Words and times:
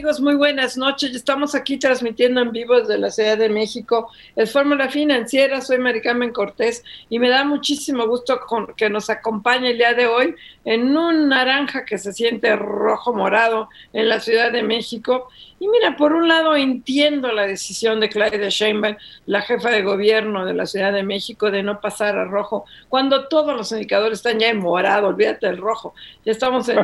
Amigos? 0.00 0.18
Muy 0.22 0.34
buenas 0.34 0.78
noches. 0.78 1.14
Estamos 1.14 1.54
aquí 1.54 1.76
transmitiendo 1.76 2.40
en 2.40 2.52
vivo 2.52 2.80
desde 2.80 2.96
la 2.96 3.10
Ciudad 3.10 3.36
de 3.36 3.50
México 3.50 4.10
el 4.34 4.46
Fórmula 4.46 4.88
Financiera. 4.88 5.60
Soy 5.60 5.76
Maricarmen 5.76 6.32
Cortés 6.32 6.82
y 7.10 7.18
me 7.18 7.28
da 7.28 7.44
muchísimo 7.44 8.06
gusto 8.06 8.40
que 8.78 8.88
nos 8.88 9.10
acompañe 9.10 9.72
el 9.72 9.76
día 9.76 9.92
de 9.92 10.06
hoy 10.06 10.34
en 10.64 10.96
un 10.96 11.28
naranja 11.28 11.84
que 11.84 11.98
se 11.98 12.14
siente 12.14 12.56
rojo 12.56 13.12
morado 13.12 13.68
en 13.92 14.08
la 14.08 14.20
Ciudad 14.20 14.50
de 14.50 14.62
México. 14.62 15.28
Y 15.62 15.68
mira, 15.68 15.94
por 15.94 16.14
un 16.14 16.26
lado 16.26 16.56
entiendo 16.56 17.30
la 17.32 17.46
decisión 17.46 18.00
de 18.00 18.08
Claudia 18.08 18.48
Sheinbaum, 18.48 18.96
la 19.26 19.42
jefa 19.42 19.68
de 19.68 19.82
gobierno 19.82 20.46
de 20.46 20.54
la 20.54 20.64
Ciudad 20.64 20.90
de 20.90 21.02
México, 21.02 21.50
de 21.50 21.62
no 21.62 21.82
pasar 21.82 22.16
a 22.16 22.24
rojo, 22.24 22.64
cuando 22.88 23.28
todos 23.28 23.54
los 23.54 23.70
indicadores 23.70 24.20
están 24.20 24.38
ya 24.38 24.48
en 24.48 24.56
morado, 24.56 25.08
olvídate 25.08 25.46
del 25.46 25.58
rojo, 25.58 25.92
ya 26.24 26.32
estamos 26.32 26.66
en, 26.70 26.78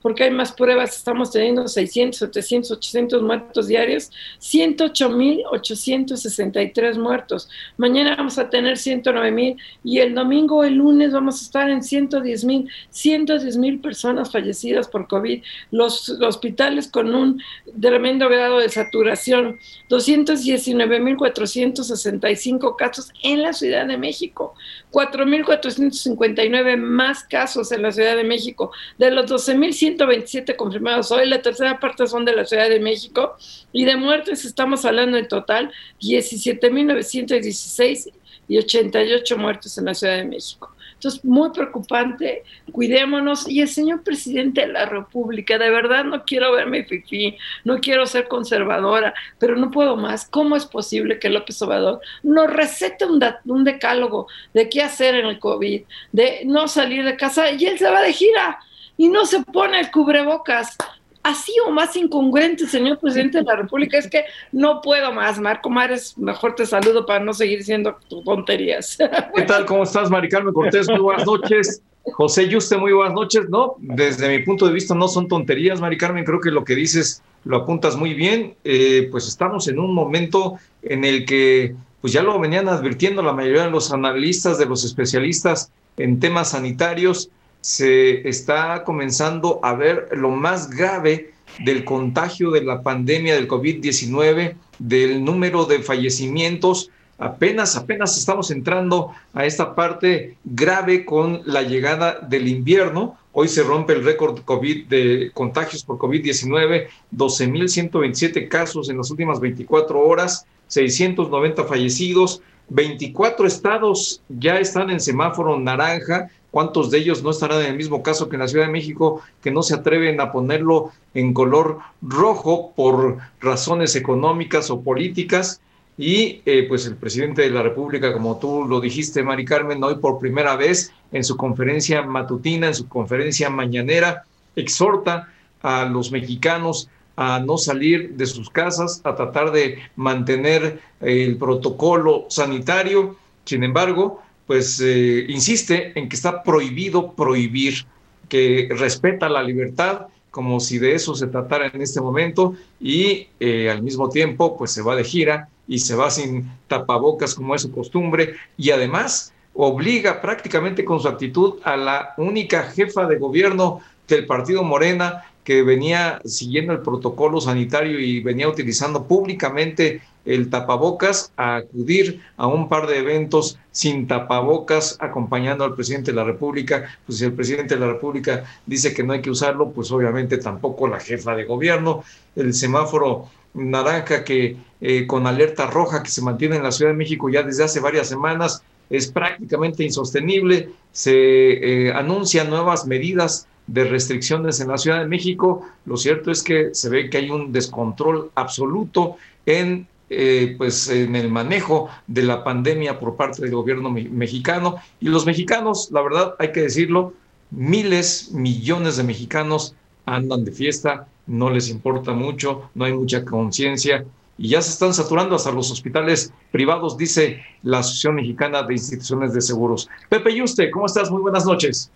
porque 0.01 0.23
hay 0.23 0.31
más 0.31 0.51
pruebas, 0.51 0.95
estamos 0.95 1.29
teniendo 1.31 1.67
600, 1.67 2.17
700, 2.17 2.71
800 2.71 3.21
muertos 3.21 3.67
diarios, 3.67 4.09
108.863 4.39 6.97
muertos. 6.97 7.49
Mañana 7.77 8.15
vamos 8.15 8.37
a 8.37 8.49
tener 8.49 8.77
109.000 8.77 9.57
y 9.83 9.99
el 9.99 10.15
domingo 10.15 10.63
el 10.63 10.75
lunes 10.75 11.11
vamos 11.11 11.41
a 11.41 11.43
estar 11.43 11.69
en 11.69 11.81
110.000, 11.81 12.69
110.000 12.93 13.81
personas 13.81 14.31
fallecidas 14.31 14.87
por 14.87 15.07
COVID. 15.07 15.43
Los, 15.71 16.07
los 16.09 16.35
hospitales 16.35 16.87
con 16.87 17.13
un 17.13 17.41
tremendo 17.79 18.27
grado 18.29 18.59
de 18.59 18.69
saturación, 18.69 19.59
219.465 19.89 22.75
casos 22.77 23.11
en 23.23 23.41
la 23.41 23.51
Ciudad 23.53 23.85
de 23.85 23.97
México, 23.97 24.53
4.459 24.91 26.77
más 26.77 27.23
casos 27.23 27.71
en 27.71 27.81
la 27.81 27.91
Ciudad 27.91 28.15
de 28.15 28.23
México. 28.23 28.71
De 28.97 29.09
los 29.11 29.29
12.100 29.29 29.88
127 29.89 30.55
confirmados 30.55 31.11
hoy, 31.11 31.27
la 31.27 31.41
tercera 31.41 31.79
parte 31.79 32.05
son 32.05 32.23
de 32.25 32.35
la 32.35 32.45
Ciudad 32.45 32.69
de 32.69 32.79
México 32.79 33.35
y 33.71 33.85
de 33.85 33.95
muertes 33.95 34.45
estamos 34.45 34.85
hablando 34.85 35.17
en 35.17 35.27
total 35.27 35.71
17.916 36.01 38.11
y 38.47 38.59
88 38.59 39.37
muertos 39.37 39.75
en 39.77 39.85
la 39.85 39.95
Ciudad 39.95 40.17
de 40.17 40.25
México. 40.25 40.75
Entonces, 40.93 41.23
muy 41.23 41.51
preocupante, 41.51 42.43
cuidémonos. 42.73 43.49
Y 43.49 43.61
el 43.61 43.69
señor 43.69 44.03
presidente 44.03 44.59
de 44.61 44.67
la 44.67 44.85
República, 44.85 45.57
de 45.57 45.69
verdad 45.69 46.03
no 46.03 46.25
quiero 46.25 46.51
verme 46.51 46.83
fifí, 46.83 47.37
no 47.63 47.79
quiero 47.79 48.05
ser 48.05 48.27
conservadora, 48.27 49.13
pero 49.39 49.55
no 49.55 49.71
puedo 49.71 49.95
más. 49.95 50.27
¿Cómo 50.29 50.57
es 50.57 50.65
posible 50.65 51.17
que 51.17 51.29
López 51.29 51.61
Obrador 51.61 52.01
nos 52.21 52.51
recete 52.51 53.05
un, 53.05 53.23
un 53.45 53.63
decálogo 53.63 54.27
de 54.53 54.67
qué 54.67 54.81
hacer 54.81 55.15
en 55.15 55.27
el 55.27 55.39
COVID, 55.39 55.83
de 56.11 56.41
no 56.45 56.67
salir 56.67 57.05
de 57.05 57.15
casa 57.15 57.49
y 57.51 57.65
él 57.65 57.79
se 57.79 57.89
va 57.89 58.01
de 58.01 58.11
gira? 58.11 58.59
Y 58.99 59.07
no 59.07 59.25
se 59.25 59.41
pone 59.43 59.79
el 59.79 59.91
cubrebocas. 59.91 60.75
Así 61.23 61.53
o 61.65 61.71
más 61.71 61.95
incongruente, 61.95 62.67
señor 62.67 62.99
presidente 62.99 63.37
de 63.37 63.45
la 63.45 63.55
República, 63.55 63.97
es 63.97 64.09
que 64.09 64.25
no 64.51 64.81
puedo 64.81 65.13
más. 65.13 65.39
Marco 65.39 65.69
Mares, 65.69 66.17
mejor 66.17 66.53
te 66.55 66.65
saludo 66.65 67.05
para 67.05 67.23
no 67.23 67.33
seguir 67.33 67.59
diciendo 67.59 67.97
tonterías. 68.25 68.97
¿Qué 69.35 69.43
tal? 69.43 69.65
¿Cómo 69.65 69.83
estás, 69.83 70.09
Maricarmen 70.09 70.53
Cortés? 70.53 70.89
Muy 70.89 70.99
buenas 70.99 71.25
noches. 71.25 71.81
José 72.11 72.49
Yuste, 72.49 72.75
muy 72.75 72.91
buenas 72.91 73.13
noches. 73.13 73.47
No, 73.47 73.75
desde 73.79 74.27
mi 74.27 74.43
punto 74.43 74.67
de 74.67 74.73
vista 74.73 74.93
no 74.93 75.07
son 75.07 75.29
tonterías, 75.29 75.79
Mari 75.79 75.97
Carmen. 75.97 76.25
Creo 76.25 76.41
que 76.41 76.51
lo 76.51 76.65
que 76.65 76.75
dices 76.75 77.23
lo 77.45 77.55
apuntas 77.55 77.95
muy 77.95 78.13
bien. 78.13 78.55
Eh, 78.65 79.07
pues 79.11 79.29
estamos 79.29 79.69
en 79.69 79.79
un 79.79 79.93
momento 79.93 80.59
en 80.81 81.05
el 81.05 81.25
que, 81.25 81.73
pues 82.01 82.11
ya 82.11 82.21
lo 82.21 82.37
venían 82.37 82.67
advirtiendo 82.67 83.21
la 83.21 83.31
mayoría 83.31 83.63
de 83.63 83.71
los 83.71 83.93
analistas, 83.93 84.57
de 84.57 84.65
los 84.65 84.83
especialistas 84.83 85.71
en 85.95 86.19
temas 86.19 86.51
sanitarios, 86.51 87.29
se 87.61 88.27
está 88.27 88.83
comenzando 88.83 89.59
a 89.63 89.73
ver 89.73 90.09
lo 90.13 90.29
más 90.29 90.69
grave 90.69 91.33
del 91.63 91.83
contagio 91.83 92.51
de 92.51 92.63
la 92.63 92.81
pandemia 92.81 93.35
del 93.35 93.47
COVID-19, 93.47 94.55
del 94.79 95.23
número 95.23 95.65
de 95.65 95.79
fallecimientos. 95.79 96.89
Apenas, 97.17 97.75
apenas 97.75 98.17
estamos 98.17 98.49
entrando 98.49 99.11
a 99.33 99.45
esta 99.45 99.75
parte 99.75 100.37
grave 100.45 101.03
con 101.03 101.41
la 101.45 101.63
llegada 101.63 102.19
del 102.21 102.47
invierno. 102.47 103.17
Hoy 103.33 103.49
se 103.49 103.63
rompe 103.63 103.93
el 103.93 104.05
récord 104.05 104.41
COVID 104.43 104.87
de 104.87 105.31
contagios 105.33 105.83
por 105.83 105.97
COVID-19, 105.97 106.87
12.127 107.15 108.47
casos 108.47 108.89
en 108.89 108.97
las 108.97 109.11
últimas 109.11 109.39
24 109.39 109.99
horas, 109.99 110.45
690 110.67 111.65
fallecidos, 111.65 112.41
24 112.69 113.47
estados 113.47 114.21
ya 114.29 114.59
están 114.59 114.89
en 114.89 114.99
semáforo 114.99 115.59
naranja, 115.59 116.29
¿Cuántos 116.51 116.89
de 116.89 116.97
ellos 116.97 117.23
no 117.23 117.29
estarán 117.29 117.61
en 117.61 117.67
el 117.67 117.77
mismo 117.77 118.01
caso 118.01 118.27
que 118.27 118.35
en 118.35 118.41
la 118.41 118.47
Ciudad 118.47 118.65
de 118.65 118.71
México, 118.71 119.21
que 119.41 119.51
no 119.51 119.61
se 119.61 119.75
atreven 119.75 120.19
a 120.19 120.31
ponerlo 120.31 120.91
en 121.13 121.33
color 121.33 121.79
rojo 122.01 122.73
por 122.75 123.17
razones 123.39 123.95
económicas 123.95 124.69
o 124.71 124.81
políticas? 124.81 125.61
Y 125.97 126.41
eh, 126.45 126.65
pues 126.67 126.85
el 126.85 126.95
presidente 126.95 127.41
de 127.41 127.49
la 127.49 127.61
República, 127.61 128.13
como 128.13 128.39
tú 128.39 128.65
lo 128.65 128.79
dijiste, 128.79 129.21
Mari 129.21 129.43
Carmen, 129.45 129.83
hoy 129.83 129.95
por 129.95 130.17
primera 130.17 130.55
vez 130.55 130.93
en 131.11 131.23
su 131.23 131.35
conferencia 131.35 132.01
matutina, 132.03 132.67
en 132.67 132.75
su 132.75 132.87
conferencia 132.87 133.49
mañanera, 133.49 134.23
exhorta 134.55 135.27
a 135.61 135.85
los 135.85 136.11
mexicanos 136.11 136.89
a 137.17 137.39
no 137.39 137.57
salir 137.57 138.13
de 138.13 138.25
sus 138.25 138.49
casas, 138.49 139.01
a 139.03 139.13
tratar 139.13 139.51
de 139.51 139.79
mantener 139.97 140.79
el 141.01 141.35
protocolo 141.35 142.25
sanitario. 142.29 143.17
Sin 143.43 143.65
embargo, 143.65 144.21
pues 144.49 144.81
eh, 144.83 145.27
insiste 145.29 145.91
en 145.93 146.09
que 146.09 146.15
está 146.15 146.41
prohibido 146.41 147.11
prohibir, 147.11 147.85
que 148.27 148.67
respeta 148.71 149.29
la 149.29 149.43
libertad, 149.43 150.07
como 150.31 150.59
si 150.59 150.79
de 150.79 150.95
eso 150.95 151.13
se 151.13 151.27
tratara 151.27 151.67
en 151.67 151.83
este 151.83 152.01
momento, 152.01 152.55
y 152.81 153.27
eh, 153.39 153.69
al 153.69 153.83
mismo 153.83 154.09
tiempo, 154.09 154.57
pues 154.57 154.71
se 154.71 154.81
va 154.81 154.95
de 154.95 155.03
gira 155.03 155.49
y 155.67 155.77
se 155.77 155.93
va 155.93 156.09
sin 156.09 156.49
tapabocas 156.67 157.35
como 157.35 157.53
es 157.53 157.61
su 157.61 157.71
costumbre, 157.71 158.37
y 158.57 158.71
además 158.71 159.33
obliga 159.53 160.19
prácticamente 160.19 160.83
con 160.83 160.99
su 160.99 161.07
actitud 161.07 161.59
a 161.63 161.77
la 161.77 162.15
única 162.17 162.63
jefa 162.63 163.05
de 163.05 163.19
gobierno 163.19 163.81
del 164.07 164.25
partido 164.25 164.63
Morena 164.63 165.25
que 165.49 165.63
venía 165.63 166.21
siguiendo 166.25 166.73
el 166.73 166.81
protocolo 166.81 167.41
sanitario 167.41 167.99
y 167.99 168.19
venía 168.21 168.47
utilizando 168.47 169.05
públicamente 169.05 169.99
el 170.23 170.51
tapabocas 170.51 171.33
a 171.37 171.55
acudir 171.55 172.21
a 172.37 172.45
un 172.45 172.69
par 172.69 172.85
de 172.85 172.99
eventos 172.99 173.57
sin 173.71 174.05
tapabocas 174.05 174.97
acompañando 174.99 175.63
al 175.63 175.73
presidente 175.73 176.11
de 176.11 176.17
la 176.17 176.23
República. 176.23 176.95
Pues 177.03 177.17
si 177.17 177.25
el 177.25 177.33
presidente 177.33 177.73
de 177.73 177.81
la 177.81 177.87
República 177.87 178.43
dice 178.67 178.93
que 178.93 179.01
no 179.01 179.13
hay 179.13 179.21
que 179.21 179.31
usarlo, 179.31 179.71
pues 179.71 179.91
obviamente 179.91 180.37
tampoco 180.37 180.87
la 180.87 180.99
jefa 180.99 181.33
de 181.33 181.45
gobierno. 181.45 182.03
El 182.35 182.53
semáforo 182.53 183.29
naranja 183.55 184.23
que 184.23 184.55
eh, 184.81 185.07
con 185.07 185.25
alerta 185.25 185.65
roja 185.65 186.03
que 186.03 186.11
se 186.11 186.21
mantiene 186.21 186.57
en 186.57 186.63
la 186.63 186.71
Ciudad 186.71 186.91
de 186.91 186.97
México 186.97 187.27
ya 187.27 187.41
desde 187.41 187.63
hace 187.63 187.79
varias 187.79 188.07
semanas 188.07 188.61
es 188.91 189.11
prácticamente 189.11 189.83
insostenible. 189.83 190.69
Se 190.91 191.87
eh, 191.87 191.91
anuncian 191.91 192.51
nuevas 192.51 192.85
medidas 192.85 193.47
de 193.71 193.83
restricciones 193.83 194.59
en 194.59 194.69
la 194.69 194.77
Ciudad 194.77 194.99
de 194.99 195.07
México. 195.07 195.61
Lo 195.85 195.95
cierto 195.95 196.31
es 196.31 196.43
que 196.43 196.69
se 196.73 196.89
ve 196.89 197.09
que 197.09 197.17
hay 197.17 197.29
un 197.29 197.51
descontrol 197.51 198.31
absoluto 198.35 199.17
en 199.45 199.87
eh, 200.11 200.55
pues 200.57 200.89
en 200.89 201.15
el 201.15 201.29
manejo 201.29 201.87
de 202.07 202.23
la 202.23 202.43
pandemia 202.43 202.99
por 202.99 203.15
parte 203.15 203.43
del 203.43 203.51
gobierno 203.51 203.91
mexicano 203.91 204.77
y 204.99 205.07
los 205.07 205.27
mexicanos, 205.27 205.89
la 205.91 206.01
verdad 206.01 206.33
hay 206.39 206.51
que 206.51 206.61
decirlo, 206.61 207.13
miles, 207.51 208.31
millones 208.31 208.97
de 208.97 209.03
mexicanos 209.03 209.75
andan 210.07 210.45
de 210.45 210.51
fiesta, 210.51 211.07
no 211.27 211.51
les 211.51 211.69
importa 211.69 212.13
mucho, 212.13 212.71
no 212.73 212.85
hay 212.85 212.93
mucha 212.93 213.23
conciencia 213.23 214.03
y 214.35 214.49
ya 214.49 214.63
se 214.63 214.71
están 214.71 214.95
saturando 214.95 215.35
hasta 215.35 215.51
los 215.51 215.69
hospitales 215.69 216.33
privados, 216.51 216.97
dice 216.97 217.43
la 217.61 217.79
Asociación 217.79 218.15
Mexicana 218.15 218.63
de 218.63 218.73
Instituciones 218.73 219.33
de 219.33 219.41
Seguros. 219.41 219.89
Pepe 220.09 220.35
Yuste, 220.35 220.71
¿cómo 220.71 220.87
estás? 220.87 221.11
Muy 221.11 221.21
buenas 221.21 221.45
noches. 221.45 221.91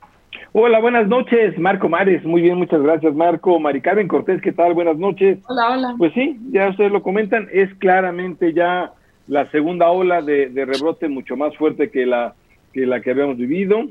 Hola, 0.55 0.79
buenas 0.79 1.07
noches, 1.07 1.57
Marco 1.57 1.89
Mares. 1.89 2.23
Muy 2.23 2.43
bien, 2.43 2.59
muchas 2.59 2.79
gracias, 2.79 3.15
Marco. 3.15 3.59
Mari 3.59 3.81
Carmen 3.81 4.07
Cortés, 4.07 4.39
¿qué 4.39 4.51
tal? 4.51 4.75
Buenas 4.75 4.99
noches. 4.99 5.39
Hola, 5.47 5.71
hola. 5.71 5.95
Pues 5.97 6.13
sí, 6.13 6.37
ya 6.51 6.69
ustedes 6.69 6.91
lo 6.91 7.01
comentan, 7.01 7.49
es 7.51 7.73
claramente 7.79 8.53
ya 8.53 8.91
la 9.25 9.49
segunda 9.49 9.89
ola 9.89 10.21
de, 10.21 10.51
rebrote 10.53 11.07
mucho 11.07 11.35
más 11.35 11.57
fuerte 11.57 11.89
que 11.89 12.05
la 12.05 12.35
que, 12.71 12.85
la 12.85 13.01
que 13.01 13.09
habíamos 13.09 13.37
vivido. 13.37 13.85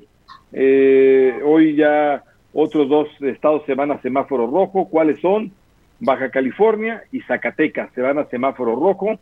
Eh, 0.53 1.41
hoy 1.44 1.75
ya 1.75 2.23
otros 2.53 2.88
dos 2.88 3.08
estados 3.23 3.65
se 3.67 3.75
van 3.75 3.91
a 3.91 4.00
semáforo 4.00 4.47
rojo. 4.47 4.88
¿Cuáles 4.88 5.20
son? 5.20 5.50
Baja 5.99 6.31
California 6.31 7.03
y 7.11 7.23
Zacatecas 7.23 7.91
se 7.93 8.03
van 8.03 8.20
a 8.20 8.26
semáforo 8.26 8.76
rojo. 8.76 9.19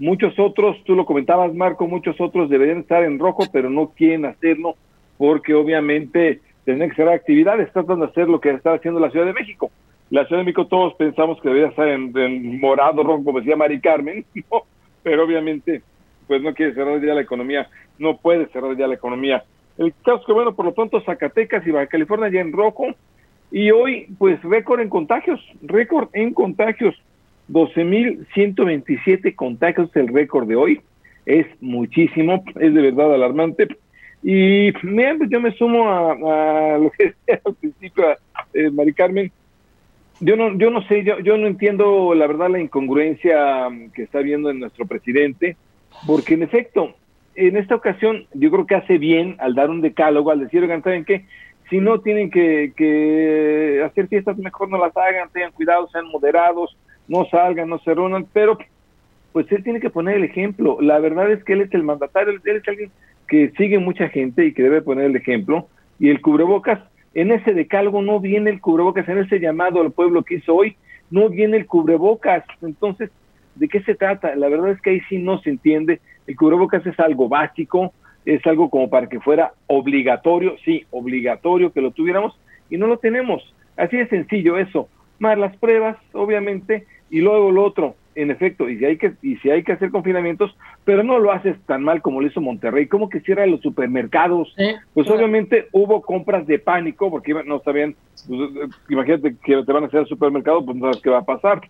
Muchos 0.00 0.36
otros, 0.40 0.82
tú 0.84 0.96
lo 0.96 1.06
comentabas, 1.06 1.54
Marco, 1.54 1.86
muchos 1.86 2.20
otros 2.20 2.50
deberían 2.50 2.78
estar 2.78 3.04
en 3.04 3.20
rojo, 3.20 3.44
pero 3.52 3.70
no 3.70 3.90
quieren 3.90 4.24
hacerlo 4.24 4.74
porque 5.18 5.54
obviamente 5.54 6.40
tienen 6.64 6.88
que 6.88 6.94
hacer 6.94 7.08
actividades, 7.08 7.72
tratan 7.72 8.00
de 8.00 8.06
hacer 8.06 8.28
lo 8.28 8.40
que 8.40 8.50
está 8.50 8.74
haciendo 8.74 9.00
la 9.00 9.10
Ciudad 9.10 9.26
de 9.26 9.32
México. 9.32 9.70
La 10.10 10.26
Ciudad 10.26 10.40
de 10.40 10.44
México 10.44 10.66
todos 10.66 10.94
pensamos 10.94 11.40
que 11.40 11.48
debería 11.48 11.68
estar 11.68 11.88
en, 11.88 12.60
morado, 12.60 13.02
rojo, 13.02 13.24
como 13.24 13.38
decía 13.38 13.56
Mari 13.56 13.80
Carmen, 13.80 14.24
pero 15.02 15.24
obviamente 15.24 15.82
pues 16.26 16.42
no 16.42 16.54
quiere 16.54 16.74
cerrar 16.74 17.04
ya 17.04 17.14
la 17.14 17.22
economía, 17.22 17.68
no 17.98 18.16
puede 18.16 18.46
cerrar 18.48 18.76
ya 18.76 18.86
la 18.86 18.94
economía. 18.94 19.42
El 19.78 19.92
caso 20.04 20.20
es 20.20 20.26
que, 20.26 20.32
bueno, 20.32 20.54
por 20.54 20.64
lo 20.64 20.74
pronto 20.74 21.00
Zacatecas 21.00 21.66
y 21.66 21.72
Baja 21.72 21.88
California 21.88 22.28
ya 22.28 22.40
en 22.40 22.52
rojo, 22.52 22.86
y 23.50 23.70
hoy, 23.72 24.06
pues 24.18 24.40
récord 24.42 24.80
en 24.80 24.88
contagios, 24.88 25.40
récord 25.62 26.08
en 26.12 26.32
contagios, 26.32 26.94
12.127 27.48 29.34
contagios 29.34 29.90
el 29.96 30.08
récord 30.08 30.46
de 30.46 30.54
hoy, 30.54 30.80
es 31.26 31.46
muchísimo, 31.60 32.44
es 32.60 32.74
de 32.74 32.80
verdad 32.80 33.12
alarmante. 33.12 33.68
Y 34.22 34.72
mira, 34.82 35.14
pues 35.16 35.30
yo 35.30 35.40
me 35.40 35.52
sumo 35.52 35.90
a, 35.90 36.78
lo 36.78 36.90
que 36.90 37.04
decía 37.26 37.40
al 37.44 37.54
principio, 37.54 38.04
eh, 38.54 38.70
Mari 38.70 38.92
Carmen. 38.92 39.32
Yo 40.20 40.36
no, 40.36 40.56
yo 40.58 40.70
no 40.70 40.82
sé, 40.82 41.02
yo, 41.02 41.18
yo 41.20 41.38
no 41.38 41.46
entiendo 41.46 42.14
la 42.14 42.26
verdad 42.26 42.50
la 42.50 42.60
incongruencia 42.60 43.68
um, 43.68 43.90
que 43.90 44.02
está 44.02 44.18
viendo 44.20 44.50
en 44.50 44.60
nuestro 44.60 44.86
presidente, 44.86 45.56
porque 46.06 46.34
en 46.34 46.42
efecto, 46.42 46.94
en 47.34 47.56
esta 47.56 47.74
ocasión 47.74 48.26
yo 48.34 48.50
creo 48.50 48.66
que 48.66 48.74
hace 48.74 48.98
bien 48.98 49.36
al 49.38 49.54
dar 49.54 49.70
un 49.70 49.80
decálogo, 49.80 50.30
al 50.30 50.40
decir, 50.40 50.62
oigan, 50.62 50.82
¿saben 50.82 51.06
qué? 51.06 51.24
Si 51.70 51.78
no 51.78 52.00
tienen 52.00 52.30
que, 52.30 52.74
que 52.76 53.82
hacer 53.82 54.08
fiestas, 54.08 54.36
mejor 54.36 54.68
no 54.68 54.76
las 54.76 54.94
hagan, 54.94 55.30
tengan 55.30 55.52
cuidado, 55.52 55.88
sean 55.88 56.08
moderados, 56.08 56.76
no 57.08 57.24
salgan, 57.30 57.70
no 57.70 57.78
se 57.78 57.94
reúnan, 57.94 58.26
pero 58.30 58.58
pues 59.32 59.50
él 59.52 59.62
tiene 59.62 59.80
que 59.80 59.88
poner 59.88 60.16
el 60.16 60.24
ejemplo. 60.24 60.78
La 60.80 60.98
verdad 60.98 61.30
es 61.30 61.42
que 61.44 61.54
él 61.54 61.62
es 61.62 61.72
el 61.72 61.84
mandatario, 61.84 62.34
él 62.44 62.56
es 62.56 62.68
alguien 62.68 62.90
que 63.30 63.52
sigue 63.56 63.78
mucha 63.78 64.08
gente 64.08 64.44
y 64.44 64.52
que 64.52 64.64
debe 64.64 64.82
poner 64.82 65.06
el 65.06 65.16
ejemplo. 65.16 65.68
Y 66.00 66.10
el 66.10 66.20
cubrebocas, 66.20 66.80
en 67.14 67.30
ese 67.30 67.54
decálogo 67.54 68.02
no 68.02 68.18
viene 68.18 68.50
el 68.50 68.60
cubrebocas, 68.60 69.08
en 69.08 69.18
ese 69.18 69.38
llamado 69.38 69.80
al 69.80 69.92
pueblo 69.92 70.24
que 70.24 70.34
hizo 70.34 70.54
hoy, 70.54 70.76
no 71.10 71.28
viene 71.30 71.56
el 71.56 71.66
cubrebocas. 71.66 72.44
Entonces, 72.60 73.10
¿de 73.54 73.68
qué 73.68 73.82
se 73.82 73.94
trata? 73.94 74.34
La 74.34 74.48
verdad 74.48 74.70
es 74.70 74.80
que 74.82 74.90
ahí 74.90 75.00
sí 75.08 75.18
no 75.18 75.40
se 75.40 75.50
entiende. 75.50 76.00
El 76.26 76.36
cubrebocas 76.36 76.84
es 76.84 76.98
algo 76.98 77.28
básico, 77.28 77.92
es 78.26 78.44
algo 78.46 78.68
como 78.68 78.90
para 78.90 79.08
que 79.08 79.20
fuera 79.20 79.52
obligatorio, 79.68 80.56
sí, 80.64 80.84
obligatorio 80.90 81.72
que 81.72 81.80
lo 81.80 81.92
tuviéramos, 81.92 82.36
y 82.68 82.78
no 82.78 82.88
lo 82.88 82.98
tenemos. 82.98 83.54
Así 83.76 83.96
de 83.96 84.08
sencillo 84.08 84.58
eso. 84.58 84.88
Más 85.20 85.38
las 85.38 85.56
pruebas, 85.56 85.96
obviamente, 86.12 86.84
y 87.10 87.20
luego 87.20 87.52
lo 87.52 87.62
otro, 87.64 87.94
en 88.14 88.30
efecto, 88.30 88.68
y 88.68 88.78
si 88.78 88.84
hay 88.84 88.96
que, 88.96 89.12
y 89.22 89.36
si 89.36 89.50
hay 89.50 89.62
que 89.62 89.72
hacer 89.72 89.90
confinamientos, 89.90 90.56
pero 90.84 91.02
no 91.02 91.18
lo 91.18 91.32
haces 91.32 91.56
tan 91.66 91.82
mal 91.82 92.02
como 92.02 92.20
lo 92.20 92.26
hizo 92.26 92.40
Monterrey, 92.40 92.86
como 92.86 93.08
que 93.08 93.20
cierra 93.20 93.46
los 93.46 93.60
supermercados, 93.60 94.54
pues 94.94 95.08
obviamente 95.08 95.68
hubo 95.72 96.02
compras 96.02 96.46
de 96.46 96.58
pánico, 96.58 97.10
porque 97.10 97.34
no 97.44 97.60
sabían, 97.60 97.94
pues, 98.26 98.40
eh, 98.40 98.68
imagínate 98.88 99.36
que 99.44 99.62
te 99.64 99.72
van 99.72 99.84
a 99.84 99.86
hacer 99.86 100.00
al 100.00 100.06
supermercado, 100.06 100.64
pues 100.64 100.76
no 100.76 100.86
sabes 100.86 101.02
qué 101.02 101.10
va 101.10 101.18
a 101.18 101.24
pasar, 101.24 101.60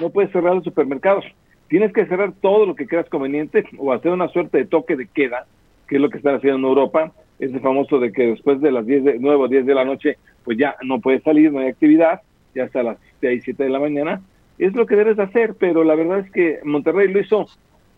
no 0.00 0.10
puedes 0.10 0.32
cerrar 0.32 0.54
los 0.54 0.64
supermercados, 0.64 1.24
tienes 1.68 1.92
que 1.92 2.06
cerrar 2.06 2.32
todo 2.40 2.66
lo 2.66 2.74
que 2.74 2.86
creas 2.86 3.08
conveniente 3.08 3.64
o 3.78 3.92
hacer 3.92 4.10
una 4.10 4.28
suerte 4.28 4.58
de 4.58 4.66
toque 4.66 4.96
de 4.96 5.06
queda, 5.06 5.46
que 5.86 5.96
es 5.96 6.00
lo 6.00 6.08
que 6.08 6.18
están 6.18 6.36
haciendo 6.36 6.58
en 6.58 6.64
Europa, 6.64 7.12
ese 7.38 7.58
famoso 7.60 7.98
de 7.98 8.12
que 8.12 8.28
después 8.28 8.60
de 8.60 8.72
las 8.72 8.86
10 8.86 9.04
de, 9.04 9.18
9 9.18 9.44
o 9.44 9.48
10 9.48 9.66
de 9.66 9.74
la 9.74 9.84
noche, 9.84 10.18
pues 10.44 10.56
ya 10.56 10.76
no 10.82 11.00
puedes 11.00 11.22
salir, 11.22 11.52
no 11.52 11.60
hay 11.60 11.68
actividad, 11.68 12.20
ya 12.54 12.64
hasta 12.64 12.82
las 12.82 12.98
6, 13.20 13.42
7 13.44 13.64
de 13.64 13.70
la 13.70 13.78
mañana, 13.78 14.20
es 14.66 14.74
lo 14.74 14.86
que 14.86 14.96
debes 14.96 15.18
hacer, 15.18 15.54
pero 15.58 15.84
la 15.84 15.94
verdad 15.94 16.20
es 16.20 16.30
que 16.30 16.60
Monterrey 16.64 17.08
lo 17.08 17.20
hizo 17.20 17.46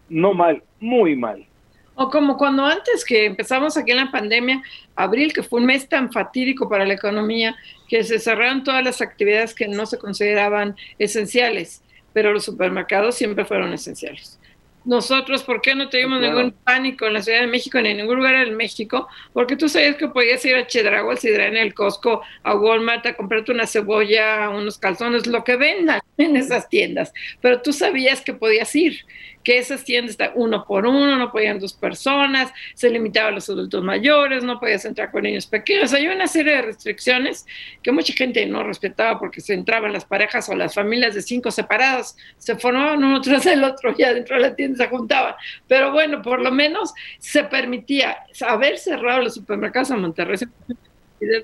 no 0.08 0.34
mal, 0.34 0.62
muy 0.80 1.16
mal. 1.16 1.46
O 1.94 2.08
como 2.08 2.36
cuando 2.36 2.64
antes 2.64 3.04
que 3.04 3.26
empezamos 3.26 3.76
aquí 3.76 3.90
en 3.90 3.98
la 3.98 4.10
pandemia, 4.10 4.62
abril, 4.96 5.32
que 5.32 5.42
fue 5.42 5.60
un 5.60 5.66
mes 5.66 5.88
tan 5.88 6.10
fatídico 6.10 6.68
para 6.68 6.86
la 6.86 6.94
economía, 6.94 7.54
que 7.88 8.02
se 8.02 8.18
cerraron 8.18 8.64
todas 8.64 8.82
las 8.82 9.02
actividades 9.02 9.54
que 9.54 9.68
no 9.68 9.84
se 9.86 9.98
consideraban 9.98 10.76
esenciales, 10.98 11.82
pero 12.12 12.32
los 12.32 12.44
supermercados 12.44 13.14
siempre 13.14 13.44
fueron 13.44 13.72
esenciales 13.72 14.38
nosotros, 14.84 15.42
¿por 15.44 15.60
qué 15.60 15.74
no 15.74 15.88
tuvimos 15.88 16.20
ningún 16.20 16.52
pánico 16.52 17.06
en 17.06 17.14
la 17.14 17.22
Ciudad 17.22 17.40
de 17.40 17.46
México 17.46 17.80
ni 17.80 17.90
en 17.90 17.98
ningún 17.98 18.16
lugar 18.16 18.34
en 18.34 18.56
México? 18.56 19.08
Porque 19.32 19.56
tú 19.56 19.68
sabías 19.68 19.96
que 19.96 20.08
podías 20.08 20.44
ir 20.44 20.56
a 20.56 20.66
Chedrago, 20.66 21.10
al 21.10 21.18
en 21.22 21.56
el 21.56 21.74
Costco, 21.74 22.22
a 22.42 22.54
Walmart, 22.56 23.06
a 23.06 23.14
comprarte 23.14 23.52
una 23.52 23.66
cebolla, 23.66 24.50
unos 24.50 24.78
calzones, 24.78 25.26
lo 25.26 25.44
que 25.44 25.56
vendan 25.56 26.00
en 26.18 26.36
esas 26.36 26.68
tiendas. 26.68 27.12
Pero 27.40 27.62
tú 27.62 27.72
sabías 27.72 28.20
que 28.22 28.34
podías 28.34 28.74
ir 28.74 29.04
que 29.42 29.58
esas 29.58 29.84
tiendas 29.84 30.12
están 30.12 30.32
uno 30.34 30.64
por 30.64 30.86
uno, 30.86 31.16
no 31.16 31.30
podían 31.32 31.58
dos 31.58 31.72
personas, 31.72 32.52
se 32.74 32.90
limitaba 32.90 33.28
a 33.28 33.32
los 33.32 33.48
adultos 33.48 33.82
mayores, 33.82 34.44
no 34.44 34.58
podías 34.60 34.84
entrar 34.84 35.10
con 35.10 35.22
niños 35.22 35.46
pequeños. 35.46 35.92
Hay 35.92 36.06
una 36.08 36.26
serie 36.26 36.56
de 36.56 36.62
restricciones 36.62 37.46
que 37.82 37.92
mucha 37.92 38.12
gente 38.12 38.44
no 38.46 38.62
respetaba 38.62 39.18
porque 39.18 39.40
se 39.40 39.54
entraban 39.54 39.92
las 39.92 40.04
parejas 40.04 40.48
o 40.48 40.54
las 40.54 40.74
familias 40.74 41.14
de 41.14 41.22
cinco 41.22 41.50
separadas, 41.50 42.16
se 42.38 42.56
formaban 42.56 43.02
uno 43.02 43.20
tras 43.20 43.46
el 43.46 43.64
otro, 43.64 43.94
ya 43.96 44.12
dentro 44.14 44.36
de 44.36 44.42
la 44.42 44.54
tienda 44.54 44.84
se 44.84 44.90
juntaban. 44.90 45.34
Pero 45.66 45.92
bueno, 45.92 46.22
por 46.22 46.40
lo 46.40 46.50
menos 46.50 46.92
se 47.18 47.44
permitía 47.44 48.18
haber 48.46 48.78
cerrado 48.78 49.22
los 49.22 49.34
supermercados 49.34 49.90
en 49.90 50.00
Monterrey 50.00 50.38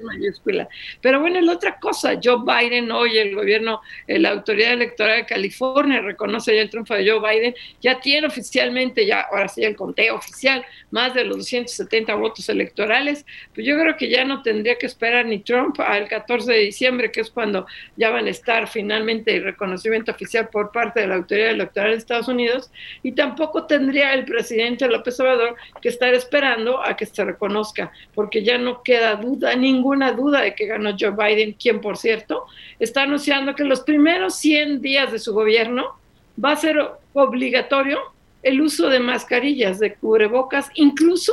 mayúscula. 0.02 0.68
Pero 1.00 1.20
bueno, 1.20 1.40
la 1.40 1.52
otra 1.52 1.78
cosa, 1.78 2.18
Joe 2.22 2.38
Biden, 2.44 2.90
hoy 2.90 3.18
el 3.18 3.34
gobierno, 3.34 3.80
eh, 4.06 4.18
la 4.18 4.30
autoridad 4.30 4.72
electoral 4.72 5.18
de 5.18 5.26
California 5.26 6.00
reconoce 6.00 6.54
ya 6.54 6.62
el 6.62 6.70
triunfo 6.70 6.94
de 6.94 7.08
Joe 7.08 7.20
Biden, 7.20 7.54
ya 7.80 8.00
tiene 8.00 8.26
oficialmente, 8.26 9.06
ya 9.06 9.22
ahora 9.22 9.48
sí 9.48 9.64
el 9.64 9.76
conteo 9.76 10.16
oficial, 10.16 10.64
más 10.90 11.14
de 11.14 11.24
los 11.24 11.38
270 11.38 12.14
votos 12.14 12.48
electorales, 12.48 13.24
pues 13.54 13.66
yo 13.66 13.78
creo 13.78 13.96
que 13.96 14.08
ya 14.08 14.24
no 14.24 14.42
tendría 14.42 14.76
que 14.76 14.86
esperar 14.86 15.26
ni 15.26 15.40
Trump 15.40 15.80
al 15.80 16.08
14 16.08 16.52
de 16.52 16.58
diciembre, 16.58 17.10
que 17.10 17.20
es 17.20 17.30
cuando 17.30 17.66
ya 17.96 18.10
van 18.10 18.26
a 18.26 18.30
estar 18.30 18.68
finalmente 18.68 19.36
el 19.36 19.44
reconocimiento 19.44 20.12
oficial 20.12 20.48
por 20.48 20.72
parte 20.72 21.00
de 21.00 21.06
la 21.06 21.16
autoridad 21.16 21.50
electoral 21.50 21.90
de 21.92 21.96
Estados 21.98 22.28
Unidos, 22.28 22.70
y 23.02 23.12
tampoco 23.12 23.66
tendría 23.66 24.14
el 24.14 24.24
presidente 24.24 24.88
López 24.88 25.18
Obrador 25.20 25.56
que 25.80 25.88
estar 25.88 26.12
esperando 26.14 26.84
a 26.84 26.96
que 26.96 27.06
se 27.06 27.24
reconozca, 27.24 27.92
porque 28.14 28.42
ya 28.42 28.58
no 28.58 28.82
queda 28.82 29.16
duda 29.16 29.54
ni 29.56 29.67
ninguna 29.72 30.12
duda 30.12 30.40
de 30.40 30.54
que 30.54 30.66
ganó 30.66 30.96
Joe 30.98 31.10
Biden, 31.10 31.52
quien 31.52 31.80
por 31.80 31.96
cierto 31.96 32.46
está 32.78 33.02
anunciando 33.02 33.54
que 33.54 33.64
los 33.64 33.80
primeros 33.80 34.36
100 34.36 34.80
días 34.80 35.12
de 35.12 35.18
su 35.18 35.32
gobierno 35.32 35.98
va 36.42 36.52
a 36.52 36.56
ser 36.56 36.78
obligatorio 37.12 37.98
el 38.42 38.60
uso 38.60 38.88
de 38.88 39.00
mascarillas, 39.00 39.78
de 39.78 39.94
cubrebocas, 39.94 40.70
incluso 40.74 41.32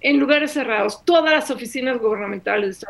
en 0.00 0.18
lugares 0.18 0.52
cerrados. 0.52 1.04
Todas 1.04 1.32
las 1.32 1.50
oficinas 1.50 1.98
gubernamentales 1.98 2.84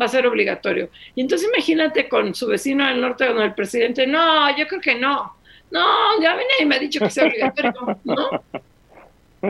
va 0.00 0.04
a 0.04 0.08
ser 0.08 0.26
obligatorio. 0.26 0.90
Y 1.14 1.22
entonces 1.22 1.48
imagínate 1.48 2.08
con 2.08 2.34
su 2.34 2.46
vecino 2.46 2.86
del 2.86 3.00
norte, 3.00 3.26
con 3.26 3.42
el 3.42 3.54
presidente, 3.54 4.06
no, 4.06 4.56
yo 4.56 4.66
creo 4.66 4.80
que 4.80 4.94
no. 4.94 5.36
No, 5.70 6.20
ya 6.20 6.34
viene 6.34 6.52
y 6.60 6.66
me 6.66 6.76
ha 6.76 6.78
dicho 6.78 7.00
que 7.00 7.10
sea 7.10 7.24
obligatorio, 7.24 7.72
¿no? 8.04 8.42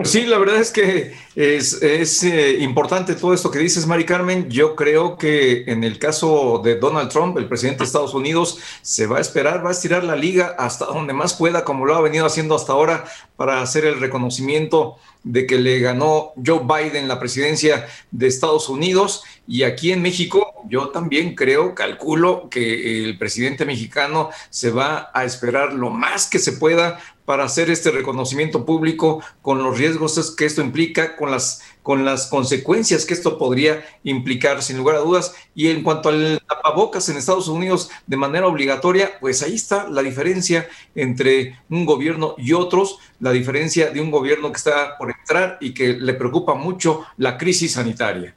Sí, 0.04 0.24
la 0.24 0.38
verdad 0.38 0.56
es 0.56 0.70
que 0.70 1.12
es, 1.36 2.22
eh, 2.22 2.56
importante 2.60 3.14
todo 3.14 3.34
esto 3.34 3.50
que 3.50 3.58
dices, 3.58 3.86
Mari 3.86 4.06
Carmen. 4.06 4.48
Yo 4.48 4.74
creo 4.74 5.18
que 5.18 5.64
en 5.66 5.84
el 5.84 5.98
caso 5.98 6.62
de 6.64 6.76
Donald 6.76 7.10
Trump, 7.10 7.36
el 7.36 7.46
presidente 7.46 7.80
de 7.80 7.84
Estados 7.84 8.14
Unidos, 8.14 8.58
se 8.80 9.06
va 9.06 9.18
a 9.18 9.20
esperar, 9.20 9.62
va 9.62 9.68
a 9.68 9.72
estirar 9.72 10.02
la 10.02 10.16
liga 10.16 10.56
hasta 10.58 10.86
donde 10.86 11.12
más 11.12 11.34
pueda, 11.34 11.62
como 11.62 11.84
lo 11.84 11.94
ha 11.94 12.00
venido 12.00 12.24
haciendo 12.24 12.54
hasta 12.54 12.72
ahora, 12.72 13.04
para 13.36 13.60
hacer 13.60 13.84
el 13.84 14.00
reconocimiento 14.00 14.96
de 15.24 15.46
que 15.46 15.58
le 15.58 15.78
ganó 15.80 16.32
Joe 16.44 16.60
Biden 16.64 17.08
la 17.08 17.18
presidencia 17.18 17.86
de 18.10 18.26
Estados 18.26 18.68
Unidos. 18.68 19.22
Y 19.46 19.62
aquí 19.62 19.92
en 19.92 20.02
México, 20.02 20.54
yo 20.68 20.90
también 20.90 21.34
creo, 21.34 21.74
calculo 21.74 22.48
que 22.48 23.04
el 23.04 23.18
presidente 23.18 23.64
mexicano 23.64 24.30
se 24.50 24.70
va 24.70 25.10
a 25.14 25.24
esperar 25.24 25.72
lo 25.72 25.90
más 25.90 26.28
que 26.28 26.38
se 26.38 26.52
pueda 26.52 26.98
para 27.24 27.44
hacer 27.44 27.70
este 27.70 27.90
reconocimiento 27.90 28.66
público 28.66 29.22
con 29.42 29.62
los 29.62 29.78
riesgos 29.78 30.34
que 30.36 30.44
esto 30.44 30.60
implica, 30.60 31.16
con 31.16 31.30
las, 31.30 31.62
con 31.82 32.04
las 32.04 32.28
consecuencias 32.28 33.04
que 33.04 33.14
esto 33.14 33.38
podría 33.38 33.84
implicar, 34.04 34.62
sin 34.62 34.76
lugar 34.76 34.96
a 34.96 35.00
dudas. 35.00 35.34
Y 35.54 35.68
en 35.68 35.82
cuanto 35.82 36.08
al 36.08 36.40
tapabocas 36.48 37.08
en 37.08 37.16
Estados 37.16 37.48
Unidos 37.48 37.90
de 38.06 38.16
manera 38.16 38.46
obligatoria, 38.46 39.12
pues 39.20 39.42
ahí 39.42 39.54
está 39.54 39.88
la 39.88 40.02
diferencia 40.02 40.68
entre 40.94 41.58
un 41.68 41.84
gobierno 41.84 42.34
y 42.38 42.52
otros, 42.52 42.98
la 43.20 43.32
diferencia 43.32 43.90
de 43.90 44.00
un 44.00 44.10
gobierno 44.10 44.50
que 44.52 44.58
está 44.58 44.96
por 44.96 45.10
entrar 45.10 45.58
y 45.60 45.74
que 45.74 45.94
le 45.94 46.14
preocupa 46.14 46.54
mucho 46.54 47.04
la 47.16 47.36
crisis 47.36 47.72
sanitaria. 47.72 48.34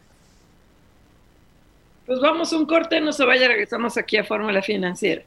Pues 2.05 2.19
vamos 2.19 2.53
un 2.53 2.65
corte, 2.65 3.01
no 3.01 3.11
se 3.11 3.25
vaya, 3.25 3.47
regresamos 3.47 3.97
aquí 3.97 4.17
a 4.17 4.23
Fórmula 4.23 4.61
Financiera. 4.61 5.23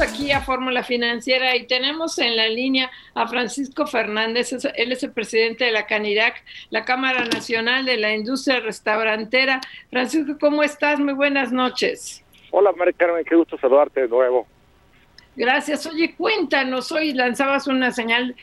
Aquí 0.00 0.30
a 0.30 0.40
Fórmula 0.40 0.84
Financiera 0.84 1.56
y 1.56 1.66
tenemos 1.66 2.18
en 2.18 2.36
la 2.36 2.46
línea 2.46 2.88
a 3.14 3.26
Francisco 3.26 3.84
Fernández, 3.84 4.52
él 4.52 4.92
es 4.92 5.02
el 5.02 5.12
presidente 5.12 5.64
de 5.64 5.72
la 5.72 5.86
CANIRAC, 5.86 6.44
la 6.70 6.84
Cámara 6.84 7.24
Nacional 7.24 7.84
de 7.84 7.96
la 7.96 8.14
Industria 8.14 8.60
Restaurantera. 8.60 9.60
Francisco, 9.90 10.36
¿cómo 10.40 10.62
estás? 10.62 11.00
Muy 11.00 11.14
buenas 11.14 11.50
noches. 11.50 12.24
Hola, 12.52 12.70
María 12.72 12.94
Carmen, 12.96 13.24
qué 13.24 13.34
gusto 13.34 13.58
saludarte 13.58 14.02
de 14.02 14.08
nuevo. 14.08 14.46
Gracias. 15.38 15.86
Oye, 15.86 16.16
cuéntanos, 16.16 16.90
hoy 16.90 17.12
lanzabas 17.12 17.68
una 17.68 17.92
señal, 17.92 18.34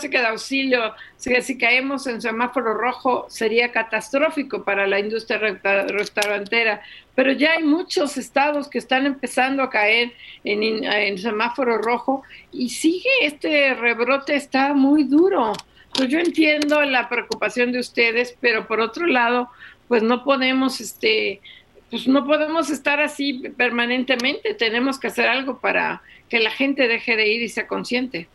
se 0.00 0.08
queda 0.08 0.30
auxilio, 0.30 0.94
si, 1.18 1.38
si 1.42 1.58
caemos 1.58 2.06
en 2.06 2.22
semáforo 2.22 2.72
rojo 2.72 3.26
sería 3.28 3.72
catastrófico 3.72 4.64
para 4.64 4.86
la 4.86 4.98
industria 4.98 5.38
restaurantera, 5.38 6.80
pero 7.14 7.32
ya 7.32 7.52
hay 7.52 7.62
muchos 7.62 8.16
estados 8.16 8.68
que 8.70 8.78
están 8.78 9.04
empezando 9.04 9.62
a 9.62 9.68
caer 9.68 10.14
en, 10.42 10.62
en 10.82 11.18
semáforo 11.18 11.76
rojo 11.76 12.22
y 12.52 12.70
sigue 12.70 13.10
este 13.20 13.74
rebrote, 13.74 14.34
está 14.34 14.72
muy 14.72 15.04
duro. 15.04 15.52
Pues 15.92 16.08
yo 16.08 16.20
entiendo 16.20 16.80
la 16.80 17.10
preocupación 17.10 17.70
de 17.70 17.80
ustedes, 17.80 18.34
pero 18.40 18.66
por 18.66 18.80
otro 18.80 19.06
lado, 19.06 19.50
pues 19.88 20.02
no 20.02 20.24
podemos, 20.24 20.80
este, 20.80 21.42
pues 21.90 22.08
no 22.08 22.24
podemos 22.24 22.70
estar 22.70 22.98
así 22.98 23.42
permanentemente, 23.58 24.54
tenemos 24.54 24.98
que 24.98 25.08
hacer 25.08 25.28
algo 25.28 25.58
para 25.58 26.00
que 26.30 26.38
la 26.38 26.50
gente 26.50 26.88
deje 26.88 27.16
de 27.16 27.28
ir 27.28 27.42
y 27.42 27.48
sea 27.48 27.66
consciente. 27.66 28.28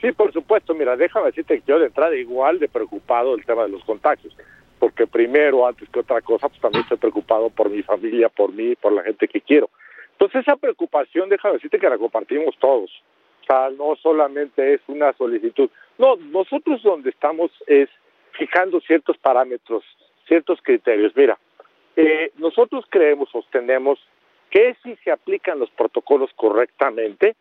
Sí, 0.00 0.12
por 0.12 0.32
supuesto. 0.32 0.74
Mira, 0.74 0.96
déjame 0.96 1.26
decirte 1.26 1.60
que 1.60 1.66
yo 1.66 1.78
de 1.78 1.86
entrada 1.86 2.16
igual 2.16 2.58
de 2.58 2.68
preocupado 2.68 3.36
del 3.36 3.44
tema 3.44 3.64
de 3.64 3.70
los 3.70 3.84
contagios, 3.84 4.36
porque 4.78 5.06
primero, 5.06 5.66
antes 5.66 5.88
que 5.90 6.00
otra 6.00 6.20
cosa, 6.22 6.48
pues 6.48 6.60
también 6.60 6.82
estoy 6.82 6.98
preocupado 6.98 7.50
por 7.50 7.68
mi 7.70 7.82
familia, 7.82 8.28
por 8.28 8.52
mí, 8.52 8.74
por 8.76 8.92
la 8.92 9.02
gente 9.02 9.28
que 9.28 9.40
quiero. 9.40 9.68
Entonces 10.12 10.42
esa 10.42 10.56
preocupación, 10.56 11.28
déjame 11.28 11.54
decirte 11.54 11.78
que 11.78 11.88
la 11.88 11.98
compartimos 11.98 12.56
todos. 12.58 12.90
O 13.42 13.44
sea, 13.44 13.70
no 13.70 13.96
solamente 13.96 14.74
es 14.74 14.80
una 14.86 15.12
solicitud. 15.14 15.68
No, 15.98 16.16
nosotros 16.16 16.82
donde 16.82 17.10
estamos 17.10 17.50
es 17.66 17.88
fijando 18.32 18.80
ciertos 18.80 19.18
parámetros, 19.18 19.84
ciertos 20.26 20.60
criterios. 20.62 21.12
Mira, 21.16 21.38
eh, 21.96 22.30
nosotros 22.38 22.84
creemos, 22.88 23.28
sostenemos 23.30 23.98
que 24.52 24.76
si 24.82 24.94
se 24.96 25.10
aplican 25.10 25.58
los 25.58 25.70
protocolos 25.70 26.30
correctamente, 26.36 27.34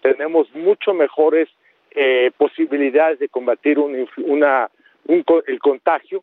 tenemos 0.00 0.48
mucho 0.54 0.94
mejores 0.94 1.48
eh, 1.90 2.30
posibilidades 2.38 3.18
de 3.18 3.28
combatir 3.28 3.80
una, 3.80 4.70
el 5.08 5.58
contagio 5.58 6.22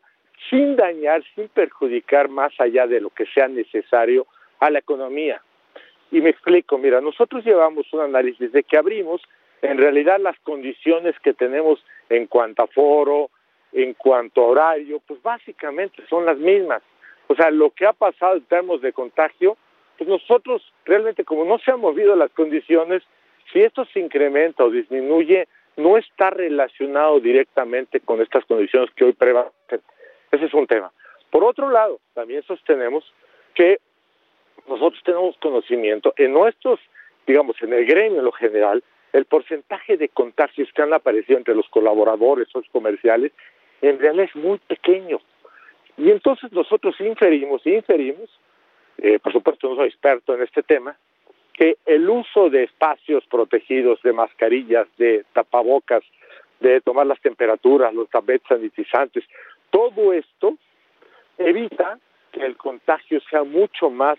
sin 0.49 0.77
dañar, 0.77 1.23
sin 1.35 1.49
perjudicar 1.49 2.29
más 2.29 2.53
allá 2.57 2.87
de 2.87 3.01
lo 3.01 3.09
que 3.09 3.25
sea 3.25 3.49
necesario 3.49 4.25
a 4.61 4.69
la 4.69 4.79
economía. 4.79 5.41
Y 6.09 6.21
me 6.21 6.29
explico, 6.29 6.77
mira, 6.77 7.01
nosotros 7.01 7.43
llevamos 7.43 7.91
un 7.91 7.99
análisis 7.99 8.49
de 8.53 8.63
que 8.63 8.77
abrimos, 8.77 9.21
en 9.61 9.77
realidad 9.77 10.21
las 10.21 10.39
condiciones 10.39 11.19
que 11.19 11.33
tenemos 11.33 11.83
en 12.09 12.27
cuanto 12.27 12.63
a 12.63 12.67
foro, 12.67 13.29
en 13.73 13.93
cuanto 13.93 14.41
a 14.41 14.47
horario, 14.47 15.01
pues 15.05 15.21
básicamente 15.21 16.01
son 16.09 16.25
las 16.25 16.37
mismas. 16.37 16.81
O 17.27 17.35
sea, 17.35 17.51
lo 17.51 17.71
que 17.71 17.85
ha 17.85 17.91
pasado 17.91 18.37
en 18.37 18.45
términos 18.45 18.81
de 18.81 18.93
contagio 18.93 19.57
pues 19.97 20.09
nosotros 20.09 20.61
realmente 20.85 21.23
como 21.23 21.45
no 21.45 21.59
se 21.59 21.71
han 21.71 21.79
movido 21.79 22.15
las 22.15 22.31
condiciones, 22.31 23.03
si 23.51 23.61
esto 23.61 23.85
se 23.85 23.99
incrementa 23.99 24.63
o 24.63 24.69
disminuye, 24.69 25.47
no 25.77 25.97
está 25.97 26.29
relacionado 26.29 27.19
directamente 27.19 27.99
con 27.99 28.21
estas 28.21 28.45
condiciones 28.45 28.89
que 28.95 29.05
hoy 29.05 29.13
prevalecen. 29.13 29.81
Ese 30.31 30.45
es 30.45 30.53
un 30.53 30.67
tema. 30.67 30.91
Por 31.29 31.43
otro 31.43 31.69
lado, 31.69 31.99
también 32.13 32.43
sostenemos 32.43 33.13
que 33.53 33.79
nosotros 34.67 35.01
tenemos 35.03 35.37
conocimiento 35.37 36.13
en 36.17 36.33
nuestros, 36.33 36.79
digamos, 37.25 37.61
en 37.61 37.73
el 37.73 37.85
gremio 37.85 38.19
en 38.19 38.25
lo 38.25 38.31
general, 38.31 38.83
el 39.13 39.25
porcentaje 39.25 39.97
de 39.97 40.09
contagios 40.09 40.69
que 40.73 40.81
han 40.81 40.93
aparecido 40.93 41.37
entre 41.37 41.55
los 41.55 41.67
colaboradores 41.69 42.47
los 42.53 42.67
comerciales 42.69 43.31
en 43.81 43.99
realidad 43.99 44.25
es 44.25 44.35
muy 44.35 44.57
pequeño. 44.59 45.19
Y 45.97 46.11
entonces 46.11 46.51
nosotros 46.51 46.99
inferimos, 46.99 47.65
inferimos 47.65 48.29
eh, 48.97 49.19
por 49.19 49.31
supuesto 49.31 49.69
no 49.69 49.75
soy 49.75 49.87
experto 49.87 50.33
en 50.35 50.41
este 50.43 50.63
tema, 50.63 50.97
que 51.53 51.77
el 51.85 52.07
uso 52.09 52.49
de 52.49 52.63
espacios 52.63 53.25
protegidos, 53.25 54.01
de 54.03 54.13
mascarillas, 54.13 54.87
de 54.97 55.25
tapabocas, 55.33 56.03
de 56.59 56.81
tomar 56.81 57.07
las 57.07 57.19
temperaturas, 57.21 57.93
los 57.93 58.09
tapetes 58.09 58.47
sanitizantes, 58.47 59.23
todo 59.69 60.13
esto 60.13 60.55
evita 61.37 61.99
que 62.31 62.45
el 62.45 62.57
contagio 62.57 63.19
sea 63.29 63.43
mucho 63.43 63.89
más, 63.89 64.17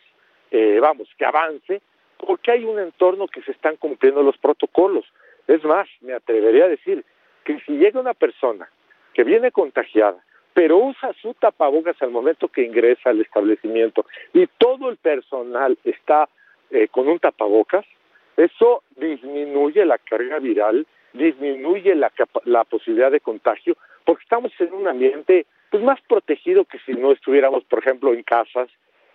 eh, 0.51 0.79
vamos, 0.81 1.09
que 1.17 1.25
avance, 1.25 1.81
porque 2.19 2.51
hay 2.51 2.65
un 2.65 2.79
entorno 2.79 3.29
que 3.29 3.43
se 3.43 3.53
están 3.53 3.77
cumpliendo 3.77 4.23
los 4.23 4.37
protocolos. 4.39 5.05
Es 5.47 5.63
más, 5.65 5.89
me 6.01 6.15
atrevería 6.15 6.65
a 6.65 6.69
decir 6.69 7.05
que 7.45 7.61
si 7.61 7.73
llega 7.73 8.01
una 8.01 8.15
persona 8.15 8.69
que 9.15 9.25
viene 9.25 9.51
contagiada 9.51 10.23
pero 10.55 10.77
usa 10.79 11.13
su 11.21 11.35
tapabocas 11.35 12.01
al 12.03 12.11
momento 12.11 12.49
que 12.49 12.65
ingresa 12.65 13.11
al 13.11 13.21
establecimiento. 13.21 14.05
Y 14.33 14.47
todo 14.59 14.91
el 14.91 14.97
personal 14.97 15.79
está 15.85 16.29
eh, 16.71 16.89
con 16.89 17.09
un 17.09 17.19
tapabocas, 17.19 17.85
eso 18.37 18.83
disminuye 18.97 19.85
la 19.85 19.99
carga 19.99 20.39
viral, 20.39 20.87
disminuye 21.13 21.95
la, 21.95 22.13
la 22.45 22.65
posibilidad 22.65 23.11
de 23.11 23.21
contagio, 23.21 23.77
porque 24.05 24.23
estamos 24.23 24.53
en 24.61 24.73
un 24.73 24.89
ambiente 24.89 25.47
pues 25.71 25.83
más 25.83 26.01
protegido 26.03 26.65
que 26.65 26.79
si 26.81 26.93
no 26.93 27.13
estuviéramos, 27.13 27.65
por 27.65 27.81
ejemplo, 27.81 28.15
en 28.15 28.23
casas. 28.23 28.69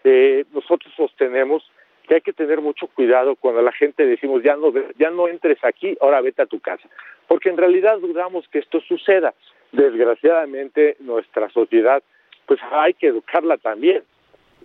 Eh, 0.04 0.46
nosotros 0.54 0.94
sostenemos 0.96 1.64
que 2.08 2.16
hay 2.16 2.22
que 2.22 2.34
tener 2.34 2.62
mucho 2.62 2.88
cuidado 2.88 3.36
cuando 3.36 3.62
la 3.62 3.72
gente 3.72 4.06
decimos 4.06 4.44
ya 4.44 4.56
no 4.58 4.74
ya 5.00 5.10
no 5.10 5.28
entres 5.28 5.58
aquí, 5.64 5.98
ahora 6.02 6.22
vete 6.22 6.42
a 6.42 6.46
tu 6.46 6.60
casa, 6.60 6.88
porque 7.28 7.50
en 7.50 7.58
realidad 7.58 7.98
dudamos 8.00 8.48
que 8.50 8.60
esto 8.60 8.82
suceda 8.82 9.34
desgraciadamente 9.74 10.96
nuestra 11.00 11.50
sociedad, 11.50 12.02
pues 12.46 12.60
hay 12.72 12.94
que 12.94 13.08
educarla 13.08 13.58
también. 13.58 14.04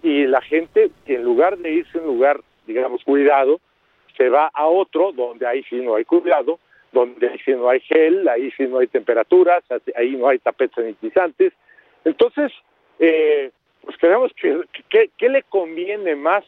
Y 0.03 0.27
la 0.27 0.41
gente, 0.41 0.91
en 1.07 1.25
lugar 1.25 1.59
de 1.59 1.73
irse 1.73 1.99
a 1.99 2.03
un 2.03 2.07
lugar, 2.07 2.41
digamos, 2.67 3.03
cuidado, 3.03 3.61
se 4.17 4.29
va 4.29 4.51
a 4.55 4.67
otro 4.67 5.13
donde 5.13 5.47
ahí 5.47 5.65
sí 5.69 5.77
no 5.77 5.97
hay 5.97 6.05
cuidado, 6.05 6.61
donde 6.93 7.29
ahí 7.29 7.39
sí 7.45 7.53
no 7.53 7.69
hay 7.69 7.81
gel, 7.81 8.29
ahí 8.29 8.51
sí 8.57 8.67
no 8.67 8.79
hay 8.79 8.87
temperaturas, 8.87 9.65
ahí 9.97 10.13
no 10.17 10.29
hay 10.29 10.39
tapetes 10.39 10.77
sanitizantes. 10.77 11.53
Entonces, 12.05 12.53
eh, 12.99 13.51
pues 13.83 13.97
creemos 13.99 14.33
que, 14.35 14.61
que, 14.89 15.11
¿qué 15.17 15.29
le 15.29 15.43
conviene 15.45 16.15
más 16.15 16.45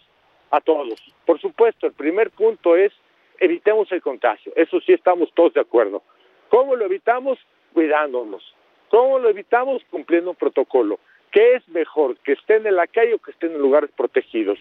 a 0.50 0.60
todos? 0.60 1.00
Por 1.24 1.40
supuesto, 1.40 1.86
el 1.86 1.92
primer 1.92 2.30
punto 2.30 2.76
es 2.76 2.92
evitemos 3.38 3.90
el 3.90 4.02
contagio. 4.02 4.52
Eso 4.54 4.80
sí 4.80 4.92
estamos 4.92 5.32
todos 5.34 5.54
de 5.54 5.60
acuerdo. 5.60 6.02
¿Cómo 6.50 6.76
lo 6.76 6.84
evitamos? 6.84 7.38
Cuidándonos. 7.72 8.42
¿Cómo 8.90 9.18
lo 9.18 9.28
evitamos? 9.28 9.82
Cumpliendo 9.90 10.30
un 10.30 10.36
protocolo. 10.36 10.98
¿Qué 11.30 11.54
es 11.54 11.68
mejor? 11.68 12.16
¿Que 12.18 12.32
estén 12.32 12.66
en 12.66 12.76
la 12.76 12.86
calle 12.86 13.14
o 13.14 13.18
que 13.18 13.30
estén 13.30 13.52
en 13.52 13.58
lugares 13.58 13.90
protegidos? 13.96 14.58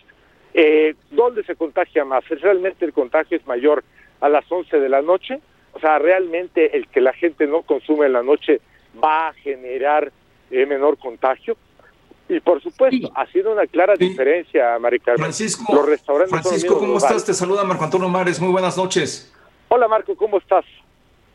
Eh, 0.54 0.96
¿Dónde 1.12 1.44
se 1.44 1.56
contagia 1.56 2.06
más? 2.06 2.28
¿Realmente 2.30 2.86
el 2.86 2.94
contagio 2.94 3.38
es 3.38 3.46
mayor 3.48 3.84
a 4.22 4.30
las 4.30 4.50
11 4.51 4.80
de 4.80 4.89
la 4.89 5.01
noche? 5.01 5.39
O 5.74 5.80
sea, 5.80 6.00
realmente 6.00 6.75
el 6.75 6.88
que 6.88 7.01
la 7.01 7.13
gente 7.13 7.48
no 7.48 7.63
consume 7.63 8.08
en 8.08 8.13
la 8.13 8.24
noche 8.24 8.62
va 9.04 9.30
a 9.30 9.34
generar 9.34 10.12
eh, 10.51 10.66
menor 10.66 10.98
contagio. 10.98 11.58
Y 12.28 12.39
por 12.39 12.62
supuesto, 12.62 13.12
ha 13.16 13.25
sido 13.28 13.51
una 13.51 13.66
clara 13.66 13.96
diferencia, 13.96 14.78
Mari 14.78 15.00
Francisco, 15.00 15.74
los 15.74 15.88
restaurantes 15.88 16.30
Francisco 16.30 16.78
¿cómo 16.78 16.98
estás? 16.98 17.25
Te 17.25 17.34
saluda 17.34 17.63
Marco 17.63 17.84
Antonio 17.84 18.08
Mares. 18.08 18.39
Muy 18.39 18.51
buenas 18.51 18.78
noches. 18.78 19.34
Hola, 19.70 19.88
Marco, 19.88 20.16
¿cómo 20.16 20.38
estás? 20.38 20.63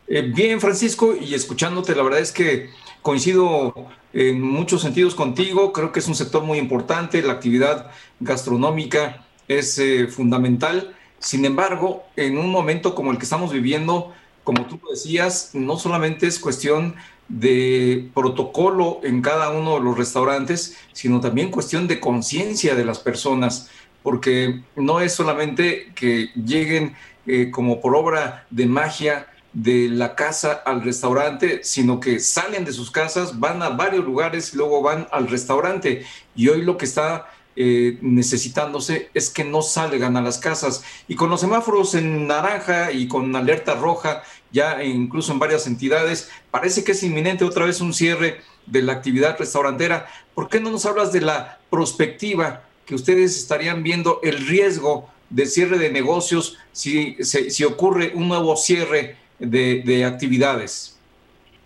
Eh, 0.07 0.23
bien, 0.23 0.61
Francisco, 0.61 1.15
y 1.19 1.35
escuchándote, 1.35 1.95
la 1.95 2.03
verdad 2.03 2.21
es 2.21 2.33
que 2.33 2.71
coincido 3.01 3.75
en 4.13 4.41
muchos 4.41 4.83
sentidos 4.83 5.15
contigo. 5.15 5.73
Creo 5.73 5.93
que 5.93 6.01
es 6.01 6.09
un 6.09 6.15
sector 6.15 6.43
muy 6.43 6.59
importante. 6.59 7.23
La 7.23 7.35
actividad 7.35 7.91
gastronómica 8.21 9.25
es 9.49 9.79
eh, 9.79 10.07
fundamental. 10.07 10.95
Sin 11.19 11.45
embargo, 11.45 12.05
en 12.17 12.39
un 12.39 12.51
momento 12.51 12.95
como 12.95 13.11
el 13.11 13.19
que 13.19 13.25
estamos 13.25 13.53
viviendo, 13.53 14.13
como 14.43 14.67
tú 14.67 14.81
decías, 14.91 15.51
no 15.55 15.79
solamente 15.79 16.27
es 16.27 16.39
cuestión 16.39 16.95
de 17.29 18.11
protocolo 18.15 19.01
en 19.03 19.23
cada 19.23 19.51
uno 19.51 19.75
de 19.75 19.81
los 19.81 19.97
restaurantes, 19.97 20.77
sino 20.93 21.21
también 21.21 21.51
cuestión 21.51 21.89
de 21.89 21.99
conciencia 21.99 22.75
de 22.75 22.85
las 22.85 22.99
personas, 22.99 23.71
porque 24.03 24.63
no 24.77 25.01
es 25.01 25.15
solamente 25.15 25.93
que 25.95 26.29
lleguen 26.35 26.95
eh, 27.27 27.51
como 27.51 27.81
por 27.81 27.97
obra 27.97 28.47
de 28.51 28.67
magia 28.67 29.27
de 29.55 29.89
la 29.89 30.17
casa 30.17 30.53
al 30.53 30.83
restaurante, 30.83 31.61
sino 31.63 32.01
que 32.01 32.19
salen 32.19 32.65
de 32.65 32.73
sus 32.73 32.91
casas, 32.91 33.39
van 33.39 33.63
a 33.63 33.71
varios 33.71 34.05
lugares 34.05 34.53
y 34.53 34.57
luego 34.57 34.83
van 34.83 35.07
al 35.13 35.29
restaurante. 35.29 36.05
Y 36.35 36.49
hoy 36.49 36.63
lo 36.63 36.77
que 36.77 36.85
está 36.85 37.29
eh, 37.57 37.99
necesitándose 38.03 39.11
es 39.15 39.31
que 39.31 39.45
no 39.45 39.63
salgan 39.63 40.17
a 40.17 40.23
las 40.23 40.39
casas. 40.39 40.83
Y 41.07 41.15
con 41.15 41.31
los 41.31 41.41
semáforos 41.41 41.95
en 41.95 42.27
naranja 42.27 42.91
y 42.91 43.07
con 43.07 43.35
alerta 43.37 43.75
roja, 43.75 44.25
ya 44.51 44.83
incluso 44.83 45.33
en 45.33 45.39
varias 45.39 45.67
entidades, 45.69 46.31
parece 46.51 46.83
que 46.83 46.93
es 46.93 47.03
inminente 47.05 47.45
otra 47.45 47.65
vez 47.67 47.81
un 47.81 47.95
cierre 47.95 48.41
de 48.67 48.83
la 48.83 48.93
actividad 48.93 49.39
restaurantera. 49.39 50.09
¿Por 50.35 50.49
qué 50.49 50.59
no 50.59 50.71
nos 50.71 50.85
hablas 50.85 51.13
de 51.13 51.21
la 51.21 51.61
prospectiva 51.71 52.65
que 52.87 52.97
ustedes 52.97 53.37
estarían 53.37 53.85
viendo 53.85 54.21
el 54.23 54.47
riesgo 54.47 55.09
de 55.31 55.47
cierre 55.47 55.79
de 55.79 55.91
negocios 55.91 56.59
si, 56.73 57.17
si, 57.23 57.65
ocurre 57.65 58.13
un 58.15 58.29
nuevo 58.29 58.57
cierre 58.57 59.17
de, 59.39 59.83
de 59.85 60.05
actividades? 60.05 61.01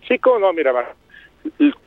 Sí, 0.07 0.17
como 0.19 0.39
no, 0.39 0.53
mira, 0.53 0.95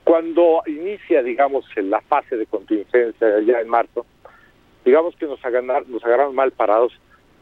cuando 0.05 0.63
inicia, 0.67 1.23
digamos, 1.23 1.65
la 1.77 2.01
fase 2.03 2.37
de 2.37 2.47
contingencia 2.47 3.41
ya 3.41 3.61
en 3.61 3.69
marzo, 3.69 4.07
digamos 4.85 5.15
que 5.17 5.27
nos 5.27 5.41
nos 5.89 6.05
agarraron 6.05 6.35
mal 6.35 6.53
parados. 6.53 6.93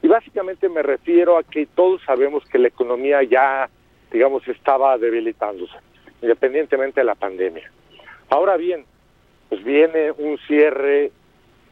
Y 0.03 0.09
básicamente 0.09 0.69
me 0.69 0.83
refiero 0.83 1.37
a 1.37 1.43
que 1.43 1.67
todos 1.67 2.01
sabemos 2.05 2.45
que 2.47 2.59
la 2.59 2.69
economía 2.69 3.23
ya, 3.23 3.69
digamos, 4.11 4.47
estaba 4.49 4.97
debilitándose, 4.99 5.75
independientemente 6.23 7.01
de 7.01 7.05
la 7.05 7.15
pandemia. 7.15 7.71
Ahora 8.31 8.57
bien, 8.57 8.85
pues 9.49 9.63
viene 9.63 10.13
un 10.13 10.39
cierre 10.47 11.11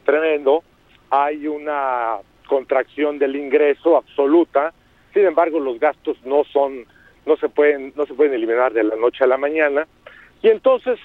tremendo, 0.05 0.63
hay 1.09 1.47
una 1.47 2.17
contracción 2.47 3.17
del 3.17 3.35
ingreso 3.35 3.97
absoluta, 3.97 4.73
sin 5.13 5.25
embargo 5.25 5.59
los 5.59 5.79
gastos 5.79 6.17
no 6.25 6.43
son, 6.45 6.85
no 7.25 7.37
se 7.37 7.49
pueden, 7.49 7.93
no 7.95 8.05
se 8.05 8.13
pueden 8.13 8.33
eliminar 8.33 8.73
de 8.73 8.83
la 8.83 8.95
noche 8.95 9.23
a 9.23 9.27
la 9.27 9.37
mañana, 9.37 9.87
y 10.41 10.49
entonces, 10.49 10.99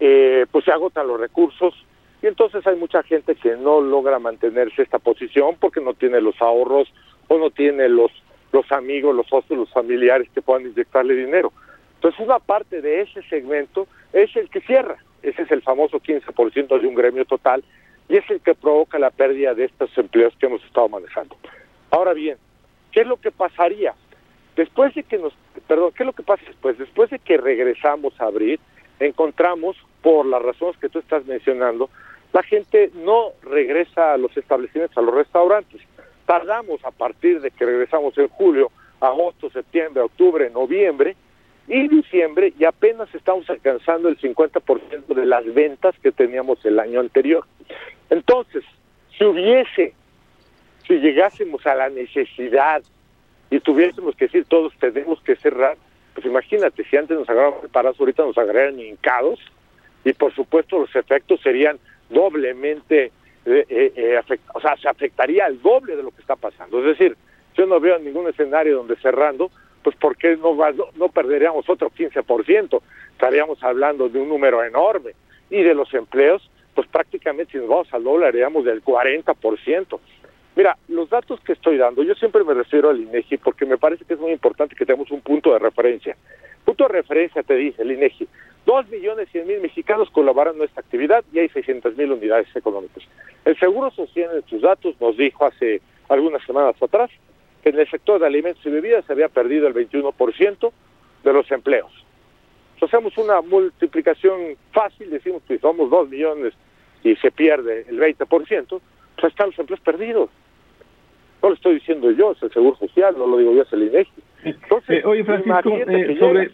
eh, 0.00 0.46
pues 0.50 0.64
se 0.64 0.72
agotan 0.72 1.06
los 1.06 1.20
recursos 1.20 1.74
y 2.22 2.26
entonces 2.26 2.66
hay 2.66 2.76
mucha 2.76 3.02
gente 3.02 3.34
que 3.34 3.56
no 3.56 3.80
logra 3.80 4.18
mantenerse 4.18 4.82
esta 4.82 4.98
posición 4.98 5.56
porque 5.60 5.80
no 5.80 5.94
tiene 5.94 6.20
los 6.20 6.40
ahorros 6.40 6.92
o 7.28 7.38
no 7.38 7.50
tiene 7.50 7.88
los, 7.88 8.10
los 8.52 8.70
amigos, 8.72 9.14
los 9.14 9.26
socios, 9.26 9.58
los 9.58 9.70
familiares 9.70 10.28
que 10.34 10.42
puedan 10.42 10.66
inyectarle 10.66 11.14
dinero. 11.14 11.52
Entonces 11.94 12.20
una 12.20 12.38
parte 12.38 12.80
de 12.80 13.02
ese 13.02 13.22
segmento 13.22 13.86
es 14.12 14.34
el 14.36 14.48
que 14.50 14.60
cierra, 14.62 14.96
ese 15.22 15.42
es 15.42 15.50
el 15.50 15.62
famoso 15.62 16.00
15% 16.00 16.80
de 16.80 16.86
un 16.86 16.94
gremio 16.94 17.24
total 17.24 17.62
y 18.08 18.16
es 18.16 18.28
el 18.30 18.40
que 18.40 18.54
provoca 18.54 18.98
la 18.98 19.10
pérdida 19.10 19.54
de 19.54 19.64
estos 19.64 19.96
empleos 19.98 20.34
que 20.38 20.46
hemos 20.46 20.64
estado 20.64 20.88
manejando. 20.88 21.36
Ahora 21.90 22.14
bien, 22.14 22.38
¿qué 22.92 23.00
es 23.00 23.06
lo 23.06 23.16
que 23.16 23.30
pasaría? 23.30 23.94
Después 24.56 24.94
de 24.94 25.02
que 25.04 25.18
nos, 25.18 25.32
perdón, 25.66 25.92
¿qué 25.96 26.02
es 26.02 26.06
lo 26.06 26.12
que 26.12 26.22
pasa 26.22 26.42
después? 26.46 26.78
Después 26.78 27.10
de 27.10 27.18
que 27.18 27.36
regresamos 27.36 28.20
a 28.20 28.24
abrir, 28.24 28.58
encontramos, 28.98 29.76
por 30.02 30.26
las 30.26 30.42
razones 30.42 30.76
que 30.78 30.88
tú 30.88 31.00
estás 31.00 31.26
mencionando, 31.26 31.90
la 32.32 32.42
gente 32.42 32.90
no 32.94 33.32
regresa 33.42 34.12
a 34.12 34.16
los 34.16 34.36
establecimientos, 34.36 34.96
a 34.96 35.02
los 35.02 35.14
restaurantes. 35.14 35.80
Tardamos 36.26 36.84
a 36.84 36.90
partir 36.90 37.40
de 37.40 37.50
que 37.50 37.64
regresamos 37.64 38.16
en 38.18 38.28
julio, 38.28 38.70
agosto, 39.00 39.50
septiembre, 39.50 40.02
octubre, 40.02 40.50
noviembre 40.50 41.16
y 41.66 41.88
diciembre 41.88 42.52
y 42.58 42.64
apenas 42.64 43.12
estamos 43.14 43.48
alcanzando 43.50 44.08
el 44.08 44.18
50% 44.18 45.06
de 45.06 45.26
las 45.26 45.44
ventas 45.52 45.94
que 46.02 46.12
teníamos 46.12 46.64
el 46.64 46.78
año 46.78 47.00
anterior. 47.00 47.44
Entonces, 48.10 48.64
si 49.16 49.24
hubiese, 49.24 49.94
si 50.88 50.94
llegásemos 50.94 51.64
a 51.66 51.74
la 51.74 51.90
necesidad 51.90 52.82
y 53.50 53.60
tuviésemos 53.60 54.16
que 54.16 54.24
decir 54.24 54.46
todos 54.46 54.72
tenemos 54.80 55.20
que 55.20 55.36
cerrar, 55.36 55.76
pues 56.14 56.26
imagínate, 56.26 56.82
si 56.84 56.96
antes 56.96 57.16
nos 57.16 57.28
agarraban 57.28 57.60
preparados, 57.60 58.00
ahorita 58.00 58.24
nos 58.24 58.38
agarrarían 58.38 58.80
hincados 58.80 59.38
y 60.04 60.14
por 60.14 60.34
supuesto 60.34 60.78
los 60.78 60.96
efectos 60.96 61.40
serían 61.42 61.78
doblemente, 62.08 63.12
eh, 63.44 63.66
eh, 63.68 63.92
eh 63.94 64.38
o 64.54 64.60
sea, 64.60 64.76
se 64.78 64.88
afectaría 64.88 65.44
al 65.44 65.60
doble 65.60 65.94
de 65.94 66.02
lo 66.02 66.10
que 66.10 66.22
está 66.22 66.36
pasando. 66.36 66.78
Es 66.80 66.98
decir, 66.98 67.16
yo 67.54 67.66
no 67.66 67.78
veo 67.78 67.98
ningún 67.98 68.26
escenario 68.28 68.78
donde 68.78 68.96
cerrando, 68.96 69.50
pues 69.82 69.94
¿por 69.96 70.16
qué 70.16 70.36
no, 70.36 70.54
no, 70.54 70.84
no 70.96 71.08
perderíamos 71.08 71.68
otro 71.68 71.90
15%? 71.90 72.80
Estaríamos 73.12 73.62
hablando 73.62 74.08
de 74.08 74.18
un 74.18 74.28
número 74.28 74.64
enorme. 74.64 75.12
Y 75.50 75.62
de 75.62 75.74
los 75.74 75.92
empleos, 75.94 76.50
pues 76.74 76.86
prácticamente 76.88 77.52
si 77.52 77.58
nos 77.58 77.68
vamos 77.68 77.92
al 77.92 78.04
doble 78.04 78.26
haríamos 78.26 78.64
del 78.64 78.82
40%. 78.84 79.98
Mira, 80.58 80.76
los 80.88 81.08
datos 81.08 81.38
que 81.38 81.52
estoy 81.52 81.76
dando, 81.76 82.02
yo 82.02 82.16
siempre 82.16 82.42
me 82.42 82.52
refiero 82.52 82.90
al 82.90 82.98
INEGI 82.98 83.36
porque 83.36 83.64
me 83.64 83.78
parece 83.78 84.04
que 84.04 84.14
es 84.14 84.18
muy 84.18 84.32
importante 84.32 84.74
que 84.74 84.84
tengamos 84.84 85.08
un 85.12 85.20
punto 85.20 85.52
de 85.52 85.60
referencia. 85.60 86.16
Punto 86.64 86.82
de 86.82 86.94
referencia 86.94 87.44
te 87.44 87.54
dice 87.54 87.82
el 87.82 87.92
INEGI, 87.92 88.26
dos 88.66 88.88
millones 88.88 89.28
cien 89.30 89.46
mil 89.46 89.60
mexicanos 89.60 90.10
colaboran 90.10 90.56
en 90.56 90.62
esta 90.62 90.80
actividad 90.80 91.24
y 91.32 91.38
hay 91.38 91.48
600 91.48 91.96
mil 91.96 92.10
unidades 92.10 92.48
económicas. 92.56 93.04
El 93.44 93.56
Seguro 93.60 93.92
Social 93.92 94.30
en 94.34 94.44
sus 94.48 94.60
datos 94.60 95.00
nos 95.00 95.16
dijo 95.16 95.46
hace 95.46 95.80
algunas 96.08 96.44
semanas 96.44 96.74
atrás 96.82 97.08
que 97.62 97.68
en 97.68 97.78
el 97.78 97.88
sector 97.88 98.18
de 98.18 98.26
alimentos 98.26 98.66
y 98.66 98.70
bebidas 98.70 99.04
se 99.04 99.12
había 99.12 99.28
perdido 99.28 99.68
el 99.68 99.74
21% 99.74 100.72
de 101.22 101.32
los 101.32 101.48
empleos. 101.52 101.92
Hacemos 102.82 103.16
una 103.16 103.42
multiplicación 103.42 104.56
fácil, 104.72 105.08
decimos 105.08 105.40
que 105.46 105.60
somos 105.60 105.88
dos 105.88 106.08
millones 106.08 106.52
y 107.04 107.14
se 107.14 107.30
pierde 107.30 107.86
el 107.88 108.00
20%, 108.00 108.26
pues 108.66 109.32
están 109.32 109.50
los 109.50 109.58
empleos 109.60 109.80
perdidos 109.82 110.30
no 111.42 111.48
lo 111.50 111.54
estoy 111.54 111.74
diciendo 111.74 112.10
yo, 112.10 112.32
es 112.32 112.42
el 112.42 112.52
Seguro 112.52 112.76
Social, 112.76 113.14
no 113.16 113.26
lo 113.26 113.38
digo 113.38 113.52
yo, 113.52 113.62
es 113.62 113.72
el 113.72 113.84
INEGI. 113.84 114.12
Entonces, 114.44 114.98
eh, 114.98 115.06
oye, 115.06 115.24
Francisco, 115.24 115.76
eh, 115.76 116.16
sobre... 116.18 116.50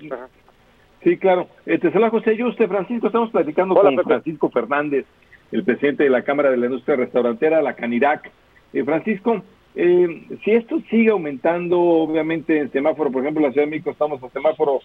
Sí, 1.04 1.18
claro. 1.18 1.48
Eh, 1.66 1.78
te 1.78 1.92
saluda 1.92 2.08
José 2.08 2.34
Yuste. 2.34 2.66
Francisco, 2.66 3.08
estamos 3.08 3.30
platicando 3.30 3.74
con 3.74 3.94
Francisco 4.02 4.48
Fernández, 4.48 5.04
el 5.52 5.62
presidente 5.62 6.04
de 6.04 6.10
la 6.10 6.22
Cámara 6.22 6.50
de 6.50 6.56
la 6.56 6.66
Industria 6.66 6.96
Restaurantera, 6.96 7.60
la 7.60 7.74
CANIRAC. 7.74 8.30
Eh, 8.72 8.82
Francisco, 8.84 9.42
eh, 9.74 10.26
si 10.42 10.52
esto 10.52 10.80
sigue 10.88 11.10
aumentando, 11.10 11.78
obviamente 11.78 12.58
en 12.58 12.72
semáforo, 12.72 13.12
por 13.12 13.20
ejemplo, 13.20 13.42
en 13.42 13.48
la 13.48 13.52
Ciudad 13.52 13.66
de 13.66 13.70
México 13.70 13.90
estamos 13.90 14.22
a 14.22 14.30
semáforo 14.30 14.80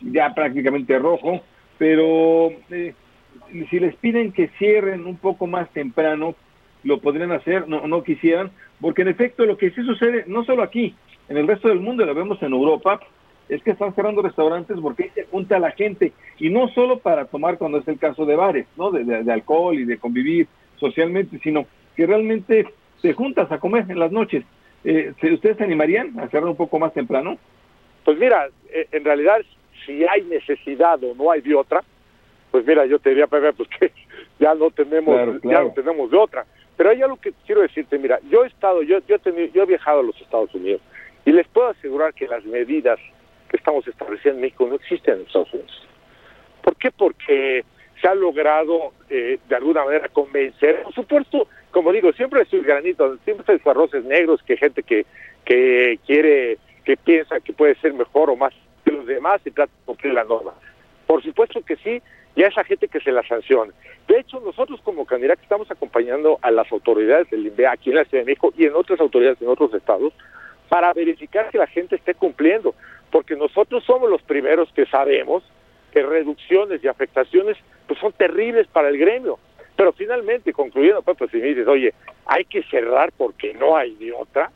ya 0.00 0.34
prácticamente 0.34 0.98
rojo, 0.98 1.40
pero 1.78 2.50
si 2.68 3.78
les 3.78 3.94
piden 3.96 4.32
que 4.32 4.48
cierren 4.58 5.06
un 5.06 5.16
poco 5.18 5.46
más 5.46 5.70
temprano, 5.70 6.34
lo 6.82 7.00
podrían 7.00 7.30
hacer, 7.30 7.68
no, 7.68 7.86
no 7.86 8.02
quisieran, 8.02 8.50
porque 8.80 9.02
en 9.02 9.08
efecto 9.08 9.44
lo 9.44 9.56
que 9.56 9.70
sí 9.70 9.82
sucede, 9.82 10.24
no 10.26 10.44
solo 10.44 10.62
aquí, 10.62 10.94
en 11.28 11.36
el 11.36 11.46
resto 11.46 11.68
del 11.68 11.80
mundo, 11.80 12.04
lo 12.04 12.14
vemos 12.14 12.42
en 12.42 12.52
Europa, 12.52 13.00
es 13.48 13.62
que 13.62 13.72
están 13.72 13.94
cerrando 13.94 14.22
restaurantes 14.22 14.78
porque 14.80 15.04
ahí 15.04 15.10
se 15.14 15.24
junta 15.26 15.58
la 15.58 15.72
gente, 15.72 16.12
y 16.38 16.50
no 16.50 16.68
solo 16.68 16.98
para 16.98 17.26
tomar 17.26 17.58
cuando 17.58 17.78
es 17.78 17.88
el 17.88 17.98
caso 17.98 18.24
de 18.24 18.36
bares, 18.36 18.66
¿no? 18.76 18.90
De, 18.90 19.30
alcohol 19.30 19.78
y 19.78 19.84
de 19.84 19.98
convivir 19.98 20.46
socialmente, 20.76 21.38
sino 21.42 21.66
que 21.96 22.06
realmente 22.06 22.66
te 23.02 23.12
juntas 23.12 23.50
a 23.52 23.58
comer 23.58 23.86
en 23.88 23.98
las 23.98 24.12
noches. 24.12 24.44
Eh, 24.84 25.12
¿Ustedes 25.32 25.58
se 25.58 25.64
animarían 25.64 26.18
a 26.18 26.28
cerrar 26.28 26.48
un 26.48 26.56
poco 26.56 26.78
más 26.78 26.94
temprano? 26.94 27.36
Pues 28.04 28.18
mira, 28.18 28.48
eh, 28.72 28.86
en 28.92 29.04
realidad, 29.04 29.38
si 29.84 30.04
hay 30.06 30.22
necesidad 30.22 31.02
o 31.04 31.14
no 31.14 31.30
hay 31.30 31.42
de 31.42 31.54
otra, 31.54 31.82
pues 32.50 32.66
mira, 32.66 32.86
yo 32.86 32.98
te 32.98 33.10
diría, 33.10 33.26
Pepe, 33.26 33.52
pues 33.52 33.68
que 33.78 33.92
ya 34.38 34.54
no 34.54 34.70
tenemos, 34.70 35.40
ya 35.42 35.62
no 35.62 35.70
tenemos 35.72 36.10
de 36.10 36.16
otra. 36.16 36.46
Pero 36.80 36.92
hay 36.92 37.02
algo 37.02 37.20
que 37.20 37.34
quiero 37.44 37.60
decirte, 37.60 37.98
mira, 37.98 38.18
yo 38.30 38.42
he 38.42 38.46
estado, 38.46 38.82
yo, 38.82 39.00
yo, 39.06 39.16
he 39.16 39.18
tenido, 39.18 39.52
yo 39.52 39.64
he 39.64 39.66
viajado 39.66 40.00
a 40.00 40.02
los 40.02 40.18
Estados 40.18 40.54
Unidos 40.54 40.80
y 41.26 41.32
les 41.32 41.46
puedo 41.48 41.68
asegurar 41.68 42.14
que 42.14 42.26
las 42.26 42.42
medidas 42.46 42.98
que 43.50 43.58
estamos 43.58 43.86
estableciendo 43.86 44.38
en 44.38 44.44
México 44.44 44.66
no 44.66 44.76
existen 44.76 45.16
en 45.16 45.26
Estados 45.26 45.52
Unidos. 45.52 45.86
¿Por 46.62 46.76
qué? 46.76 46.90
Porque 46.90 47.66
se 48.00 48.08
ha 48.08 48.14
logrado 48.14 48.94
eh, 49.10 49.38
de 49.46 49.56
alguna 49.56 49.84
manera 49.84 50.08
convencer, 50.08 50.82
por 50.82 50.94
supuesto, 50.94 51.48
como 51.70 51.92
digo, 51.92 52.14
siempre 52.14 52.40
hay 52.40 52.46
sus 52.46 52.64
granitos, 52.64 53.20
siempre 53.26 53.44
hay 53.46 53.58
sus 53.58 53.66
arroces 53.66 54.02
negros, 54.06 54.42
que 54.42 54.56
gente 54.56 54.82
que, 54.82 55.04
que 55.44 55.98
quiere 56.06 56.56
que 56.86 56.96
piensa 56.96 57.40
que 57.40 57.52
puede 57.52 57.74
ser 57.74 57.92
mejor 57.92 58.30
o 58.30 58.36
más 58.36 58.54
que 58.86 58.92
los 58.92 59.04
demás 59.04 59.42
y 59.44 59.50
trata 59.50 59.70
de 59.70 59.84
cumplir 59.84 60.14
la 60.14 60.24
norma. 60.24 60.54
Por 61.06 61.22
supuesto 61.22 61.60
que 61.60 61.76
sí, 61.76 62.00
y 62.34 62.42
a 62.42 62.48
esa 62.48 62.64
gente 62.64 62.88
que 62.88 63.00
se 63.00 63.12
la 63.12 63.22
sancione. 63.22 63.72
De 64.08 64.18
hecho, 64.18 64.40
nosotros 64.40 64.80
como 64.82 65.04
candidatos 65.04 65.42
estamos 65.42 65.70
acompañando 65.70 66.38
a 66.42 66.50
las 66.50 66.70
autoridades 66.72 67.28
del 67.30 67.46
INVEA 67.46 67.72
aquí 67.72 67.90
en 67.90 67.96
la 67.96 68.04
Ciudad 68.04 68.24
de 68.24 68.30
México 68.30 68.52
y 68.56 68.66
en 68.66 68.74
otras 68.74 69.00
autoridades 69.00 69.40
en 69.42 69.48
otros 69.48 69.72
estados 69.74 70.12
para 70.68 70.92
verificar 70.92 71.50
que 71.50 71.58
la 71.58 71.66
gente 71.66 71.96
esté 71.96 72.14
cumpliendo, 72.14 72.74
porque 73.10 73.34
nosotros 73.34 73.84
somos 73.84 74.08
los 74.08 74.22
primeros 74.22 74.72
que 74.72 74.86
sabemos 74.86 75.42
que 75.92 76.02
reducciones 76.02 76.82
y 76.82 76.88
afectaciones 76.88 77.56
pues 77.86 77.98
son 77.98 78.12
terribles 78.12 78.68
para 78.68 78.88
el 78.88 78.98
gremio. 78.98 79.38
Pero 79.76 79.92
finalmente, 79.92 80.52
concluyendo, 80.52 81.02
pues, 81.02 81.16
pues 81.18 81.30
si 81.30 81.38
me 81.38 81.48
dices, 81.48 81.66
oye, 81.66 81.92
hay 82.26 82.44
que 82.44 82.62
cerrar 82.64 83.10
porque 83.16 83.54
no 83.54 83.76
hay 83.76 83.96
ni 83.98 84.10
otra, 84.10 84.50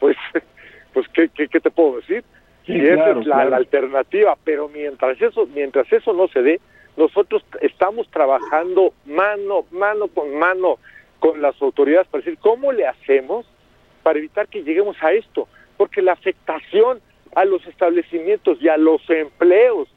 pues, 0.00 0.16
pues 0.92 1.06
¿qué, 1.08 1.28
qué, 1.28 1.60
te 1.60 1.70
puedo 1.70 1.96
decir? 1.96 2.24
y 2.66 2.80
esa 2.80 3.10
es 3.10 3.26
la, 3.26 3.44
la, 3.44 3.58
alternativa, 3.58 4.36
pero 4.42 4.68
mientras 4.68 5.20
eso, 5.20 5.46
mientras 5.54 5.92
eso 5.92 6.14
no 6.14 6.28
se 6.28 6.42
dé, 6.42 6.60
nosotros 6.96 7.44
estamos 7.60 8.08
trabajando 8.10 8.92
mano, 9.04 9.64
mano 9.70 10.08
con 10.08 10.36
mano 10.36 10.78
con 11.18 11.42
las 11.42 11.60
autoridades 11.60 12.06
para 12.08 12.22
decir 12.22 12.38
cómo 12.38 12.72
le 12.72 12.86
hacemos 12.86 13.46
para 14.02 14.18
evitar 14.18 14.46
que 14.48 14.62
lleguemos 14.62 14.96
a 15.02 15.12
esto, 15.12 15.48
porque 15.76 16.02
la 16.02 16.12
afectación 16.12 17.00
a 17.34 17.44
los 17.44 17.66
establecimientos 17.66 18.58
y 18.60 18.68
a 18.68 18.76
los 18.76 19.00
empleos 19.08 19.88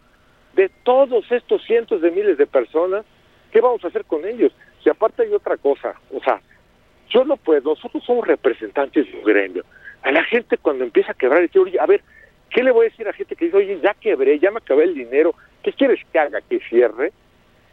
de 0.54 0.70
todos 0.84 1.32
estos 1.32 1.64
cientos 1.66 2.02
de 2.02 2.10
miles 2.10 2.38
de 2.38 2.48
personas, 2.48 3.06
¿qué 3.52 3.62
vamos 3.62 3.84
a 3.84 3.90
hacer 3.90 4.06
con 4.06 4.26
ellos? 4.26 4.52
Y 4.84 4.90
aparte 4.90 5.24
hay 5.24 5.34
otra 5.34 5.58
cosa, 5.58 5.96
o 6.14 6.22
sea, 6.22 6.42
yo 7.10 7.26
no 7.26 7.36
puedo, 7.36 7.72
nosotros 7.72 8.04
somos 8.06 8.26
representantes 8.26 9.06
de 9.06 9.18
un 9.18 9.24
gremio. 9.26 9.66
A 10.02 10.12
la 10.12 10.24
gente 10.24 10.58
cuando 10.58 10.86
empieza 10.86 11.12
a 11.12 11.16
quebrar, 11.16 11.42
dice, 11.42 11.60
oye, 11.60 11.78
a 11.78 11.86
ver, 11.86 12.02
¿qué 12.50 12.64
le 12.64 12.72
voy 12.72 12.86
a 12.86 12.90
decir 12.90 13.08
a 13.08 13.14
gente 13.14 13.36
que 13.36 13.46
dice, 13.46 13.58
oye, 13.58 13.80
ya 13.84 13.94
quebré, 13.96 14.40
ya 14.40 14.50
me 14.50 14.60
acabé 14.60 14.86
el 14.86 14.94
dinero, 14.94 15.36
¿qué 15.68 15.74
quieres 15.74 16.00
que 16.14 16.18
haga? 16.18 16.40
¿Que 16.42 16.62
cierre? 16.70 17.12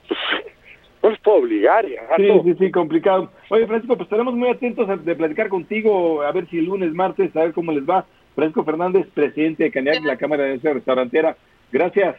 Pues, 0.08 0.18
no 1.02 1.10
les 1.10 1.20
puedo 1.20 1.38
obligar. 1.38 1.86
Sí, 2.16 2.28
sí, 2.42 2.54
sí, 2.58 2.70
complicado. 2.72 3.30
Oye, 3.50 3.68
Francisco, 3.68 3.96
pues 3.96 4.06
estaremos 4.06 4.34
muy 4.34 4.48
atentos 4.48 4.88
de 5.04 5.14
platicar 5.14 5.48
contigo, 5.48 6.22
a 6.22 6.32
ver 6.32 6.48
si 6.48 6.58
el 6.58 6.64
lunes, 6.64 6.92
martes, 6.92 7.34
a 7.36 7.44
ver 7.44 7.52
cómo 7.52 7.70
les 7.70 7.88
va. 7.88 8.04
Francisco 8.34 8.64
Fernández, 8.64 9.06
presidente 9.14 9.62
de 9.62 9.70
Caniac, 9.70 10.02
la 10.02 10.16
Cámara 10.16 10.42
de 10.42 10.72
Restaurantera. 10.74 11.36
Gracias. 11.70 12.16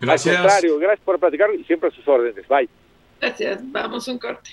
Gracias. 0.00 0.36
Al 0.36 0.42
contrario, 0.42 0.78
gracias 0.78 1.04
por 1.04 1.20
platicar 1.20 1.54
y 1.54 1.62
siempre 1.64 1.90
a 1.90 1.92
sus 1.92 2.08
órdenes. 2.08 2.48
Bye. 2.48 2.68
Gracias. 3.20 3.60
Vamos 3.70 4.08
un 4.08 4.18
corte. 4.18 4.50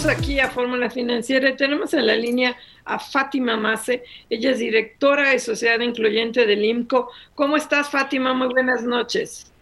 Regresamos 0.00 0.18
aquí 0.18 0.40
a 0.40 0.48
Fórmula 0.48 0.88
Financiera 0.88 1.50
y 1.50 1.56
tenemos 1.56 1.92
en 1.92 2.06
la 2.06 2.14
línea 2.14 2.56
a 2.84 2.98
Fátima 2.98 3.56
Mase. 3.56 4.02
Ella 4.30 4.52
es 4.52 4.58
directora 4.58 5.30
de 5.30 5.38
Sociedad 5.38 5.78
Incluyente 5.80 6.46
del 6.46 6.64
IMCO. 6.64 7.10
¿Cómo 7.34 7.56
estás, 7.56 7.90
Fátima? 7.90 8.32
Muy 8.32 8.48
buenas 8.48 8.82
noches. 8.82 9.52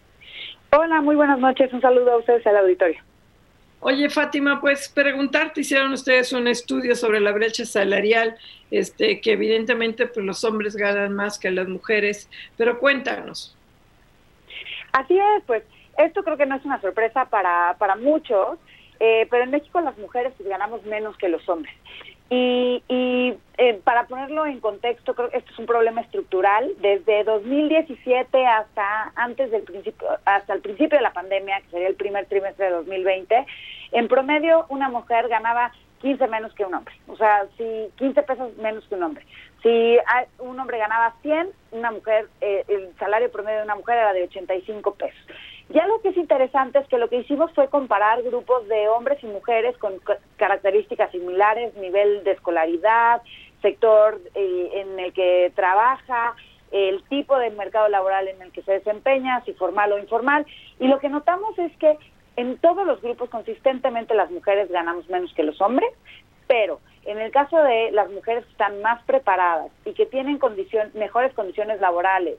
Hola, 0.71 1.01
muy 1.01 1.17
buenas 1.17 1.41
noches. 1.41 1.73
Un 1.73 1.81
saludo 1.81 2.13
a 2.13 2.17
ustedes 2.19 2.47
al 2.47 2.57
auditorio. 2.59 3.01
Oye, 3.81 4.09
Fátima, 4.11 4.61
pues 4.61 4.89
preguntarte, 4.89 5.63
hicieron 5.63 5.93
ustedes 5.93 6.33
un 6.33 6.47
estudio 6.47 6.95
sobre 6.95 7.21
la 7.21 7.33
brecha 7.33 7.65
salarial, 7.65 8.37
este, 8.71 9.21
que 9.21 9.33
evidentemente 9.33 10.07
pues, 10.07 10.25
los 10.25 10.45
hombres 10.45 10.77
ganan 10.77 11.15
más 11.15 11.39
que 11.39 11.51
las 11.51 11.67
mujeres, 11.67 12.29
pero 12.57 12.79
cuéntanos. 12.79 13.57
Así 14.93 15.19
es, 15.19 15.43
pues 15.47 15.65
esto 15.99 16.23
creo 16.23 16.37
que 16.37 16.47
no 16.47 16.55
es 16.57 16.65
una 16.65 16.81
sorpresa 16.81 17.25
para, 17.25 17.75
para 17.79 17.97
muchos, 17.97 18.59
eh, 19.01 19.27
pero 19.31 19.45
en 19.45 19.51
México 19.51 19.81
las 19.81 19.97
mujeres 19.99 20.33
ganamos 20.41 20.85
menos 20.85 21.17
que 21.17 21.29
los 21.29 21.49
hombres. 21.49 21.75
Y, 22.31 22.83
y 22.89 23.35
eh, 23.57 23.81
para 23.85 24.07
ponerlo 24.07 24.45
en 24.45 24.61
contexto, 24.61 25.15
creo 25.15 25.31
que 25.31 25.39
esto 25.39 25.51
es 25.51 25.59
un 25.59 25.67
problema 25.67 26.03
estructural. 26.03 26.75
Desde 26.81 27.25
2017 27.25 28.47
hasta 28.47 29.13
antes 29.17 29.51
del 29.51 29.63
principio, 29.63 30.07
hasta 30.27 30.53
el 30.53 30.61
principio 30.61 30.99
de 30.99 31.03
la 31.03 31.13
pandemia, 31.13 31.61
que 31.63 31.71
sería 31.71 31.89
el 31.89 31.95
primer 31.95 32.27
trimestre 32.27 32.67
de 32.67 32.73
2020, 32.73 33.47
en 33.93 34.09
promedio 34.09 34.67
una 34.69 34.91
mujer 34.91 35.29
ganaba 35.29 35.73
15 36.01 36.27
menos 36.29 36.53
que 36.55 36.65
un 36.65 36.75
hombre. 36.75 36.95
O 37.07 37.17
sea, 37.17 37.47
si 37.57 37.89
15 37.97 38.23
pesos 38.23 38.57
menos 38.59 38.85
que 38.89 38.95
un 38.95 39.03
hombre. 39.03 39.25
Si 39.63 39.99
un 40.39 40.61
hombre 40.61 40.79
ganaba 40.79 41.15
100, 41.23 41.49
una 41.73 41.91
mujer, 41.91 42.29
eh, 42.41 42.65
el 42.69 42.95
salario 42.99 43.31
promedio 43.33 43.59
de 43.59 43.65
una 43.65 43.75
mujer 43.75 43.99
era 43.99 44.13
de 44.13 44.23
85 44.25 44.95
pesos. 44.95 45.21
Ya 45.71 45.87
lo 45.87 46.01
que 46.01 46.09
es 46.09 46.17
interesante 46.17 46.79
es 46.79 46.89
que 46.89 46.97
lo 46.97 47.09
que 47.09 47.19
hicimos 47.19 47.53
fue 47.53 47.69
comparar 47.69 48.23
grupos 48.23 48.67
de 48.69 48.89
hombres 48.89 49.23
y 49.23 49.27
mujeres 49.27 49.77
con 49.77 49.95
características 50.37 51.11
similares, 51.11 51.75
nivel 51.75 52.25
de 52.25 52.33
escolaridad, 52.33 53.21
sector 53.61 54.19
eh, 54.35 54.71
en 54.75 54.99
el 54.99 55.13
que 55.13 55.53
trabaja, 55.55 56.35
el 56.71 57.03
tipo 57.05 57.39
de 57.39 57.51
mercado 57.51 57.89
laboral 57.89 58.29
en 58.29 58.41
el 58.41 58.53
que 58.53 58.63
se 58.63 58.73
desempeña, 58.73 59.43
si 59.45 59.53
formal 59.55 59.93
o 59.93 59.99
informal. 59.99 60.47
Y 60.79 60.89
lo 60.89 60.99
que 61.01 61.11
notamos 61.11 61.59
es 61.59 61.75
que 61.77 61.99
en 62.37 62.57
todos 62.59 62.87
los 62.87 63.03
grupos 63.03 63.29
consistentemente 63.29 64.15
las 64.15 64.31
mujeres 64.31 64.71
ganamos 64.71 65.09
menos 65.09 65.33
que 65.35 65.43
los 65.43 65.61
hombres, 65.61 65.91
pero 66.47 66.81
en 67.05 67.19
el 67.19 67.31
caso 67.31 67.59
de 67.59 67.91
las 67.91 68.11
mujeres 68.11 68.45
que 68.45 68.53
están 68.53 68.81
más 68.81 69.03
preparadas 69.05 69.71
y 69.85 69.93
que 69.93 70.07
tienen 70.07 70.39
mejores 70.95 71.35
condiciones 71.35 71.81
laborales, 71.81 72.39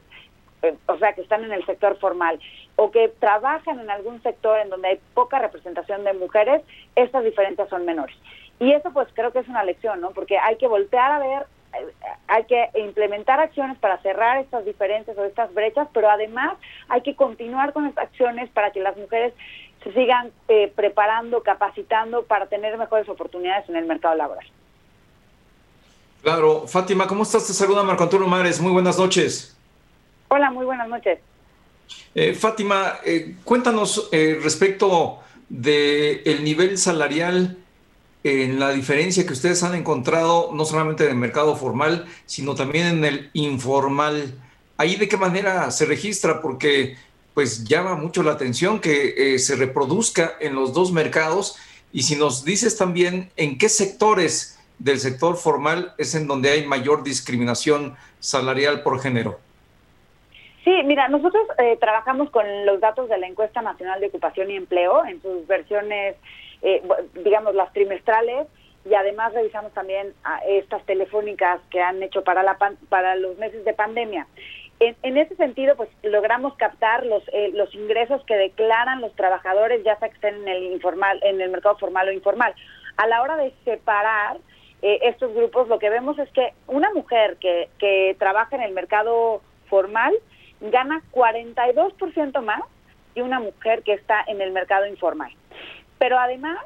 eh, 0.62 0.76
o 0.88 0.98
sea, 0.98 1.14
que 1.14 1.22
están 1.22 1.44
en 1.44 1.54
el 1.54 1.66
sector 1.66 1.98
formal 2.00 2.40
o 2.80 2.92
que 2.92 3.10
trabajan 3.20 3.78
en 3.78 3.92
algún 3.92 4.24
sector 4.24 4.58
en 4.58 4.70
donde 4.70 4.88
hay 4.88 5.00
poca 5.14 5.38
representación 5.38 6.06
de 6.06 6.14
mujeres, 6.14 6.62
estas 6.96 7.26
diferencias 7.26 7.68
son 7.68 7.84
menores. 7.86 8.16
Y 8.58 8.72
eso 8.72 8.92
pues 8.92 9.10
creo 9.14 9.34
que 9.34 9.40
es 9.40 9.50
una 9.50 9.66
lección, 9.66 10.00
¿no? 10.00 10.12
Porque 10.12 10.38
hay 10.38 10.56
que 10.56 10.68
voltear 10.68 11.12
a 11.12 11.20
ver, 11.20 11.46
eh, 11.74 11.94
hay 12.28 12.46
que 12.46 12.70
implementar 12.76 13.42
acciones 13.42 13.78
para 13.80 14.02
cerrar 14.02 14.38
estas 14.38 14.64
diferencias 14.64 15.18
o 15.18 15.26
estas 15.26 15.54
brechas, 15.54 15.90
pero 15.94 16.10
además 16.10 16.54
hay 16.88 17.02
que 17.02 17.18
continuar 17.18 17.74
con 17.74 17.86
estas 17.86 18.06
acciones 18.06 18.50
para 18.52 18.72
que 18.72 18.80
las 18.80 18.96
mujeres 18.96 19.34
se 19.84 19.92
sigan 19.92 20.32
eh, 20.48 20.72
preparando, 20.74 21.44
capacitando 21.44 22.24
para 22.24 22.46
tener 22.46 22.78
mejores 22.78 23.10
oportunidades 23.10 23.68
en 23.68 23.76
el 23.76 23.88
mercado 23.88 24.16
laboral. 24.16 24.48
Claro, 26.22 26.66
Fátima, 26.66 27.08
¿cómo 27.08 27.24
estás? 27.24 27.46
Te 27.46 27.52
saluda 27.52 27.84
Marco 27.84 28.04
Antonio 28.04 28.28
Mares, 28.28 28.62
muy 28.62 28.72
buenas 28.72 28.98
noches. 28.98 29.58
Hola, 30.30 30.50
muy 30.50 30.66
buenas 30.66 30.88
noches. 30.88 31.20
Eh, 32.16 32.34
Fátima, 32.34 33.00
eh, 33.06 33.36
cuéntanos 33.44 34.10
eh, 34.12 34.40
respecto 34.42 35.20
del 35.48 36.22
el 36.26 36.44
nivel 36.44 36.78
salarial 36.78 37.58
en 38.24 38.60
la 38.60 38.72
diferencia 38.72 39.26
que 39.26 39.34
ustedes 39.34 39.64
han 39.64 39.76
encontrado, 39.76 40.52
no 40.54 40.66
solamente 40.66 41.06
en 41.06 41.12
el 41.12 41.16
mercado 41.16 41.56
formal, 41.56 42.06
sino 42.26 42.56
también 42.56 42.88
en 42.88 43.06
el 43.06 43.30
informal. 43.34 44.34
¿Ahí 44.78 44.96
de 44.96 45.08
qué 45.08 45.18
manera 45.18 45.72
se 45.72 45.86
registra? 45.86 46.42
Porque 46.42 46.98
pues 47.34 47.64
llama 47.64 47.96
mucho 47.96 48.22
la 48.22 48.34
atención 48.34 48.80
que 48.80 49.38
se 49.40 49.56
reproduzca 49.56 50.34
en 50.42 50.56
los 50.56 50.74
dos 50.74 50.92
mercados 50.92 51.56
y 51.94 52.04
si 52.04 52.18
nos 52.18 52.44
dices 52.44 52.76
también 52.76 53.32
en 53.38 53.58
qué 53.58 53.70
sectores 53.70 54.58
del 54.78 55.00
sector 55.00 55.38
formal 55.38 55.94
es 55.98 56.16
en 56.16 56.28
donde 56.28 56.50
hay 56.50 56.66
mayor 56.66 57.04
discriminación 57.04 57.96
salarial 58.20 58.84
por 58.84 59.00
género. 59.00 59.40
Sí, 60.70 60.84
mira, 60.84 61.08
nosotros 61.08 61.48
eh, 61.58 61.78
trabajamos 61.78 62.30
con 62.30 62.46
los 62.68 62.80
datos 62.80 63.10
de 63.10 63.18
la 63.18 63.26
encuesta 63.26 63.60
nacional 63.64 64.00
de 64.00 64.06
ocupación 64.06 64.52
y 64.52 64.56
empleo 64.56 65.04
en 65.04 65.20
sus 65.20 65.48
versiones, 65.48 66.16
eh, 66.62 66.84
digamos, 67.24 67.56
las 67.56 67.74
trimestrales 67.74 68.46
y 68.86 68.94
además 68.94 69.34
revisamos 69.34 69.74
también 69.74 70.14
estas 70.46 70.86
telefónicas 70.86 71.60
que 71.72 71.82
han 71.82 72.04
hecho 72.04 72.24
para, 72.24 72.44
la 72.44 72.56
para 72.88 73.16
los 73.16 73.36
meses 73.40 73.66
de 73.66 73.74
pandemia. 73.74 74.28
En, 74.80 75.18
ese 75.18 75.36
sentido, 75.38 75.76
pues 75.76 75.90
logramos 76.04 76.54
captar 76.54 77.04
los, 77.04 77.24
eh, 77.34 77.50
los 77.56 77.74
ingresos 77.74 78.24
que 78.26 78.36
declaran 78.36 79.02
los 79.02 79.16
trabajadores, 79.16 79.84
ya 79.84 79.98
sea 79.98 80.10
que 80.10 80.16
estén 80.16 80.36
en 80.36 80.48
el 80.50 80.64
informal, 80.66 81.20
en 81.24 81.42
el 81.42 81.50
mercado 81.50 81.80
formal 81.80 82.10
o 82.10 82.12
informal. 82.12 82.54
A 82.98 83.08
la 83.08 83.24
hora 83.24 83.38
de 83.38 83.52
separar 83.66 84.38
estos 84.84 85.34
grupos, 85.34 85.68
lo 85.68 85.80
que 85.80 85.90
vemos 85.90 86.20
es 86.20 86.30
que 86.30 86.54
una 86.68 86.94
mujer 86.94 87.38
que, 87.38 87.70
que 87.80 88.16
trabaja 88.20 88.56
en 88.56 88.62
el 88.62 88.72
mercado 88.72 89.42
formal 89.68 90.14
gana 90.62 91.02
42% 91.12 92.42
más 92.42 92.62
que 93.14 93.22
una 93.22 93.40
mujer 93.40 93.84
que 93.84 93.94
está 93.94 94.24
en 94.28 94.42
el 94.42 94.52
mercado 94.52 94.86
informal. 94.86 95.32
Pero 95.98 96.18
además, 96.18 96.58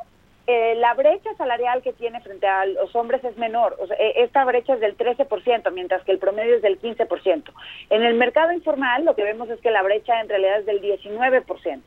eh, 0.46 0.76
la 0.76 0.94
brecha 0.94 1.34
salarial 1.36 1.82
que 1.82 1.94
tiene 1.94 2.20
frente 2.20 2.46
a 2.46 2.66
los 2.66 2.94
hombres 2.96 3.24
es 3.24 3.38
menor. 3.38 3.78
O 3.80 3.88
sea, 3.88 3.96
e, 3.98 4.24
esta 4.24 4.44
brecha 4.44 4.74
es 4.74 4.82
del 4.82 4.98
13%, 4.98 5.72
mientras 5.72 6.04
que 6.04 6.12
el 6.12 6.20
promedio 6.20 6.56
es 6.56 6.62
del 6.62 6.82
15%. 6.82 7.54
En 7.90 8.04
el 8.04 8.16
mercado 8.16 8.52
informal 8.52 9.06
lo 9.06 9.16
que 9.16 9.24
vemos 9.24 9.50
es 9.50 9.62
que 9.62 9.72
la 9.72 9.82
brecha 9.84 10.20
en 10.20 10.28
realidad 10.28 10.60
es 10.60 10.66
del 10.66 10.82
19%. 10.82 11.82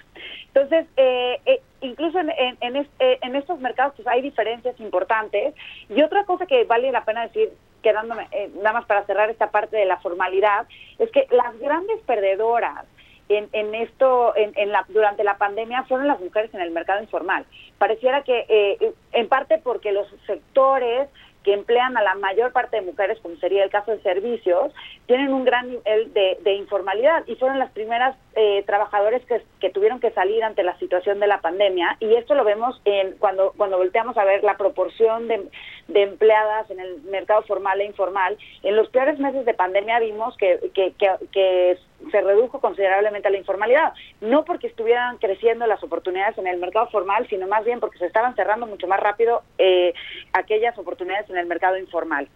Entonces, 0.47 0.87
eh, 0.97 1.39
eh, 1.45 1.61
incluso 1.83 2.19
en, 2.19 2.31
en, 2.61 3.37
estos 3.37 3.61
mercados 3.61 3.93
pues, 3.97 4.09
hay 4.09 4.23
diferencias 4.23 4.81
importantes. 4.81 5.55
Y 5.91 6.01
otra 6.01 6.25
cosa 6.25 6.47
que 6.47 6.65
vale 6.65 6.91
la 6.93 7.05
pena 7.05 7.27
decir 7.27 7.53
quedándome 7.87 8.27
nada 8.57 8.73
más 8.73 8.87
para 8.87 9.05
cerrar 9.05 9.31
esta 9.31 9.53
parte 9.53 9.77
de 9.77 9.85
la 9.85 9.99
formalidad, 9.99 10.67
es 10.99 11.09
que 11.13 11.29
las 11.31 11.57
grandes 11.61 12.01
perdedoras 12.01 12.85
en, 13.29 13.49
en 13.53 13.77
esto, 13.77 14.35
en, 14.35 14.53
en 14.57 14.73
la, 14.73 14.85
durante 14.89 15.23
la 15.23 15.39
pandemia, 15.39 15.85
fueron 15.85 16.09
las 16.09 16.19
mujeres 16.19 16.53
en 16.53 16.63
el 16.63 16.73
mercado 16.73 17.01
informal. 17.01 17.45
Pareciera 17.79 18.23
que, 18.23 18.45
eh, 18.49 18.93
en 19.13 19.29
parte 19.29 19.59
porque 19.59 19.93
los 19.93 20.09
sectores 20.27 21.09
que 21.47 21.55
emplean 21.55 21.97
a 21.97 22.03
la 22.03 22.17
mayor 22.17 22.51
parte 22.51 22.75
de 22.75 22.83
mujeres, 22.83 23.21
como 23.23 23.37
sería 23.37 23.63
el 23.63 23.71
caso 23.71 23.93
de 23.93 24.03
servicios, 24.03 24.75
tienen 25.07 25.33
un 25.33 25.45
gran 25.45 25.71
nivel 25.71 26.13
de, 26.13 26.55
informalidad 26.55 27.23
y 27.29 27.37
fueron 27.37 27.61
las 27.61 27.71
primeras 27.71 28.17
eh, 28.35 28.65
trabajadores 28.67 29.25
que, 29.27 29.41
que, 29.61 29.71
tuvieron 29.71 30.01
que 30.01 30.11
salir 30.11 30.43
ante 30.43 30.65
la 30.65 30.77
situación 30.81 31.21
de 31.21 31.29
la 31.29 31.41
pandemia 31.41 31.99
y 32.01 32.15
esto 32.15 32.35
lo 32.35 32.43
vemos 32.43 32.81
en 32.85 33.13
cuando 33.19 33.53
cuando 33.57 33.79
volteamos 33.79 34.17
a 34.17 34.25
ver 34.25 34.43
la 34.43 34.57
proporción 34.57 35.29
de, 35.29 35.49
de 35.87 36.03
empleadas 36.03 36.69
en 36.71 36.81
el 36.81 37.01
mercado 37.03 37.43
formal 37.43 37.81
e 37.81 37.85
informal. 37.85 38.37
En 38.65 38.75
los 38.75 38.89
peores 38.89 39.21
meses 39.21 39.45
de 39.45 39.55
pandemia 39.55 40.01
vimos 40.01 40.37
que, 40.39 40.59
que 40.75 41.79
se 42.11 42.21
redujo 42.21 42.61
considerablemente 42.61 43.31
la 43.31 43.39
informalidad, 43.39 43.93
no 44.21 44.45
porque 44.45 44.67
estuvieran 44.67 45.19
creciendo 45.19 45.67
las 45.67 45.83
oportunidades 45.83 46.39
en 46.39 46.47
el 46.47 46.59
mercado 46.59 46.89
formal, 46.89 47.27
sino 47.29 47.47
más 47.47 47.65
bien 47.65 47.81
porque 47.81 47.99
se 47.99 48.07
estaban 48.07 48.35
cerrando 48.35 48.67
mucho 48.67 48.87
más 48.87 49.01
rápido 49.01 49.43
eh, 49.59 49.95
aquellas 50.33 50.77
oportunidades 50.79 51.29
en 51.31 51.39
el 51.39 51.47
mercado 51.47 51.79
informal. 51.79 52.29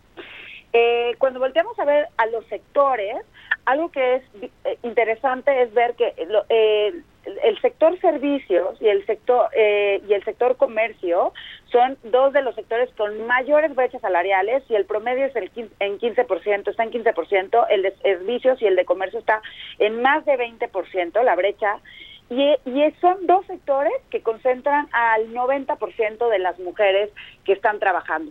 Eh, 0.73 1.17
cuando 1.19 1.41
volteamos 1.41 1.79
a 1.79 1.85
ver 1.85 2.09
a 2.17 2.27
los 2.27 2.45
sectores, 2.47 3.17
algo 3.65 3.91
que 3.91 4.17
es 4.17 4.23
eh, 4.43 4.79
interesante 4.83 5.63
es 5.63 5.75
ver 5.75 5.95
que 5.95 6.15
el 6.17 7.61
sector 7.61 7.99
servicios 8.01 8.81
y 8.81 8.89
el 8.89 9.05
sector 9.05 9.49
y 9.55 10.13
el 10.13 10.25
sector 10.25 10.57
comercio 10.57 11.33
son 11.71 11.99
dos 12.05 12.33
de 12.33 12.43
los 12.43 12.55
sectores 12.55 12.91
con 12.97 13.27
mayores 13.27 13.75
brechas 13.75 14.01
salariales 14.01 14.63
y 14.69 14.75
el 14.75 14.87
promedio 14.87 15.27
es 15.27 15.37
el 15.37 15.51
en 15.81 15.99
15%, 15.99 16.69
está 16.69 16.83
en 16.83 16.91
15%, 16.91 17.67
el 17.71 17.83
de 17.83 17.97
servicios 17.97 18.61
y 18.63 18.67
el 18.67 18.77
de 18.77 18.85
comercio 18.85 19.19
está 19.19 19.43
en 19.79 20.01
más 20.03 20.25
de 20.25 20.39
20% 20.39 21.23
la 21.23 21.37
brecha. 21.37 21.79
Y, 22.29 22.55
y 22.65 22.91
son 23.01 23.27
dos 23.27 23.45
sectores 23.47 23.93
que 24.09 24.23
concentran 24.23 24.89
al 24.93 25.33
90% 25.35 26.29
de 26.29 26.39
las 26.39 26.59
mujeres 26.61 27.11
que 27.45 27.53
están 27.53 27.81
trabajando. 27.81 28.31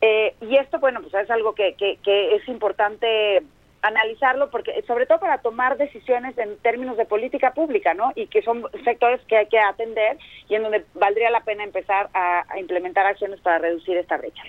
Eh, 0.00 0.34
y 0.40 0.56
esto, 0.56 0.78
bueno, 0.78 1.00
pues 1.00 1.14
es 1.14 1.30
algo 1.30 1.54
que, 1.54 1.74
que, 1.74 1.98
que 2.02 2.36
es 2.36 2.46
importante 2.48 3.42
analizarlo 3.86 4.50
porque 4.50 4.82
sobre 4.86 5.06
todo 5.06 5.20
para 5.20 5.38
tomar 5.38 5.76
decisiones 5.76 6.36
en 6.38 6.56
términos 6.58 6.96
de 6.96 7.04
política 7.04 7.52
pública, 7.52 7.94
¿no? 7.94 8.12
Y 8.14 8.26
que 8.26 8.42
son 8.42 8.64
sectores 8.84 9.20
que 9.28 9.36
hay 9.36 9.46
que 9.46 9.58
atender 9.58 10.18
y 10.48 10.54
en 10.54 10.62
donde 10.62 10.84
valdría 10.94 11.30
la 11.30 11.40
pena 11.40 11.64
empezar 11.64 12.08
a, 12.14 12.44
implementar 12.58 13.06
acciones 13.06 13.40
para 13.40 13.58
reducir 13.58 13.96
esta 13.96 14.16
brecha. 14.16 14.42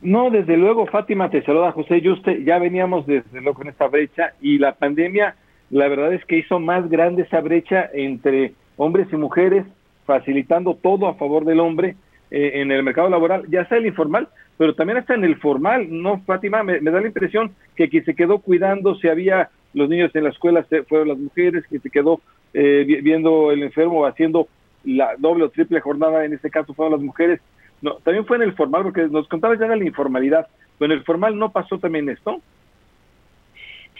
No, 0.00 0.30
desde 0.30 0.56
luego, 0.56 0.86
Fátima, 0.86 1.30
te 1.30 1.42
saluda 1.42 1.72
José 1.72 2.00
Yuste, 2.00 2.44
ya 2.44 2.58
veníamos 2.58 3.06
desde 3.06 3.40
luego 3.40 3.54
con 3.54 3.68
esta 3.68 3.86
brecha 3.86 4.32
y 4.40 4.58
la 4.58 4.74
pandemia, 4.74 5.36
la 5.70 5.88
verdad 5.88 6.12
es 6.12 6.24
que 6.24 6.38
hizo 6.38 6.58
más 6.58 6.88
grande 6.88 7.22
esa 7.22 7.40
brecha 7.40 7.88
entre 7.92 8.52
hombres 8.76 9.08
y 9.12 9.16
mujeres, 9.16 9.64
facilitando 10.04 10.74
todo 10.74 11.08
a 11.08 11.14
favor 11.14 11.44
del 11.44 11.60
hombre 11.60 11.96
eh, 12.30 12.52
en 12.54 12.70
el 12.70 12.82
mercado 12.82 13.08
laboral, 13.08 13.44
ya 13.48 13.66
sea 13.68 13.78
el 13.78 13.86
informal, 13.86 14.28
pero 14.58 14.74
también 14.74 14.98
está 14.98 15.14
en 15.14 15.24
el 15.24 15.36
formal, 15.36 15.86
¿no, 15.90 16.20
Fátima? 16.20 16.62
Me, 16.62 16.80
da 16.80 17.00
la 17.00 17.06
impresión 17.06 17.54
que 17.74 17.88
quien 17.88 18.04
se 18.04 18.14
quedó 18.14 18.38
cuidando, 18.38 18.94
si 18.96 19.08
había 19.08 19.50
los 19.74 19.88
niños 19.88 20.14
en 20.14 20.24
la 20.24 20.30
escuela, 20.30 20.64
fueron 20.88 21.08
las 21.08 21.18
mujeres, 21.18 21.64
que 21.68 21.78
se 21.78 21.90
quedó 21.90 22.20
eh, 22.54 22.84
viendo 23.02 23.50
el 23.52 23.62
enfermo, 23.62 24.06
haciendo 24.06 24.48
la 24.84 25.14
doble 25.18 25.44
o 25.44 25.50
triple 25.50 25.80
jornada, 25.80 26.24
en 26.24 26.32
este 26.32 26.50
caso 26.50 26.72
fueron 26.72 26.92
las 26.92 27.02
mujeres. 27.02 27.40
No, 27.82 27.96
también 27.96 28.24
fue 28.24 28.38
en 28.38 28.44
el 28.44 28.54
formal, 28.54 28.84
porque 28.84 29.06
nos 29.08 29.28
contabas 29.28 29.58
ya 29.58 29.68
de 29.68 29.76
la 29.76 29.84
informalidad, 29.84 30.46
pero 30.78 30.92
en 30.92 30.98
el 30.98 31.04
formal 31.04 31.38
no 31.38 31.52
pasó 31.52 31.78
también 31.78 32.08
esto. 32.08 32.40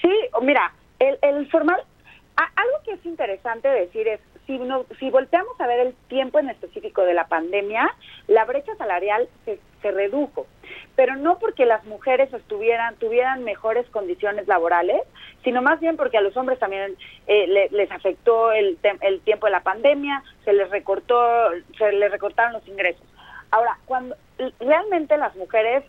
Sí, 0.01 0.12
mira, 0.42 0.73
el, 0.99 1.19
el 1.21 1.47
formal, 1.49 1.81
algo 2.37 2.77
que 2.85 2.92
es 2.92 3.05
interesante 3.05 3.69
decir 3.69 4.09
es, 4.09 4.21
si, 4.47 4.59
no, 4.59 4.87
si 4.99 5.11
volteamos 5.11 5.61
a 5.61 5.67
ver 5.67 5.81
el 5.81 5.95
tiempo 6.09 6.39
en 6.39 6.51
específico 6.51 7.03
de 7.03 7.15
la 7.15 7.27
pandemia, 7.27 7.95
la 8.29 8.45
brecha 8.45 8.75
salarial 8.77 9.29
se, 9.45 9.59
se 9.83 9.91
redujo, 9.91 10.47
pero 10.95 11.17
no 11.17 11.39
porque 11.39 11.67
las 11.67 11.85
mujeres 11.85 12.33
estuvieran 12.33 12.97
tuvieran 12.97 13.45
mejores 13.45 13.89
condiciones 13.91 14.47
laborales, 14.47 15.03
sino 15.45 15.63
más 15.63 15.81
bien 15.81 15.97
porque 15.97 16.19
a 16.19 16.23
los 16.23 16.37
hombres 16.37 16.59
también 16.59 16.97
eh, 17.27 17.69
les 17.71 17.91
afectó 17.91 18.53
el, 18.53 18.79
el 19.01 19.21
tiempo 19.21 19.47
de 19.47 19.53
la 19.53 19.61
pandemia, 19.61 20.23
se 20.45 20.53
les 20.53 20.71
recortó, 20.71 21.51
se 21.77 21.93
les 21.93 22.11
recortaron 22.11 22.53
los 22.53 22.67
ingresos. 22.69 23.05
Ahora, 23.51 23.79
cuando 23.85 24.17
realmente 24.61 25.17
las 25.17 25.35
mujeres 25.37 25.85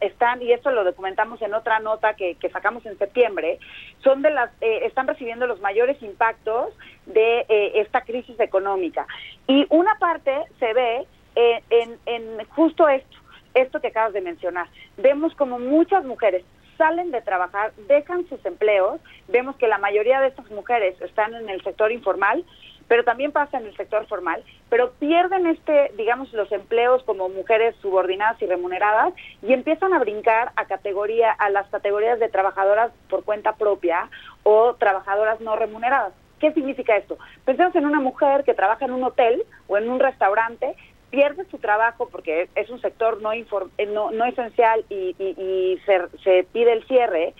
están, 0.00 0.42
y 0.42 0.52
esto 0.52 0.70
lo 0.70 0.84
documentamos 0.84 1.40
en 1.42 1.54
otra 1.54 1.80
nota 1.80 2.14
que, 2.14 2.36
sacamos 2.52 2.84
en 2.86 2.98
septiembre, 2.98 3.58
son 4.02 4.22
de 4.22 4.30
las, 4.30 4.50
eh, 4.60 4.80
están 4.84 5.06
recibiendo 5.06 5.46
los 5.46 5.60
mayores 5.60 6.02
impactos 6.02 6.74
de 7.06 7.46
eh, 7.48 7.72
esta 7.76 8.02
crisis 8.02 8.38
económica. 8.40 9.06
Y 9.46 9.66
una 9.70 9.98
parte 9.98 10.32
se 10.58 10.72
ve 10.72 11.06
eh, 11.36 11.62
en, 11.70 11.98
en 12.06 12.44
justo 12.48 12.88
esto, 12.88 13.16
esto 13.54 13.80
que 13.80 13.88
acabas 13.88 14.12
de 14.12 14.20
mencionar. 14.20 14.68
Vemos 14.96 15.34
como 15.34 15.58
muchas 15.58 16.04
mujeres 16.04 16.44
salen 16.80 17.10
de 17.10 17.20
trabajar, 17.20 17.72
dejan 17.88 18.26
sus 18.30 18.42
empleos, 18.46 19.02
vemos 19.28 19.54
que 19.56 19.68
la 19.68 19.76
mayoría 19.76 20.18
de 20.18 20.28
estas 20.28 20.50
mujeres 20.50 20.98
están 21.02 21.34
en 21.34 21.50
el 21.50 21.62
sector 21.62 21.92
informal, 21.92 22.42
pero 22.90 23.04
también 23.04 23.30
pasa 23.30 23.56
en 23.56 23.66
el 23.66 23.76
sector 23.76 24.04
formal, 24.08 24.42
pero 24.68 24.90
pierden 24.94 25.46
este, 25.46 25.92
digamos, 25.96 26.32
los 26.32 26.50
empleos 26.50 27.04
como 27.04 27.28
mujeres 27.28 27.76
subordinadas 27.80 28.42
y 28.42 28.46
remuneradas 28.46 29.14
y 29.42 29.52
empiezan 29.52 29.94
a 29.94 30.00
brincar 30.00 30.50
a 30.56 30.64
categoría, 30.64 31.30
a 31.30 31.50
las 31.50 31.68
categorías 31.68 32.18
de 32.18 32.28
trabajadoras 32.28 32.90
por 33.08 33.22
cuenta 33.22 33.52
propia 33.52 34.10
o 34.42 34.74
trabajadoras 34.74 35.40
no 35.40 35.54
remuneradas. 35.54 36.14
¿Qué 36.40 36.52
significa 36.52 36.96
esto? 36.96 37.16
Pensemos 37.44 37.76
en 37.76 37.86
una 37.86 38.00
mujer 38.00 38.42
que 38.42 38.54
trabaja 38.54 38.86
en 38.86 38.90
un 38.90 39.04
hotel 39.04 39.44
o 39.68 39.78
en 39.78 39.88
un 39.88 40.00
restaurante, 40.00 40.74
pierde 41.10 41.44
su 41.48 41.58
trabajo 41.58 42.08
porque 42.10 42.48
es 42.56 42.70
un 42.70 42.80
sector 42.80 43.22
no, 43.22 43.30
no, 43.32 44.10
no 44.10 44.24
esencial 44.24 44.84
y, 44.88 45.14
y, 45.16 45.78
se, 45.86 46.08
se 46.24 46.44
pide 46.52 46.72
el 46.72 46.84
cierre 46.88 47.34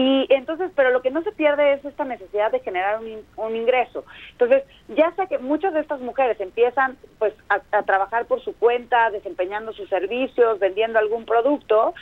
y 0.00 0.28
entonces, 0.30 0.70
pero 0.76 0.92
lo 0.92 1.02
que 1.02 1.10
no 1.10 1.24
se 1.24 1.32
pierde 1.32 1.72
es 1.72 1.84
esta 1.84 2.04
necesidad 2.04 2.52
de 2.52 2.60
generar 2.60 3.00
un, 3.36 3.56
ingreso. 3.56 4.04
Entonces, 4.30 4.62
ya 4.86 5.12
sé 5.16 5.26
que 5.26 5.38
muchas 5.38 5.74
de 5.74 5.80
estas 5.80 6.00
mujeres 6.00 6.40
empiezan 6.40 6.96
pues 7.18 7.34
a, 7.48 7.82
trabajar 7.82 8.26
por 8.26 8.40
su 8.44 8.54
cuenta, 8.54 9.10
desempeñando 9.10 9.72
sus 9.72 9.88
servicios, 9.88 10.60
vendiendo 10.60 11.00
algún 11.00 11.24
producto, 11.24 11.94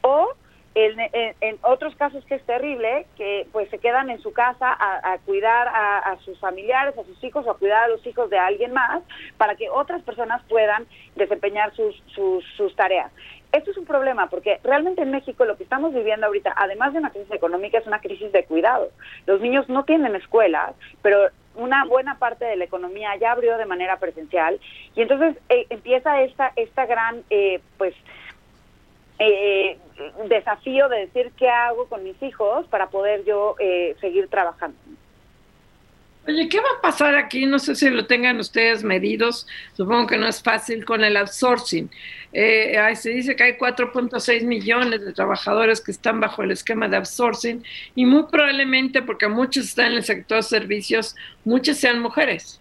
o 0.00 0.32
en, 0.74 1.58
otros 1.62 1.94
casos 1.96 2.24
que 2.24 2.36
es 2.36 2.42
terrible, 2.44 3.06
que 3.16 3.46
pues 3.52 3.68
se 3.70 3.78
quedan 3.78 4.10
en 4.10 4.20
su 4.20 4.32
casa 4.32 4.76
a, 4.78 5.18
cuidar 5.26 5.68
a, 5.68 6.16
sus 6.24 6.38
familiares, 6.38 6.96
a 6.96 7.04
sus 7.04 7.22
hijos 7.24 7.46
o 7.46 7.50
a 7.50 7.58
cuidar 7.58 7.84
a 7.84 7.88
los 7.88 8.06
hijos 8.06 8.30
de 8.30 8.38
alguien 8.38 8.72
más 8.72 9.02
para 9.36 9.56
que 9.56 9.68
otras 9.70 10.02
personas 10.02 10.42
puedan 10.48 10.86
desempeñar 11.16 11.74
sus, 11.74 12.00
sus, 12.14 12.44
sus 12.56 12.74
tareas. 12.76 13.10
Esto 13.50 13.70
es 13.70 13.78
un 13.78 13.86
problema 13.86 14.28
porque 14.28 14.60
realmente 14.62 15.02
en 15.02 15.10
México 15.10 15.44
lo 15.44 15.56
que 15.56 15.62
estamos 15.62 15.94
viviendo 15.94 16.26
ahorita, 16.26 16.52
además 16.56 16.92
de 16.92 16.98
una 16.98 17.10
crisis 17.10 17.32
económica, 17.32 17.78
es 17.78 17.86
una 17.86 18.00
crisis 18.00 18.30
de 18.30 18.44
cuidado. 18.44 18.90
Los 19.26 19.40
niños 19.40 19.68
no 19.68 19.84
tienen 19.84 20.14
escuelas, 20.14 20.74
pero 21.00 21.30
una 21.58 21.84
buena 21.86 22.18
parte 22.18 22.44
de 22.44 22.56
la 22.56 22.64
economía 22.64 23.16
ya 23.16 23.32
abrió 23.32 23.56
de 23.58 23.66
manera 23.66 23.98
presencial 23.98 24.60
y 24.94 25.02
entonces 25.02 25.36
eh, 25.48 25.66
empieza 25.70 26.22
esta 26.22 26.52
esta 26.56 26.86
gran 26.86 27.24
eh, 27.30 27.60
pues 27.76 27.94
eh, 29.18 29.78
desafío 30.28 30.88
de 30.88 31.00
decir 31.06 31.32
qué 31.36 31.48
hago 31.48 31.86
con 31.88 32.04
mis 32.04 32.20
hijos 32.22 32.66
para 32.68 32.88
poder 32.88 33.24
yo 33.24 33.56
seguir 34.00 34.28
trabajando. 34.28 34.76
Oye, 36.28 36.46
¿qué 36.50 36.60
va 36.60 36.68
a 36.76 36.82
pasar 36.82 37.14
aquí? 37.14 37.46
No 37.46 37.58
sé 37.58 37.74
si 37.74 37.88
lo 37.88 38.06
tengan 38.06 38.38
ustedes 38.38 38.84
medidos, 38.84 39.46
supongo 39.72 40.08
que 40.08 40.18
no 40.18 40.26
es 40.26 40.42
fácil 40.42 40.84
con 40.84 41.02
el 41.02 41.16
outsourcing. 41.16 41.90
Eh, 42.34 42.78
se 42.96 43.10
dice 43.10 43.34
que 43.34 43.44
hay 43.44 43.52
4.6 43.52 44.44
millones 44.44 45.00
de 45.02 45.14
trabajadores 45.14 45.80
que 45.80 45.90
están 45.90 46.20
bajo 46.20 46.42
el 46.42 46.50
esquema 46.50 46.86
de 46.86 46.98
outsourcing 46.98 47.64
y 47.94 48.04
muy 48.04 48.24
probablemente 48.24 49.00
porque 49.00 49.26
muchos 49.26 49.64
están 49.64 49.92
en 49.92 49.98
el 49.98 50.04
sector 50.04 50.42
servicios, 50.42 51.16
muchas 51.46 51.78
sean 51.78 51.98
mujeres. 52.02 52.60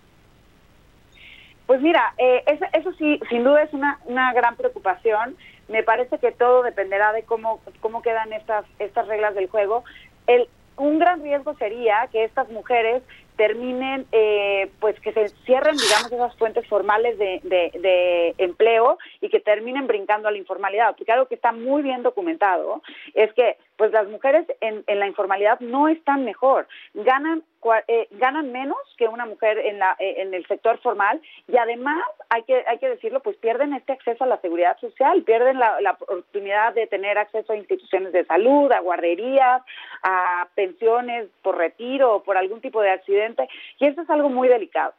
Pues 1.66 1.82
mira, 1.82 2.14
eh, 2.18 2.44
eso, 2.46 2.64
eso, 2.72 2.94
sí, 2.94 3.20
sin 3.30 3.44
duda 3.44 3.64
es 3.64 3.74
una, 3.74 4.00
una 4.06 4.32
gran 4.32 4.56
preocupación. 4.56 5.36
Me 5.68 5.84
parece 5.84 6.18
que 6.20 6.32
todo 6.32 6.64
dependerá 6.64 7.14
de 7.14 7.24
cómo, 7.24 7.60
cómo 7.82 8.02
quedan 8.02 8.34
estas, 8.34 8.66
estas 8.80 9.08
reglas 9.08 9.36
del 9.36 9.50
juego. 9.50 9.84
El, 10.28 10.48
un 10.78 11.00
gran 11.00 11.22
riesgo 11.24 11.56
sería 11.56 12.08
que 12.12 12.24
estas 12.24 12.50
mujeres 12.50 13.04
terminen, 13.38 14.06
eh, 14.12 14.70
pues 14.80 15.00
que 15.00 15.14
se 15.14 15.30
cierren, 15.46 15.78
digamos, 15.78 16.12
esas 16.12 16.36
fuentes 16.38 16.68
formales 16.68 17.18
de, 17.18 17.40
de, 17.44 18.36
empleo 18.40 18.98
y 19.22 19.30
que 19.30 19.40
terminen 19.40 19.88
brincando 19.88 20.28
a 20.28 20.32
la 20.32 20.38
informalidad, 20.38 20.96
porque 20.98 21.12
algo 21.12 21.28
que 21.28 21.36
está 21.36 21.52
muy 21.52 21.84
bien 21.84 22.04
documentado 22.04 22.82
es 23.14 23.32
que 23.34 23.58
pues 23.78 23.92
las 23.92 24.08
mujeres 24.08 24.48
en, 24.60 24.84
en 24.88 25.00
la 25.00 25.08
informalidad 25.08 25.60
no 25.60 25.88
están 25.88 26.26
mejor, 26.26 26.68
ganan 26.96 27.44
eh, 27.88 28.08
ganan 28.12 28.52
menos 28.52 28.78
que 28.98 29.08
una 29.08 29.26
mujer 29.26 29.58
en 29.60 29.80
la 29.80 29.96
eh, 30.00 30.22
en 30.22 30.34
el 30.34 30.46
sector 30.48 30.80
formal 30.80 31.22
y 31.48 31.58
además 31.58 32.04
hay 32.30 32.44
que 32.44 32.64
hay 32.68 32.78
que 32.78 32.90
decirlo 32.90 33.22
pues 33.22 33.36
pierden 33.38 33.74
este 33.74 33.94
acceso 33.94 34.24
a 34.24 34.28
la 34.28 34.40
seguridad 34.42 34.80
social 34.80 35.24
pierden 35.24 35.60
la, 35.60 35.82
la, 35.82 35.92
oportunidad 35.92 36.74
de 36.74 36.88
tener 36.88 37.18
acceso 37.18 37.54
a 37.54 37.58
instituciones 37.58 38.14
de 38.14 38.26
salud 38.26 38.72
a 38.72 38.80
guarderías 38.80 39.62
a 40.04 40.48
pensiones 40.56 41.28
por 41.42 41.58
retiro 41.58 42.16
o 42.16 42.24
por 42.24 42.38
algún 42.38 42.62
tipo 42.62 42.82
de 42.82 42.92
accidente, 42.92 43.48
y 43.80 43.86
eso 43.86 44.02
es 44.02 44.10
algo 44.10 44.30
muy 44.30 44.48
delicado. 44.48 44.94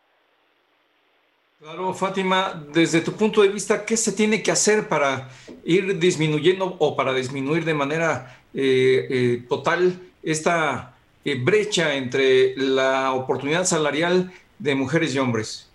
Claro, 1.61 1.93
Fátima, 1.93 2.65
desde 2.73 3.01
tu 3.01 3.13
punto 3.13 3.43
de 3.43 3.49
vista, 3.49 3.85
¿qué 3.85 3.97
se 3.97 4.13
tiene 4.13 4.43
que 4.43 4.53
hacer 4.53 4.89
para 4.89 5.29
ir 5.65 5.99
disminuyendo 5.99 6.77
o 6.79 6.95
para 6.95 7.13
disminuir 7.13 7.65
de 7.65 7.75
manera 7.75 8.39
eh, 8.55 9.07
eh, 9.11 9.45
total 9.49 9.99
esta 10.23 10.97
eh, 11.25 11.37
brecha 11.43 11.95
entre 11.95 12.55
la 12.57 13.13
oportunidad 13.13 13.65
salarial 13.65 14.31
de 14.59 14.75
mujeres 14.75 15.15
y 15.15 15.19
hombres? 15.19 15.69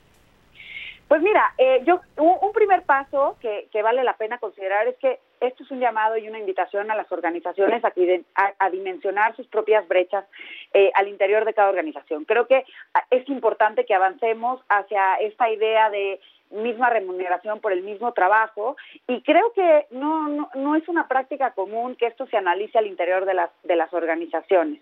Pues 1.07 1.21
mira, 1.21 1.53
eh, 1.59 1.83
yo 1.85 2.01
un, 2.17 2.51
primer 2.53 2.83
paso 2.83 3.37
que, 3.39 3.67
vale 3.83 4.03
la 4.03 4.15
pena 4.17 4.39
considerar 4.39 4.87
es 4.87 4.95
que 4.97 5.19
esto 5.41 5.63
es 5.63 5.69
un 5.69 5.79
llamado 5.79 6.17
y 6.17 6.27
una 6.27 6.39
invitación 6.39 6.89
a 6.89 6.95
las 6.95 7.11
organizaciones 7.11 7.83
a, 7.83 8.69
dimensionar 8.71 9.35
sus 9.35 9.45
propias 9.45 9.87
brechas 9.87 10.25
eh, 10.73 10.91
al 10.95 11.07
interior 11.07 11.45
de 11.45 11.53
cada 11.53 11.69
organización. 11.69 12.25
Creo 12.25 12.47
que 12.47 12.65
es 13.11 13.29
importante 13.29 13.85
que 13.85 13.93
avancemos 13.93 14.61
hacia 14.69 15.15
esta 15.15 15.51
idea 15.51 15.91
de 15.91 16.19
misma 16.49 16.89
remuneración 16.89 17.59
por 17.59 17.73
el 17.73 17.83
mismo 17.83 18.13
trabajo 18.13 18.75
y 19.07 19.21
creo 19.21 19.51
que 19.53 19.85
no, 19.91 20.49
no, 20.55 20.75
es 20.75 20.87
una 20.87 21.07
práctica 21.07 21.51
común 21.51 21.95
que 21.95 22.07
esto 22.07 22.25
se 22.27 22.37
analice 22.37 22.77
al 22.77 22.87
interior 22.87 23.25
de 23.25 23.33
las, 23.33 23.49
de 23.63 23.75
las 23.75 23.93
organizaciones. 23.93 24.81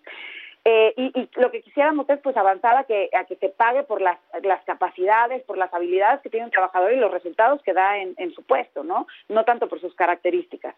Eh, 0.64 0.94
y, 0.96 1.30
lo 1.40 1.50
que 1.50 1.62
quisiéramos 1.62 2.08
es 2.08 2.20
pues 2.20 2.38
avanzar 2.38 2.78
a 2.78 2.84
que, 2.84 3.10
a 3.18 3.24
que 3.24 3.36
se 3.38 3.50
pague 3.50 3.82
por 3.84 4.00
las, 4.00 4.20
las 4.44 4.64
capacidades, 4.64 5.44
por 5.44 5.58
las 5.58 5.74
habilidades 5.74 6.22
que 6.22 6.30
tiene 6.30 6.46
un 6.46 6.52
trabajador 6.52 6.94
y 6.94 6.98
los 6.98 7.12
resultados 7.12 7.64
que 7.64 7.74
da 7.74 7.98
en, 7.98 8.32
su 8.34 8.44
puesto, 8.44 8.84
¿no? 8.84 9.08
No 9.28 9.44
tanto 9.44 9.68
por 9.68 9.82
sus 9.82 9.96
características. 9.96 10.76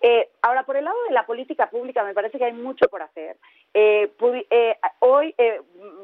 Eh, 0.00 0.28
ahora, 0.42 0.64
por 0.64 0.76
el 0.76 0.84
lado 0.84 0.96
de 1.08 1.14
la 1.14 1.26
política 1.26 1.70
pública, 1.70 2.02
me 2.02 2.14
parece 2.14 2.38
que 2.38 2.44
hay 2.44 2.52
mucho 2.52 2.88
por 2.88 3.02
hacer. 3.02 3.36
Eh, 3.72 4.10
hoy, 4.98 5.34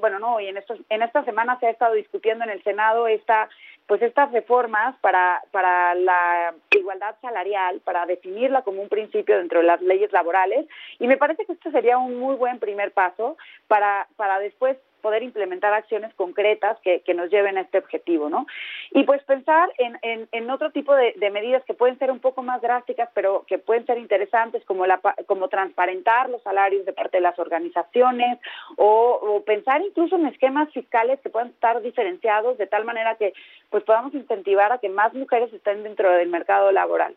bueno, 0.00 0.18
no 0.18 0.36
hoy, 0.36 0.46
en, 0.46 0.56
estos, 0.56 0.78
en 0.88 1.02
esta 1.02 1.24
semana 1.24 1.58
se 1.58 1.66
ha 1.66 1.70
estado 1.70 1.94
discutiendo 1.94 2.44
en 2.44 2.50
el 2.50 2.62
Senado 2.62 3.08
esta 3.08 3.48
pues 3.86 4.02
estas 4.02 4.32
reformas 4.32 4.96
para, 5.00 5.42
para 5.52 5.94
la 5.94 6.54
igualdad 6.76 7.14
salarial, 7.20 7.80
para 7.84 8.04
definirla 8.04 8.62
como 8.62 8.82
un 8.82 8.88
principio 8.88 9.38
dentro 9.38 9.60
de 9.60 9.66
las 9.66 9.80
leyes 9.80 10.12
laborales, 10.12 10.66
y 10.98 11.06
me 11.06 11.16
parece 11.16 11.46
que 11.46 11.52
este 11.52 11.70
sería 11.70 11.96
un 11.98 12.18
muy 12.18 12.34
buen 12.34 12.58
primer 12.58 12.92
paso 12.92 13.36
para, 13.68 14.08
para 14.16 14.38
después 14.40 14.76
poder 15.06 15.22
implementar 15.22 15.72
acciones 15.72 16.12
concretas 16.14 16.76
que, 16.82 17.14
nos 17.14 17.30
lleven 17.30 17.56
a 17.56 17.60
este 17.60 17.78
objetivo, 17.78 18.28
¿no? 18.28 18.44
Y 18.90 19.04
pues 19.04 19.22
pensar 19.22 19.70
en, 19.78 20.26
en, 20.32 20.50
otro 20.50 20.72
tipo 20.72 20.92
de, 20.96 21.14
medidas 21.30 21.62
que 21.64 21.74
pueden 21.74 21.96
ser 21.96 22.10
un 22.10 22.18
poco 22.18 22.42
más 22.42 22.60
drásticas, 22.60 23.08
pero 23.14 23.44
que 23.46 23.58
pueden 23.58 23.86
ser 23.86 23.98
interesantes, 23.98 24.64
como, 24.64 24.84
la, 24.84 25.00
como 25.26 25.46
transparentar 25.46 26.28
los 26.28 26.42
salarios 26.42 26.84
de 26.84 26.92
parte 26.92 27.18
de 27.18 27.20
las 27.20 27.38
organizaciones 27.38 28.40
o, 28.76 29.44
pensar 29.46 29.80
incluso 29.80 30.16
en 30.16 30.26
esquemas 30.26 30.72
fiscales 30.72 31.20
que 31.20 31.30
puedan 31.30 31.50
estar 31.50 31.80
diferenciados 31.82 32.58
de 32.58 32.66
tal 32.66 32.84
manera 32.84 33.14
que 33.14 33.32
pues 33.70 33.84
podamos 33.84 34.12
incentivar 34.12 34.72
a 34.72 34.78
que 34.78 34.88
más 34.88 35.14
mujeres 35.14 35.52
estén 35.52 35.84
dentro 35.84 36.10
del 36.10 36.30
mercado 36.30 36.72
laboral 36.72 37.14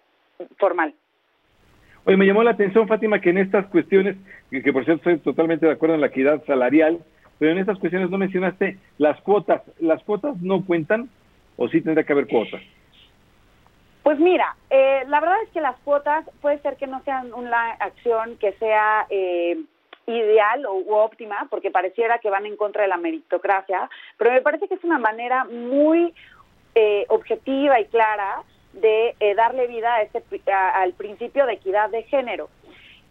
formal. 0.60 0.93
Oye, 2.06 2.17
me 2.17 2.28
llamó 2.28 2.43
la 2.43 2.52
atención, 2.52 2.88
Fátima, 2.88 3.19
que 3.19 3.32
en 3.32 3.39
estas 3.39 3.65
cuestiones, 3.67 4.15
que 4.52 4.73
por 4.73 4.86
cierto 4.86 5.10
estoy 5.10 5.23
totalmente 5.23 5.65
de 5.65 5.71
acuerdo 5.71 5.95
en 5.95 6.02
la 6.02 6.08
equidad 6.08 6.43
salarial, 6.45 6.99
pero 7.39 7.54
en 7.54 7.58
estas 7.58 7.80
cuestiones 7.80 8.10
no 8.10 8.17
mencionaste 8.17 8.78
las 8.97 9.19
cuotas. 9.21 9.62
¿Las 9.80 10.04
cuotas 10.04 10.39
no 10.41 10.63
cuentan 10.65 11.10
o 11.58 11.67
sí 11.69 11.82
tendría 11.82 12.06
que 12.06 12.13
haber 12.13 12.28
cuotas? 12.28 12.62
Pues 14.04 14.19
mira, 14.19 14.56
eh, 14.69 15.04
la 15.08 15.19
verdad 15.19 15.38
es 15.43 15.49
que 15.49 15.62
las 15.62 15.78
cuotas 15.80 16.25
puede 16.41 16.60
ser 16.60 16.75
que 16.78 16.88
no 16.88 17.02
sean 17.04 17.34
una 17.34 17.71
acción 17.71 18.38
que 18.38 18.54
sea 18.54 19.06
eh, 19.10 19.58
ideal 20.08 20.65
o 20.65 21.04
óptima, 21.04 21.47
porque 21.49 21.71
pareciera 21.71 22.19
que 22.19 22.30
van 22.30 22.45
en 22.45 22.58
contra 22.58 22.82
de 22.82 22.88
la 22.88 22.97
meritocracia, 22.97 23.89
pero 24.17 24.32
me 24.32 24.41
parece 24.41 24.67
que 24.67 24.75
es 24.75 24.84
una 24.84 24.99
manera 24.99 25.45
muy 25.45 26.13
eh, 26.75 27.06
objetiva 27.10 27.80
y 27.80 27.86
clara 27.86 28.43
de 28.73 29.15
darle 29.36 29.67
vida 29.67 29.95
a 29.95 30.02
este, 30.04 30.23
al 30.52 30.93
principio 30.93 31.45
de 31.45 31.54
equidad 31.54 31.89
de 31.89 32.04
género. 32.04 32.49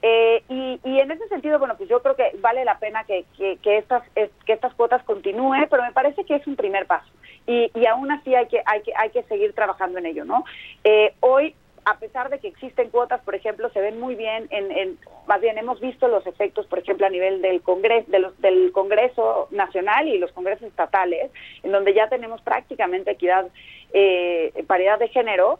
Eh, 0.00 0.42
y, 0.48 0.80
y, 0.84 1.00
en 1.00 1.10
ese 1.10 1.26
sentido, 1.28 1.58
bueno, 1.58 1.76
pues 1.76 1.88
yo 1.88 2.00
creo 2.02 2.14
que 2.14 2.30
vale 2.40 2.64
la 2.64 2.78
pena 2.78 3.04
que, 3.04 3.24
que, 3.36 3.78
estas, 3.78 4.02
que 4.14 4.52
estas 4.52 4.72
cuotas 4.74 5.02
continúen, 5.02 5.66
pero 5.68 5.82
me 5.82 5.92
parece 5.92 6.24
que 6.24 6.36
es 6.36 6.46
un 6.46 6.56
primer 6.56 6.86
paso. 6.86 7.08
Y, 7.46 7.70
y 7.74 7.86
aún 7.86 8.10
así 8.10 8.34
hay 8.34 8.46
que, 8.46 8.62
hay, 8.64 8.82
que, 8.82 8.92
hay 8.96 9.10
que 9.10 9.24
seguir 9.24 9.54
trabajando 9.54 9.98
en 9.98 10.06
ello, 10.06 10.24
¿no? 10.24 10.44
Eh, 10.84 11.14
hoy, 11.20 11.54
a 11.84 11.98
pesar 11.98 12.28
de 12.28 12.38
que 12.38 12.48
existen 12.48 12.90
cuotas, 12.90 13.22
por 13.22 13.34
ejemplo, 13.34 13.70
se 13.70 13.80
ven 13.80 13.98
muy 13.98 14.14
bien, 14.14 14.46
en, 14.50 14.70
en, 14.70 14.98
más 15.26 15.40
bien 15.40 15.58
hemos 15.58 15.80
visto 15.80 16.06
los 16.06 16.24
efectos, 16.26 16.66
por 16.66 16.78
ejemplo, 16.78 17.06
a 17.06 17.10
nivel 17.10 17.42
del 17.42 17.62
Congreso, 17.62 18.08
de 18.10 18.18
los, 18.20 18.40
del 18.40 18.70
Congreso 18.70 19.48
Nacional 19.50 20.06
y 20.06 20.18
los 20.18 20.30
Congresos 20.30 20.68
estatales, 20.68 21.32
en 21.64 21.72
donde 21.72 21.92
ya 21.94 22.08
tenemos 22.08 22.40
prácticamente 22.42 23.10
equidad, 23.10 23.48
eh, 23.92 24.52
paridad 24.68 24.98
de 25.00 25.08
género, 25.08 25.58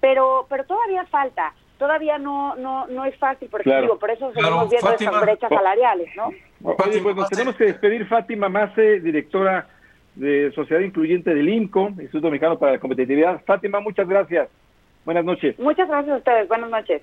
pero, 0.00 0.46
pero 0.48 0.64
todavía 0.64 1.04
falta 1.06 1.52
todavía 1.78 2.18
no, 2.18 2.56
no, 2.56 2.86
no 2.86 3.04
es 3.04 3.16
fácil, 3.18 3.48
por 3.48 3.60
ejemplo, 3.60 3.98
por 3.98 4.10
eso 4.10 4.32
seguimos 4.32 4.70
viendo 4.70 4.92
esas 4.92 5.20
brechas 5.20 5.48
salariales, 5.48 6.08
¿no? 6.16 6.28
Oye, 6.62 7.00
pues 7.02 7.16
nos 7.16 7.28
tenemos 7.28 7.56
que 7.56 7.64
despedir, 7.64 8.06
Fátima 8.06 8.48
Mace, 8.48 9.00
directora 9.00 9.68
de 10.14 10.52
Sociedad 10.52 10.80
Incluyente 10.80 11.34
del 11.34 11.48
INCO, 11.48 11.88
Instituto 11.88 12.30
Mexicano 12.30 12.58
para 12.58 12.72
la 12.72 12.78
Competitividad. 12.78 13.42
Fátima, 13.44 13.80
muchas 13.80 14.08
gracias. 14.08 14.48
Buenas 15.04 15.24
noches. 15.24 15.58
Muchas 15.58 15.88
gracias 15.88 16.14
a 16.14 16.18
ustedes. 16.18 16.48
Buenas 16.48 16.70
noches. 16.70 17.02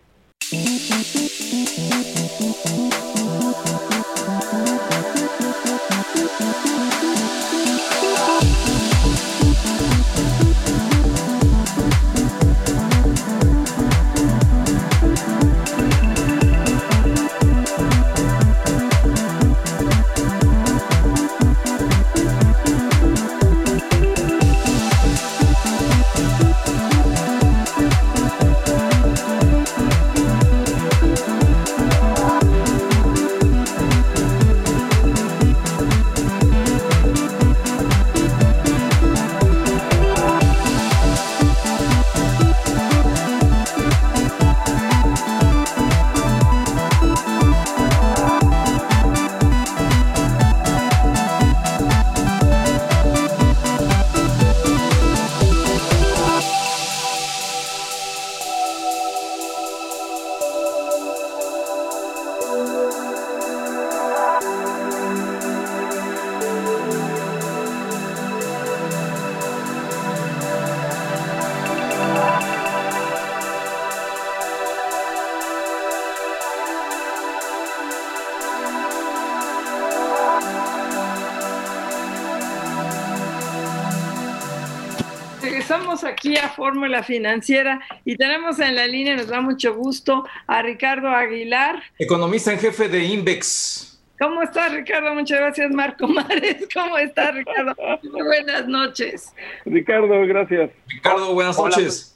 Aquí 86.21 86.37
a 86.37 86.49
Fórmula 86.49 87.01
Financiera 87.01 87.79
y 88.05 88.15
tenemos 88.15 88.59
en 88.59 88.75
la 88.75 88.85
línea, 88.85 89.15
nos 89.15 89.27
da 89.27 89.41
mucho 89.41 89.73
gusto, 89.73 90.23
a 90.45 90.61
Ricardo 90.61 91.09
Aguilar. 91.09 91.81
Economista 91.97 92.53
en 92.53 92.59
jefe 92.59 92.87
de 92.87 93.03
Invex. 93.05 93.99
¿Cómo 94.19 94.43
está 94.43 94.69
Ricardo? 94.69 95.15
Muchas 95.15 95.39
gracias 95.39 95.71
Marco 95.71 96.07
Mares. 96.07 96.67
¿Cómo 96.73 96.95
está 96.99 97.31
Ricardo? 97.31 97.73
buenas 98.13 98.67
noches. 98.67 99.33
Ricardo, 99.65 100.09
gracias. 100.27 100.69
Ricardo, 100.87 101.33
buenas 101.33 101.57
noches. 101.57 102.15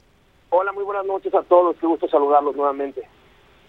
Hola, 0.50 0.70
muy 0.70 0.84
buenas 0.84 1.04
noches 1.04 1.34
a 1.34 1.42
todos. 1.42 1.74
Qué 1.80 1.86
gusto 1.88 2.08
saludarlos 2.08 2.54
nuevamente. 2.54 3.02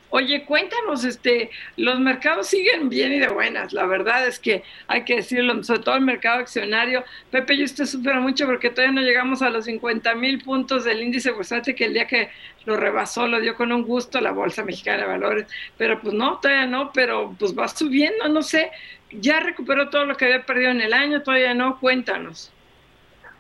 Oye, 0.10 0.46
cuéntanos, 0.46 1.04
este, 1.04 1.50
los 1.76 2.00
mercados 2.00 2.48
siguen 2.48 2.88
bien 2.88 3.12
y 3.12 3.20
de 3.20 3.28
buenas. 3.28 3.74
La 3.74 3.86
verdad 3.86 4.26
es 4.26 4.40
que 4.40 4.64
hay 4.88 5.04
que 5.04 5.18
decirlo, 5.18 5.62
sobre 5.64 5.82
todo 5.82 5.96
el 5.96 6.02
mercado 6.02 6.40
accionario. 6.40 7.04
Pepe, 7.30 7.58
yo 7.58 7.66
estoy 7.66 7.88
súper 7.88 8.16
mucho 8.16 8.46
porque 8.46 8.70
todavía 8.70 8.94
no 8.94 9.02
llegamos 9.02 9.42
a 9.42 9.50
los 9.50 9.66
50 9.66 10.16
mil 10.16 10.42
puntos 10.42 10.86
del 10.86 11.02
índice 11.02 11.32
bursátil 11.32 11.76
que 11.76 11.86
el 11.86 11.94
día 11.94 12.08
que 12.08 12.30
lo 12.66 12.78
rebasó 12.78 13.28
lo 13.28 13.42
dio 13.42 13.56
con 13.56 13.72
un 13.74 13.84
gusto 13.84 14.22
la 14.22 14.32
Bolsa 14.32 14.64
Mexicana 14.64 15.04
de 15.04 15.08
Valores. 15.08 15.48
Pero 15.78 16.00
pues 16.00 16.14
no, 16.14 16.40
todavía 16.40 16.68
no, 16.68 16.92
pero 16.94 17.36
pues 17.38 17.58
va 17.58 17.68
subiendo, 17.68 18.30
no 18.30 18.42
sé. 18.42 18.72
Ya 19.12 19.42
recuperó 19.42 19.90
todo 19.90 20.06
lo 20.06 20.16
que 20.16 20.26
había 20.26 20.46
perdido 20.46 20.72
en 20.72 20.82
el 20.82 20.94
año, 20.94 21.22
todavía 21.22 21.54
no. 21.54 21.80
Cuéntanos. 21.82 22.54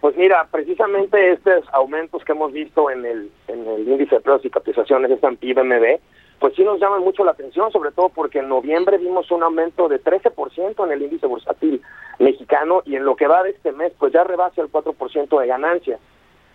Pues 0.01 0.15
mira, 0.15 0.45
precisamente 0.51 1.31
estos 1.31 1.63
aumentos 1.71 2.23
que 2.23 2.31
hemos 2.33 2.51
visto 2.51 2.91
en 2.91 3.05
el, 3.05 3.31
en 3.47 3.67
el 3.67 3.87
índice 3.87 4.15
de 4.15 4.21
precios 4.21 4.45
y 4.45 4.49
cotizaciones, 4.49 5.11
S&P 5.11 5.53
BMB, 5.53 5.99
pues 6.39 6.53
sí 6.55 6.63
nos 6.63 6.79
llaman 6.79 7.01
mucho 7.01 7.23
la 7.23 7.31
atención, 7.31 7.71
sobre 7.71 7.91
todo 7.91 8.09
porque 8.09 8.39
en 8.39 8.49
noviembre 8.49 8.97
vimos 8.97 9.31
un 9.31 9.43
aumento 9.43 9.87
de 9.87 10.01
13% 10.01 10.85
en 10.85 10.91
el 10.91 11.01
índice 11.01 11.25
bursátil 11.25 11.81
mexicano 12.19 12.81
y 12.85 12.95
en 12.95 13.05
lo 13.05 13.15
que 13.15 13.27
va 13.27 13.43
de 13.43 13.51
este 13.51 13.71
mes, 13.71 13.91
pues 13.97 14.13
ya 14.13 14.23
rebasa 14.23 14.61
el 14.61 14.71
4% 14.71 15.39
de 15.39 15.47
ganancia. 15.47 15.99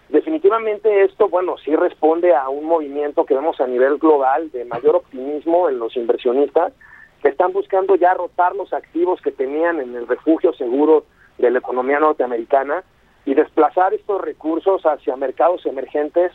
Definitivamente 0.09 1.05
esto, 1.05 1.28
bueno, 1.28 1.57
sí 1.64 1.74
responde 1.74 2.35
a 2.35 2.49
un 2.49 2.64
movimiento 2.66 3.24
que 3.24 3.35
vemos 3.35 3.61
a 3.61 3.66
nivel 3.66 3.99
global 3.99 4.51
de 4.53 4.64
mayor 4.66 4.97
optimismo 4.97 5.68
en 5.68 5.78
los 5.78 5.97
inversionistas 5.97 6.72
que 7.22 7.28
están 7.28 7.53
buscando 7.53 7.95
ya 7.97 8.14
rotar 8.14 8.55
los 8.55 8.72
activos 8.72 9.20
que 9.22 9.30
tenían 9.30 9.80
en 9.80 9.95
el 9.95 10.07
refugio 10.07 10.53
seguro 10.53 11.05
de 11.39 11.51
la 11.51 11.61
economía 11.61 11.99
norteamericana 11.99 12.85
y 13.24 13.35
desplazar 13.35 13.95
estos 13.95 14.20
recursos 14.20 14.83
hacia 14.85 15.16
mercados 15.16 15.64
emergentes 15.66 16.33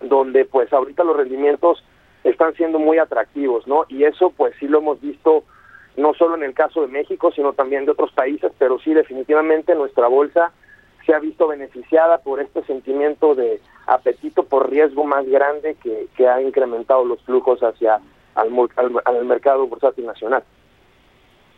donde 0.00 0.44
pues 0.44 0.72
ahorita 0.72 1.04
los 1.04 1.16
rendimientos 1.16 1.82
están 2.24 2.54
siendo 2.54 2.78
muy 2.78 2.98
atractivos, 2.98 3.66
¿no? 3.66 3.84
Y 3.88 4.04
eso 4.04 4.30
pues 4.30 4.54
sí 4.58 4.68
lo 4.68 4.78
hemos 4.78 5.00
visto 5.00 5.44
no 5.96 6.14
solo 6.14 6.36
en 6.36 6.42
el 6.42 6.54
caso 6.54 6.82
de 6.82 6.88
México, 6.88 7.30
sino 7.34 7.52
también 7.52 7.84
de 7.84 7.92
otros 7.92 8.12
países, 8.12 8.50
pero 8.58 8.78
sí 8.78 8.94
definitivamente 8.94 9.74
nuestra 9.74 10.08
bolsa 10.08 10.52
se 11.04 11.14
ha 11.14 11.18
visto 11.18 11.48
beneficiada 11.48 12.18
por 12.18 12.40
este 12.40 12.64
sentimiento 12.64 13.34
de 13.34 13.60
apetito 13.86 14.44
por 14.44 14.70
riesgo 14.70 15.04
más 15.04 15.26
grande 15.26 15.76
que, 15.82 16.06
que 16.16 16.28
ha 16.28 16.40
incrementado 16.40 17.04
los 17.04 17.20
flujos 17.22 17.60
hacia 17.60 18.00
al, 18.34 18.50
al, 19.04 19.24
mercado 19.24 19.66
bursátil 19.66 20.06
nacional. 20.06 20.44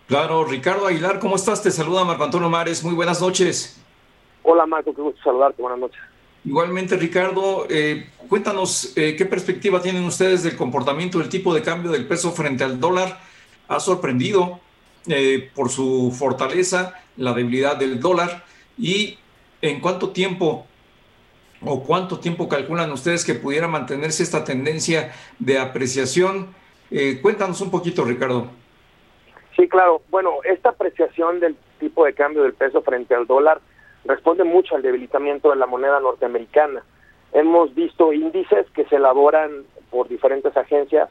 Claro, 0.08 0.44
Ricardo 0.44 0.86
Aguilar, 0.86 1.18
¿cómo 1.18 1.36
estás? 1.36 1.62
Te 1.62 1.70
saluda 1.70 2.04
Marco 2.04 2.24
Antonio 2.24 2.48
Mares, 2.48 2.82
muy 2.82 2.94
buenas 2.94 3.20
noches. 3.20 3.80
Hola 4.42 4.66
Marco, 4.66 4.94
qué 4.94 5.00
gusto 5.00 5.20
saludarte, 5.22 5.62
buenas 5.62 5.78
noches. 5.78 6.00
Igualmente, 6.44 6.96
Ricardo, 6.96 7.66
eh, 7.70 8.06
cuéntanos 8.28 8.92
eh, 8.96 9.16
qué 9.16 9.24
perspectiva 9.24 9.80
tienen 9.80 10.04
ustedes 10.04 10.42
del 10.42 10.56
comportamiento 10.56 11.18
del 11.18 11.30
tipo 11.30 11.54
de 11.54 11.62
cambio 11.62 11.90
del 11.90 12.06
peso 12.06 12.32
frente 12.32 12.64
al 12.64 12.78
dólar. 12.78 13.18
¿Ha 13.68 13.80
sorprendido 13.80 14.60
eh, 15.06 15.50
por 15.54 15.70
su 15.70 16.14
fortaleza 16.16 17.00
la 17.16 17.32
debilidad 17.32 17.76
del 17.76 17.98
dólar? 17.98 18.44
¿Y 18.76 19.18
en 19.62 19.80
cuánto 19.80 20.10
tiempo 20.10 20.66
o 21.62 21.82
cuánto 21.82 22.18
tiempo 22.18 22.46
calculan 22.46 22.92
ustedes 22.92 23.24
que 23.24 23.34
pudiera 23.34 23.66
mantenerse 23.66 24.22
esta 24.22 24.44
tendencia 24.44 25.12
de 25.38 25.58
apreciación? 25.58 26.62
cuéntanos 27.22 27.60
un 27.60 27.72
poquito, 27.72 28.04
Ricardo. 28.04 28.46
Sí, 29.56 29.66
claro. 29.68 30.00
Bueno, 30.10 30.34
esta 30.44 30.68
apreciación 30.68 31.40
del 31.40 31.56
tipo 31.80 32.04
de 32.04 32.14
cambio 32.14 32.44
del 32.44 32.54
peso 32.54 32.82
frente 32.82 33.16
al 33.16 33.26
dólar 33.26 33.60
responde 34.04 34.44
mucho 34.44 34.76
al 34.76 34.82
debilitamiento 34.82 35.50
de 35.50 35.56
la 35.56 35.66
moneda 35.66 36.00
norteamericana. 36.00 36.82
Hemos 37.32 37.74
visto 37.74 38.12
índices 38.12 38.66
que 38.70 38.84
se 38.86 38.96
elaboran 38.96 39.64
por 39.90 40.08
diferentes 40.08 40.56
agencias 40.56 41.10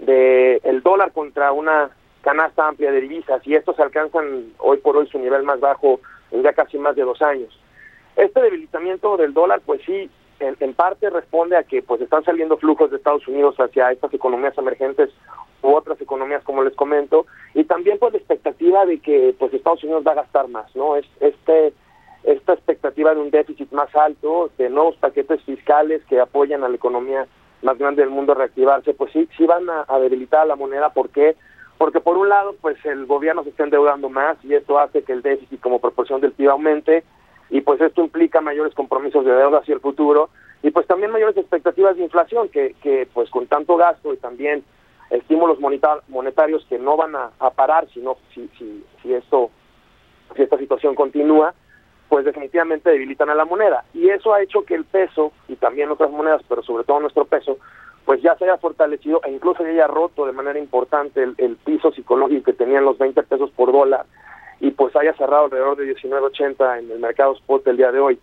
de 0.00 0.60
el 0.64 0.82
dólar 0.82 1.12
contra 1.12 1.52
una 1.52 1.90
canasta 2.22 2.68
amplia 2.68 2.92
de 2.92 3.00
divisas 3.00 3.44
y 3.46 3.54
estos 3.54 3.78
alcanzan 3.80 4.52
hoy 4.58 4.78
por 4.78 4.96
hoy 4.96 5.08
su 5.08 5.18
nivel 5.18 5.42
más 5.42 5.60
bajo 5.60 6.00
en 6.30 6.42
ya 6.42 6.52
casi 6.52 6.78
más 6.78 6.96
de 6.96 7.02
dos 7.02 7.20
años. 7.22 7.58
Este 8.16 8.40
debilitamiento 8.40 9.16
del 9.16 9.34
dólar, 9.34 9.60
pues 9.64 9.80
sí, 9.84 10.10
en, 10.40 10.74
parte 10.74 11.08
responde 11.10 11.56
a 11.56 11.62
que 11.62 11.82
pues 11.82 12.00
están 12.00 12.24
saliendo 12.24 12.56
flujos 12.56 12.90
de 12.90 12.96
Estados 12.96 13.26
Unidos 13.28 13.56
hacia 13.58 13.92
estas 13.92 14.12
economías 14.12 14.56
emergentes 14.58 15.10
u 15.62 15.70
otras 15.72 16.00
economías, 16.00 16.42
como 16.42 16.64
les 16.64 16.74
comento, 16.74 17.26
y 17.54 17.64
también 17.64 17.98
pues 17.98 18.12
la 18.12 18.18
expectativa 18.18 18.84
de 18.84 18.98
que 18.98 19.34
pues 19.38 19.54
Estados 19.54 19.84
Unidos 19.84 20.04
va 20.06 20.12
a 20.12 20.16
gastar 20.16 20.48
más, 20.48 20.74
¿no? 20.74 20.96
Es 20.96 21.06
este 21.20 21.72
esta 22.24 22.52
expectativa 22.52 23.14
de 23.14 23.20
un 23.20 23.30
déficit 23.30 23.70
más 23.72 23.94
alto, 23.94 24.50
de 24.58 24.70
nuevos 24.70 24.96
paquetes 24.96 25.42
fiscales 25.42 26.02
que 26.08 26.20
apoyan 26.20 26.62
a 26.62 26.68
la 26.68 26.76
economía 26.76 27.26
más 27.62 27.78
grande 27.78 28.02
del 28.02 28.10
mundo 28.10 28.32
a 28.32 28.36
reactivarse, 28.36 28.94
pues 28.94 29.12
sí, 29.12 29.28
sí 29.36 29.46
van 29.46 29.66
a, 29.70 29.98
debilitar 29.98 30.46
la 30.46 30.56
moneda. 30.56 30.90
¿Por 30.90 31.10
qué? 31.10 31.36
Porque 31.78 32.00
por 32.00 32.16
un 32.16 32.28
lado, 32.28 32.54
pues 32.60 32.76
el 32.84 33.06
gobierno 33.06 33.42
se 33.42 33.50
está 33.50 33.64
endeudando 33.64 34.08
más 34.08 34.36
y 34.44 34.54
esto 34.54 34.78
hace 34.78 35.02
que 35.02 35.12
el 35.12 35.22
déficit 35.22 35.60
como 35.60 35.80
proporción 35.80 36.20
del 36.20 36.32
PIB 36.32 36.50
aumente 36.50 37.04
y 37.50 37.60
pues 37.60 37.80
esto 37.80 38.02
implica 38.02 38.40
mayores 38.40 38.74
compromisos 38.74 39.24
de 39.24 39.32
deuda 39.32 39.58
hacia 39.58 39.74
el 39.74 39.80
futuro 39.80 40.30
y 40.62 40.70
pues 40.70 40.86
también 40.86 41.10
mayores 41.10 41.36
expectativas 41.36 41.96
de 41.96 42.04
inflación 42.04 42.48
que, 42.48 42.74
que 42.82 43.08
pues 43.12 43.28
con 43.30 43.46
tanto 43.46 43.76
gasto 43.76 44.12
y 44.14 44.16
también 44.16 44.64
estímulos 45.10 45.58
monetarios 46.08 46.64
que 46.68 46.78
no 46.78 46.96
van 46.96 47.14
a, 47.14 47.50
parar 47.50 47.86
sino 47.92 48.16
si, 48.32 48.48
si, 48.58 48.84
si 49.02 49.12
esto 49.12 49.50
si 50.34 50.42
esta 50.42 50.56
situación 50.56 50.94
continúa 50.94 51.52
pues 52.12 52.26
definitivamente 52.26 52.90
debilitan 52.90 53.30
a 53.30 53.34
la 53.34 53.46
moneda. 53.46 53.86
Y 53.94 54.10
eso 54.10 54.34
ha 54.34 54.42
hecho 54.42 54.66
que 54.66 54.74
el 54.74 54.84
peso, 54.84 55.32
y 55.48 55.56
también 55.56 55.90
otras 55.90 56.10
monedas, 56.10 56.42
pero 56.46 56.62
sobre 56.62 56.84
todo 56.84 57.00
nuestro 57.00 57.24
peso, 57.24 57.56
pues 58.04 58.20
ya 58.20 58.36
se 58.36 58.44
haya 58.44 58.58
fortalecido 58.58 59.22
e 59.24 59.32
incluso 59.32 59.64
haya 59.64 59.86
roto 59.86 60.26
de 60.26 60.32
manera 60.32 60.58
importante 60.58 61.22
el, 61.22 61.56
piso 61.64 61.90
psicológico 61.90 62.44
que 62.44 62.52
tenían 62.52 62.84
los 62.84 62.98
20 62.98 63.22
pesos 63.22 63.50
por 63.52 63.72
dólar 63.72 64.04
y 64.60 64.72
pues 64.72 64.94
haya 64.94 65.14
cerrado 65.14 65.46
alrededor 65.46 65.78
de 65.78 65.96
19.80 65.96 66.80
en 66.80 66.90
el 66.90 66.98
mercado 66.98 67.32
spot 67.32 67.66
el 67.68 67.78
día 67.78 67.90
de 67.90 68.00
hoy. 68.00 68.18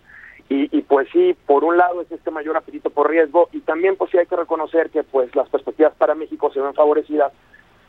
Y, 0.49 0.69
y, 0.77 0.83
pues 0.83 1.07
sí, 1.11 1.35
por 1.47 1.63
un 1.63 1.75
lado 1.75 2.03
es 2.03 2.11
este 2.11 2.29
mayor 2.29 2.57
apetito 2.57 2.91
por 2.91 3.09
riesgo 3.09 3.49
y 3.53 3.61
también 3.61 3.95
pues 3.95 4.11
sí 4.11 4.19
hay 4.19 4.27
que 4.27 4.35
reconocer 4.35 4.91
que 4.91 5.01
pues 5.01 5.35
las 5.35 5.49
perspectivas 5.49 5.93
para 5.97 6.13
México 6.13 6.51
se 6.53 6.61
ven 6.61 6.75
favorecidas 6.75 7.33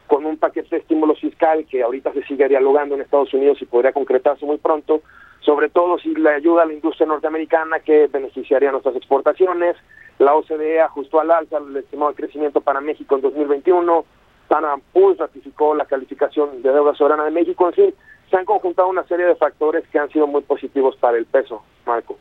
con 0.06 0.24
un 0.24 0.38
paquete 0.38 0.68
de 0.70 0.78
estímulo 0.78 1.14
fiscal 1.14 1.66
que 1.66 1.82
ahorita 1.82 2.14
se 2.14 2.22
sigue 2.22 2.48
dialogando 2.48 2.94
en 2.94 3.02
Estados 3.02 3.34
Unidos 3.34 3.58
y 3.60 3.66
podría 3.66 3.92
concretarse 3.92 4.46
muy 4.46 4.56
pronto, 4.56 5.02
sobre 5.40 5.68
todo 5.68 5.98
si 5.98 6.14
le 6.14 6.30
ayuda 6.30 6.62
a 6.62 6.66
la 6.66 6.72
industria 6.72 7.06
norteamericana 7.06 7.80
que 7.80 8.06
beneficiaría 8.08 8.70
nuestras 8.70 8.96
exportaciones. 8.96 9.76
La 10.18 10.34
OCDE 10.34 10.80
ajustó 10.80 11.20
al 11.20 11.30
alza 11.30 11.58
el 11.58 11.76
estimado 11.76 12.10
de 12.10 12.16
crecimiento 12.16 12.60
para 12.60 12.80
México 12.80 13.16
en 13.16 13.22
2021. 13.22 14.04
Standard 14.44 14.80
Poor's 14.92 15.18
ratificó 15.18 15.74
la 15.74 15.86
calificación 15.86 16.62
de 16.62 16.72
deuda 16.72 16.94
soberana 16.94 17.24
de 17.24 17.30
México. 17.30 17.68
En 17.68 17.74
fin, 17.74 17.94
se 18.28 18.36
han 18.36 18.44
conjuntado 18.44 18.88
una 18.88 19.04
serie 19.04 19.26
de 19.26 19.36
factores 19.36 19.86
que 19.88 19.98
han 19.98 20.10
sido 20.10 20.26
muy 20.26 20.42
positivos 20.42 20.96
para 20.96 21.16
el 21.16 21.26
peso, 21.26 21.64
Marco. 21.86 22.18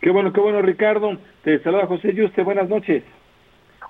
Qué 0.00 0.10
bueno, 0.10 0.32
qué 0.32 0.40
bueno, 0.40 0.62
Ricardo. 0.62 1.16
Te 1.42 1.58
saluda 1.62 1.86
José 1.86 2.14
Yuste. 2.14 2.42
Buenas 2.42 2.68
noches. 2.68 3.02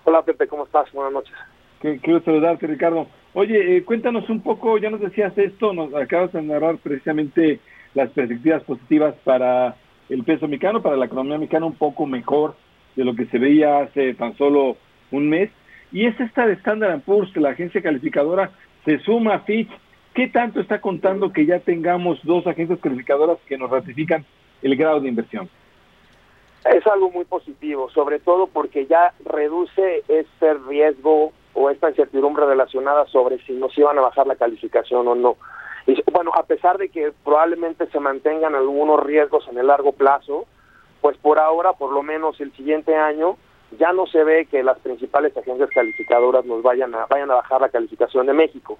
Hola, 0.05 0.23
Pepe. 0.23 0.47
¿Cómo 0.47 0.65
estás? 0.65 0.91
Buenas 0.93 1.13
noches. 1.13 1.35
Quiero 1.81 2.21
saludarte, 2.21 2.67
Ricardo. 2.67 3.07
Oye, 3.33 3.77
eh, 3.77 3.85
cuéntanos 3.85 4.29
un 4.29 4.43
poco, 4.43 4.77
ya 4.79 4.91
nos 4.91 5.01
decías 5.01 5.37
esto, 5.39 5.73
nos 5.73 5.95
acabas 5.95 6.33
de 6.33 6.43
narrar 6.43 6.77
precisamente 6.79 7.61
las 7.95 8.11
perspectivas 8.11 8.63
positivas 8.65 9.15
para 9.25 9.77
el 10.09 10.25
peso 10.25 10.47
mexicano, 10.49 10.83
para 10.83 10.97
la 10.97 11.07
economía 11.07 11.39
mexicana 11.39 11.67
un 11.67 11.75
poco 11.75 12.07
mejor 12.07 12.55
de 12.97 13.05
lo 13.05 13.15
que 13.15 13.27
se 13.27 13.39
veía 13.39 13.81
hace 13.81 14.15
tan 14.15 14.37
solo 14.37 14.77
un 15.11 15.29
mes. 15.29 15.51
Y 15.93 16.07
es 16.07 16.19
esta 16.21 16.47
de 16.47 16.55
Standard 16.55 17.01
Poor's, 17.01 17.35
la 17.37 17.51
agencia 17.51 17.83
calificadora 17.83 18.51
se 18.85 18.99
suma 19.01 19.35
a 19.35 19.41
Fitch. 19.41 19.71
¿Qué 20.15 20.29
tanto 20.29 20.61
está 20.61 20.81
contando 20.81 21.33
que 21.33 21.47
ya 21.47 21.61
tengamos 21.61 22.19
dos 22.25 22.47
agencias 22.47 22.81
calificadoras 22.81 23.39
que 23.47 23.57
nos 23.57 23.71
ratifican 23.71 24.25
el 24.63 24.77
grado 24.77 25.01
de 25.01 25.09
inversión? 25.09 25.49
Es 26.65 26.87
algo 26.87 27.11
muy 27.11 27.25
positivo, 27.25 27.89
sobre 27.91 28.19
todo 28.19 28.47
porque 28.49 28.87
ya 28.87 29.15
reduce 29.25 30.03
ese 30.09 30.55
riesgo 30.69 31.33
o 31.55 31.71
esta 31.71 31.89
incertidumbre 31.89 32.45
relacionada 32.45 33.07
sobre 33.07 33.39
si 33.45 33.53
nos 33.53 33.77
iban 33.79 33.99
a 33.99 34.03
bajar 34.03 34.27
la 34.27 34.37
calificación 34.37 35.09
o 35.09 35.15
no. 35.15 35.37
Bueno, 36.13 36.33
a 36.35 36.45
pesar 36.45 36.79
de 36.79 36.89
que 36.89 37.13
probablemente 37.25 37.87
se 37.87 38.01
mantengan 38.01 38.55
algunos 38.55 39.03
riesgos 39.03 39.47
en 39.49 39.59
el 39.59 39.67
largo 39.67 39.93
plazo, 39.93 40.47
pues 41.01 41.17
por 41.17 41.39
ahora, 41.39 41.73
por 41.73 41.93
lo 41.93 42.03
menos 42.03 42.41
el 42.41 42.53
siguiente 42.53 42.95
año, 42.95 43.37
ya 43.79 43.93
no 43.93 44.07
se 44.07 44.25
ve 44.25 44.47
que 44.47 44.63
las 44.63 44.79
principales 44.81 45.37
agencias 45.37 45.71
calificadoras 45.71 46.45
nos 46.45 46.63
vayan 46.63 46.95
a 46.95 47.07
vayan 47.07 47.31
a 47.31 47.37
bajar 47.37 47.61
la 47.61 47.69
calificación 47.69 48.27
de 48.27 48.33
México 48.33 48.77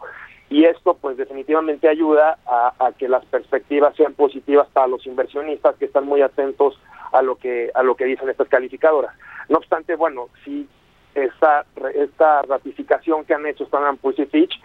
y 0.49 0.65
esto 0.65 0.95
pues 0.95 1.17
definitivamente 1.17 1.89
ayuda 1.89 2.39
a, 2.45 2.75
a, 2.77 2.93
que 2.93 3.09
las 3.09 3.25
perspectivas 3.27 3.95
sean 3.95 4.15
positivas 4.15 4.67
para 4.73 4.89
los 4.89 5.07
inversionistas 5.07 5.77
que 5.77 5.85
están 5.85 6.07
muy 6.07 6.23
atentos 6.23 6.77
a 7.13 7.23
lo 7.23 7.37
que 7.37 7.71
a 7.73 7.85
lo 7.85 7.95
que 7.95 8.05
dicen 8.05 8.29
estas 8.29 8.49
calificadoras. 8.49 9.15
No 9.49 9.59
obstante 9.59 9.95
bueno 9.95 10.29
si 10.45 10.69
esta, 11.15 11.65
esta 11.95 12.43
ratificación 12.43 13.25
que 13.25 13.35
han 13.35 13.47
hecho 13.47 13.65
Standard 13.65 13.97
Poor's 13.99 14.19
y 14.19 14.27
Fitch, 14.27 14.61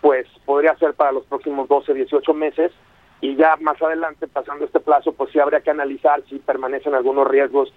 pues 0.00 0.26
podría 0.44 0.76
ser 0.76 0.94
para 0.94 1.12
los 1.12 1.24
próximos 1.26 1.68
12, 1.68 1.94
18 1.94 2.34
meses 2.34 2.72
y 3.20 3.34
ya 3.36 3.56
más 3.56 3.80
adelante, 3.80 4.26
pasando 4.28 4.64
este 4.64 4.80
plazo, 4.80 5.12
pues 5.12 5.32
sí 5.32 5.38
habría 5.38 5.60
que 5.60 5.70
analizar 5.70 6.22
si 6.28 6.38
permanecen 6.38 6.94
algunos 6.94 7.26
riesgos 7.26 7.72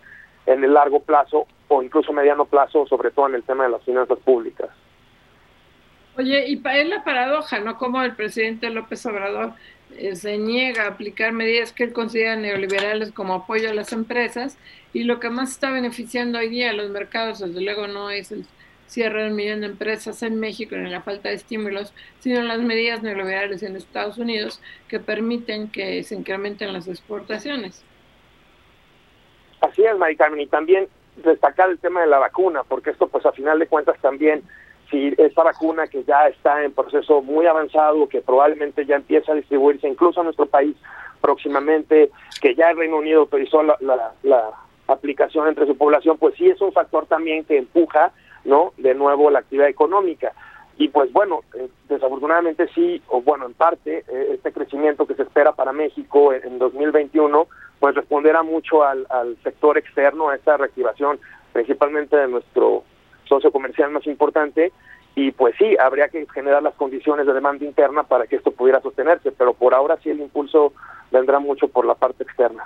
en 0.46 0.64
el 0.64 0.74
largo 0.74 1.02
plazo 1.02 1.48
o 1.68 1.82
incluso 1.82 2.12
mediano 2.12 2.46
plazo, 2.46 2.86
sobre 2.88 3.12
todo 3.12 3.28
en 3.28 3.36
el 3.36 3.44
tema 3.44 3.64
de 3.64 3.72
las 3.72 3.84
finanzas 3.84 4.20
públicas. 4.20 4.70
Oye, 6.18 6.50
y 6.50 6.62
es 6.66 6.90
la 6.90 7.04
paradoja, 7.04 7.60
¿no? 7.60 7.78
Como 7.78 8.02
el 8.02 8.16
presidente 8.16 8.70
López 8.70 9.06
Obrador 9.06 9.54
eh, 9.96 10.16
se 10.16 10.38
niega 10.38 10.84
a 10.84 10.90
aplicar 10.90 11.32
medidas 11.32 11.72
que 11.72 11.86
él 11.86 11.94
considera 11.94 12.36
neoliberales 12.36 13.12
como 13.12 13.36
apoyo 13.36 13.70
a 13.70 13.74
las 13.74 13.94
empresas 13.94 14.58
y 14.92 15.04
lo 15.04 15.20
que 15.20 15.30
más 15.30 15.52
está 15.52 15.72
beneficiando 15.72 16.40
hoy 16.40 16.50
día 16.50 16.72
a 16.72 16.74
los 16.74 16.90
mercados, 16.90 17.40
desde 17.40 17.62
luego, 17.62 17.88
no 17.88 18.10
es 18.10 18.32
el 18.32 18.46
cierre 18.90 19.24
de 19.24 19.30
un 19.30 19.36
millón 19.36 19.62
de 19.62 19.68
empresas 19.68 20.24
en 20.24 20.40
México 20.40 20.76
ni 20.76 20.90
la 20.90 21.02
falta 21.02 21.30
de 21.30 21.36
estímulos, 21.36 21.94
sino 22.20 22.42
las 22.42 22.60
medidas 22.60 23.04
neoliberales 23.04 23.62
en 23.64 23.76
Estados 23.76 24.18
Unidos 24.18 24.62
que 24.88 25.00
permiten 25.00 25.70
que 25.70 26.04
se 26.04 26.16
incrementen 26.16 26.74
las 26.74 26.88
exportaciones. 26.88 27.86
Así 29.62 29.84
es, 29.84 29.98
Mari 29.98 30.16
Carmen, 30.16 30.42
y 30.42 30.48
también 30.48 30.88
destacar 31.18 31.70
el 31.70 31.80
tema 31.80 32.02
de 32.02 32.08
la 32.08 32.18
vacuna, 32.18 32.64
porque 32.64 32.90
esto 32.90 33.08
pues 33.08 33.26
a 33.26 33.32
final 33.32 33.60
de 33.60 33.68
cuentas 33.68 33.98
también, 34.02 34.42
si 34.90 35.14
esta 35.18 35.44
vacuna 35.44 35.88
que 35.88 36.04
ya 36.04 36.28
está 36.28 36.64
en 36.64 36.72
proceso 36.72 37.22
muy 37.22 37.46
avanzado, 37.46 38.10
que 38.10 38.22
probablemente 38.22 38.86
ya 38.86 38.96
empieza 38.96 39.34
a 39.34 39.36
distribuirse 39.36 39.88
incluso 39.88 40.22
en 40.22 40.26
nuestro 40.26 40.48
país 40.48 40.76
próximamente, 41.22 42.10
que 42.42 42.56
ya 42.56 42.72
el 42.72 42.78
Reino 42.78 42.98
Unido 42.98 43.22
autorizó 43.22 43.62
la, 43.62 43.78
la 44.24 44.50
aplicación 44.88 45.48
entre 45.48 45.68
su 45.68 45.78
población, 45.78 46.18
pues 46.18 46.34
sí 46.36 46.50
es 46.50 46.60
un 46.62 46.72
factor 46.72 47.06
también 47.06 47.44
que 47.44 47.58
empuja, 47.58 48.12
¿no? 48.46 48.74
De 48.78 48.94
nuevo 48.94 49.30
la 49.30 49.40
actividad 49.40 49.68
económica. 49.68 50.34
Y 50.80 50.88
pues 50.88 51.12
bueno, 51.12 51.42
eh, 51.56 51.68
desafortunadamente 51.90 52.70
sí, 52.74 53.02
o 53.10 53.22
bueno, 53.22 53.46
en 53.46 53.54
parte, 53.54 54.06
eh, 54.08 54.30
este 54.34 54.54
crecimiento 54.54 55.06
que 55.06 55.14
se 55.14 55.24
espera 55.24 55.52
para 55.52 55.74
México 55.74 56.32
en, 56.34 56.58
2021, 56.58 57.48
pues 57.82 57.96
responderá 57.96 58.44
mucho 58.44 58.86
al, 58.86 59.06
sector 59.44 59.78
externo, 59.78 60.30
a 60.30 60.36
esta 60.36 60.56
reactivación, 60.56 61.20
principalmente 61.52 62.16
de 62.16 62.30
nuestro 62.30 62.84
socio 63.26 63.52
comercial 63.52 63.92
más 63.92 64.08
importante, 64.08 64.72
y 65.16 65.32
pues 65.32 65.54
sí, 65.58 65.76
habría 65.78 66.08
que 66.08 66.26
generar 66.34 66.64
las 66.64 66.76
condiciones 66.76 67.28
de 67.28 67.34
demanda 67.34 67.66
interna 67.66 68.04
para 68.04 68.26
que 68.28 68.38
esto 68.38 68.52
pudiera 68.52 68.80
sostenerse, 68.80 69.34
pero 69.34 69.54
por 69.54 69.74
ahora 69.74 69.98
sí 70.02 70.10
el 70.10 70.22
impulso 70.22 70.72
vendrá 71.12 71.40
mucho 71.40 71.68
por 71.68 71.86
la 71.86 71.96
parte 71.96 72.24
externa. 72.24 72.64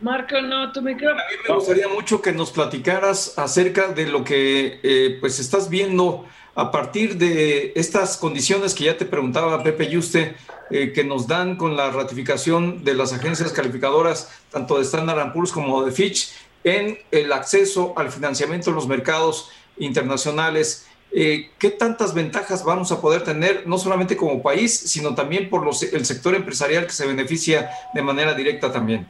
Marco, 0.00 0.40
no, 0.42 0.72
tu 0.72 0.82
micrófono. 0.82 1.20
A 1.20 1.30
mí 1.30 1.36
me 1.48 1.54
gustaría 1.54 1.88
mucho 1.88 2.20
que 2.20 2.32
nos 2.32 2.50
platicaras 2.50 3.38
acerca 3.38 3.88
de 3.88 4.06
lo 4.06 4.24
que 4.24 4.78
eh, 4.82 5.16
pues 5.20 5.38
estás 5.38 5.70
viendo 5.70 6.26
a 6.54 6.70
partir 6.70 7.16
de 7.16 7.72
estas 7.76 8.16
condiciones 8.16 8.74
que 8.74 8.84
ya 8.84 8.96
te 8.96 9.06
preguntaba 9.06 9.62
Pepe 9.62 9.88
Yuste, 9.88 10.36
eh, 10.70 10.92
que 10.92 11.04
nos 11.04 11.26
dan 11.26 11.56
con 11.56 11.76
la 11.76 11.90
ratificación 11.90 12.84
de 12.84 12.94
las 12.94 13.12
agencias 13.12 13.52
calificadoras, 13.52 14.30
tanto 14.50 14.76
de 14.76 14.82
Standard 14.82 15.32
Poor's 15.32 15.52
como 15.52 15.82
de 15.82 15.92
Fitch, 15.92 16.30
en 16.64 16.98
el 17.10 17.32
acceso 17.32 17.94
al 17.96 18.10
financiamiento 18.10 18.70
en 18.70 18.76
los 18.76 18.88
mercados 18.88 19.50
internacionales. 19.78 20.86
Eh, 21.12 21.50
¿Qué 21.58 21.70
tantas 21.70 22.12
ventajas 22.12 22.64
vamos 22.64 22.92
a 22.92 23.00
poder 23.00 23.22
tener, 23.22 23.66
no 23.66 23.78
solamente 23.78 24.16
como 24.16 24.42
país, 24.42 24.76
sino 24.76 25.14
también 25.14 25.48
por 25.48 25.64
los, 25.64 25.82
el 25.82 26.04
sector 26.04 26.34
empresarial 26.34 26.86
que 26.86 26.92
se 26.92 27.06
beneficia 27.06 27.70
de 27.94 28.02
manera 28.02 28.34
directa 28.34 28.72
también? 28.72 29.06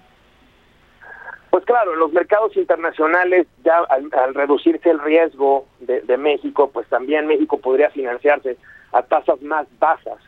Pues 1.56 1.64
claro, 1.64 1.94
en 1.94 2.00
los 2.00 2.12
mercados 2.12 2.54
internacionales, 2.54 3.46
ya 3.64 3.78
al, 3.78 4.34
reducirse 4.34 4.90
el 4.90 4.98
riesgo 4.98 5.64
de, 5.80 6.16
México, 6.18 6.68
pues 6.70 6.86
también 6.88 7.26
México 7.26 7.56
podría 7.56 7.88
financiarse 7.88 8.58
a 8.92 9.00
tasas 9.00 9.40
más 9.40 9.66
bajas, 9.78 10.18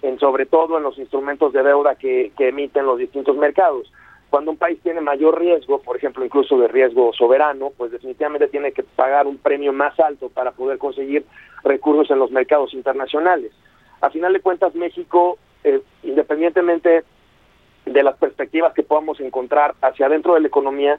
en 0.00 0.16
sobre 0.20 0.46
todo 0.46 0.76
en 0.76 0.84
los 0.84 0.96
instrumentos 0.96 1.52
de 1.52 1.64
deuda 1.64 1.96
que, 1.96 2.30
emiten 2.38 2.86
los 2.86 3.00
distintos 3.00 3.36
mercados. 3.36 3.92
Cuando 4.30 4.52
un 4.52 4.58
país 4.58 4.78
tiene 4.80 5.00
mayor 5.00 5.40
riesgo, 5.40 5.82
por 5.82 5.96
ejemplo, 5.96 6.24
incluso 6.24 6.56
de 6.56 6.68
riesgo 6.68 7.12
soberano, 7.14 7.72
pues 7.76 7.90
definitivamente 7.90 8.46
tiene 8.46 8.70
que 8.70 8.84
pagar 8.84 9.26
un 9.26 9.38
premio 9.38 9.72
más 9.72 9.98
alto 9.98 10.28
para 10.28 10.52
poder 10.52 10.78
conseguir 10.78 11.26
recursos 11.64 12.12
en 12.12 12.20
los 12.20 12.30
mercados 12.30 12.74
internacionales. 12.74 13.50
A 14.00 14.10
final 14.10 14.32
de 14.32 14.40
cuentas, 14.40 14.72
México, 14.76 15.36
eh, 15.64 15.82
independientemente 16.04 17.02
de 17.92 18.02
las 18.02 18.16
perspectivas 18.16 18.72
que 18.74 18.82
podamos 18.82 19.20
encontrar 19.20 19.74
hacia 19.82 20.06
adentro 20.06 20.34
de 20.34 20.40
la 20.40 20.48
economía, 20.48 20.98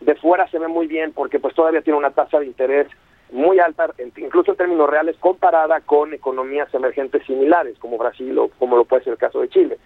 de 0.00 0.14
fuera 0.16 0.48
se 0.48 0.58
ve 0.58 0.68
muy 0.68 0.86
bien 0.86 1.12
porque 1.12 1.38
pues 1.38 1.54
todavía 1.54 1.82
tiene 1.82 1.98
una 1.98 2.10
tasa 2.10 2.40
de 2.40 2.46
interés 2.46 2.88
muy 3.32 3.60
alta, 3.60 3.90
incluso 4.16 4.52
en 4.52 4.56
términos 4.56 4.90
reales, 4.90 5.16
comparada 5.20 5.80
con 5.82 6.12
economías 6.12 6.72
emergentes 6.74 7.24
similares 7.26 7.78
como 7.78 7.98
Brasil 7.98 8.36
o 8.38 8.48
como 8.58 8.76
lo 8.76 8.84
puede 8.84 9.04
ser 9.04 9.12
el 9.12 9.18
caso 9.18 9.40
de 9.40 9.48
Chile. 9.48 9.78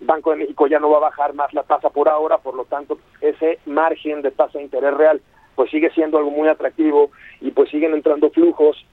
Banco 0.00 0.30
de 0.30 0.36
México 0.36 0.66
ya 0.66 0.78
no 0.78 0.90
va 0.90 0.98
a 0.98 1.08
bajar 1.10 1.34
más 1.34 1.52
la 1.52 1.62
tasa 1.62 1.90
por 1.90 2.08
ahora, 2.08 2.38
por 2.38 2.54
lo 2.54 2.64
tanto 2.64 2.98
ese 3.20 3.58
margen 3.66 4.22
de 4.22 4.30
tasa 4.30 4.58
de 4.58 4.64
interés 4.64 4.94
real 4.94 5.20
pues 5.54 5.70
sigue 5.70 5.90
siendo 5.90 6.18
algo 6.18 6.30
muy 6.30 6.48
atractivo 6.48 7.10
y 7.40 7.50
pues 7.50 7.70
siguen 7.70 7.92
entrando 7.92 8.30
flujos 8.30 8.84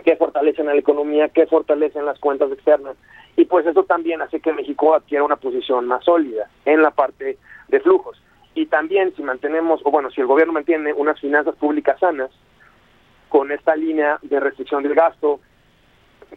que 0.00 0.16
fortalecen 0.16 0.68
a 0.68 0.74
la 0.74 0.80
economía, 0.80 1.28
que 1.28 1.46
fortalecen 1.46 2.04
las 2.04 2.18
cuentas 2.18 2.50
externas 2.52 2.96
y 3.36 3.44
pues 3.44 3.66
eso 3.66 3.84
también 3.84 4.20
hace 4.22 4.40
que 4.40 4.52
México 4.52 4.94
adquiera 4.94 5.24
una 5.24 5.36
posición 5.36 5.86
más 5.86 6.04
sólida 6.04 6.50
en 6.64 6.82
la 6.82 6.90
parte 6.90 7.38
de 7.68 7.80
flujos. 7.80 8.20
Y 8.54 8.66
también 8.66 9.14
si 9.14 9.22
mantenemos, 9.22 9.80
o 9.84 9.90
bueno, 9.90 10.10
si 10.10 10.20
el 10.20 10.26
gobierno 10.26 10.52
mantiene 10.52 10.92
unas 10.92 11.20
finanzas 11.20 11.54
públicas 11.56 11.98
sanas, 12.00 12.30
con 13.28 13.52
esta 13.52 13.76
línea 13.76 14.18
de 14.22 14.40
restricción 14.40 14.82
del 14.82 14.94
gasto, 14.94 15.40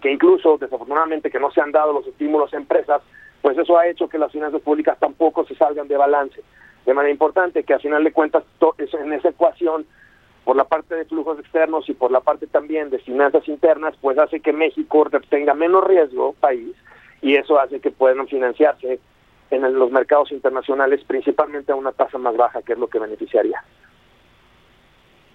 que 0.02 0.12
incluso 0.12 0.58
desafortunadamente 0.58 1.32
que 1.32 1.40
no 1.40 1.52
se 1.52 1.60
han 1.60 1.72
dado 1.72 1.92
los 1.92 2.06
estímulos 2.08 2.54
a 2.54 2.58
empresas, 2.58 3.02
pues 3.42 3.58
eso 3.58 3.78
ha 3.78 3.88
hecho 3.88 4.08
que 4.08 4.20
las 4.20 4.32
finanzas 4.32 4.62
públicas 4.62 4.98
tampoco 5.00 5.44
se 5.46 5.56
salgan 5.56 5.88
de 5.88 5.98
balance. 5.98 6.42
De 6.86 6.94
manera 6.94 7.12
importante 7.12 7.64
que 7.64 7.74
al 7.74 7.82
final 7.82 8.04
de 8.04 8.14
cuentas 8.14 8.44
en 8.94 9.14
esa 9.14 9.30
ecuación 9.30 9.86
por 10.44 10.56
la 10.56 10.66
parte 10.66 10.96
de 10.96 11.06
flujos 11.06 11.40
externos 11.40 11.88
y 11.90 11.94
por 11.94 12.12
la 12.12 12.20
parte 12.20 12.48
también 12.48 12.90
de 12.90 13.00
finanzas 13.00 13.48
internas, 13.48 13.96
pues 14.02 14.18
hace 14.18 14.40
que 14.40 14.54
México 14.54 15.08
tenga 15.30 15.54
menos 15.54 15.86
riesgo 15.86 16.34
país 16.34 16.76
y 17.22 17.36
eso 17.36 17.60
hace 17.60 17.80
que 17.80 17.92
puedan 17.92 18.28
financiarse 18.28 19.00
en 19.50 19.80
los 19.80 19.92
mercados 19.92 20.32
internacionales 20.32 21.02
principalmente 21.06 21.72
a 21.72 21.76
una 21.76 21.92
tasa 21.92 22.18
más 22.18 22.36
baja, 22.36 22.62
que 22.62 22.74
es 22.74 22.80
lo 22.80 22.88
que 22.88 23.00
beneficiaría. 23.00 23.64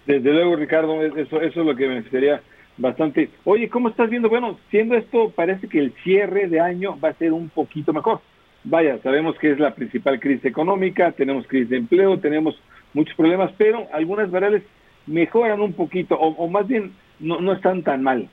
Desde 0.06 0.32
luego, 0.32 0.56
Ricardo, 0.56 1.02
eso, 1.02 1.40
eso 1.40 1.60
es 1.60 1.66
lo 1.66 1.76
que 1.76 1.86
beneficiaría 1.86 2.42
bastante. 2.76 3.30
Oye, 3.44 3.68
¿cómo 3.68 3.88
estás 3.88 4.10
viendo? 4.10 4.28
Bueno, 4.28 4.58
siendo 4.70 4.96
esto, 4.96 5.30
parece 5.30 5.68
que 5.68 5.78
el 5.78 5.92
cierre 6.02 6.48
de 6.48 6.60
año 6.60 6.98
va 6.98 7.10
a 7.10 7.14
ser 7.14 7.32
un 7.32 7.48
poquito 7.48 7.92
mejor. 7.92 8.20
Vaya, 8.64 8.98
sabemos 9.02 9.36
que 9.38 9.52
es 9.52 9.58
la 9.58 9.74
principal 9.74 10.18
crisis 10.18 10.44
económica, 10.44 11.12
tenemos 11.12 11.46
crisis 11.46 11.70
de 11.70 11.76
empleo, 11.76 12.18
tenemos 12.18 12.60
muchos 12.92 13.14
problemas, 13.16 13.52
pero 13.56 13.86
algunas 13.92 14.30
variables 14.30 14.62
mejoran 15.08 15.60
un 15.60 15.72
poquito, 15.72 16.14
o, 16.16 16.48
más 16.48 16.66
bien 16.66 16.94
no, 17.18 17.40
no 17.40 17.52
están 17.52 17.82
tan 17.82 18.02
mal. 18.02 18.28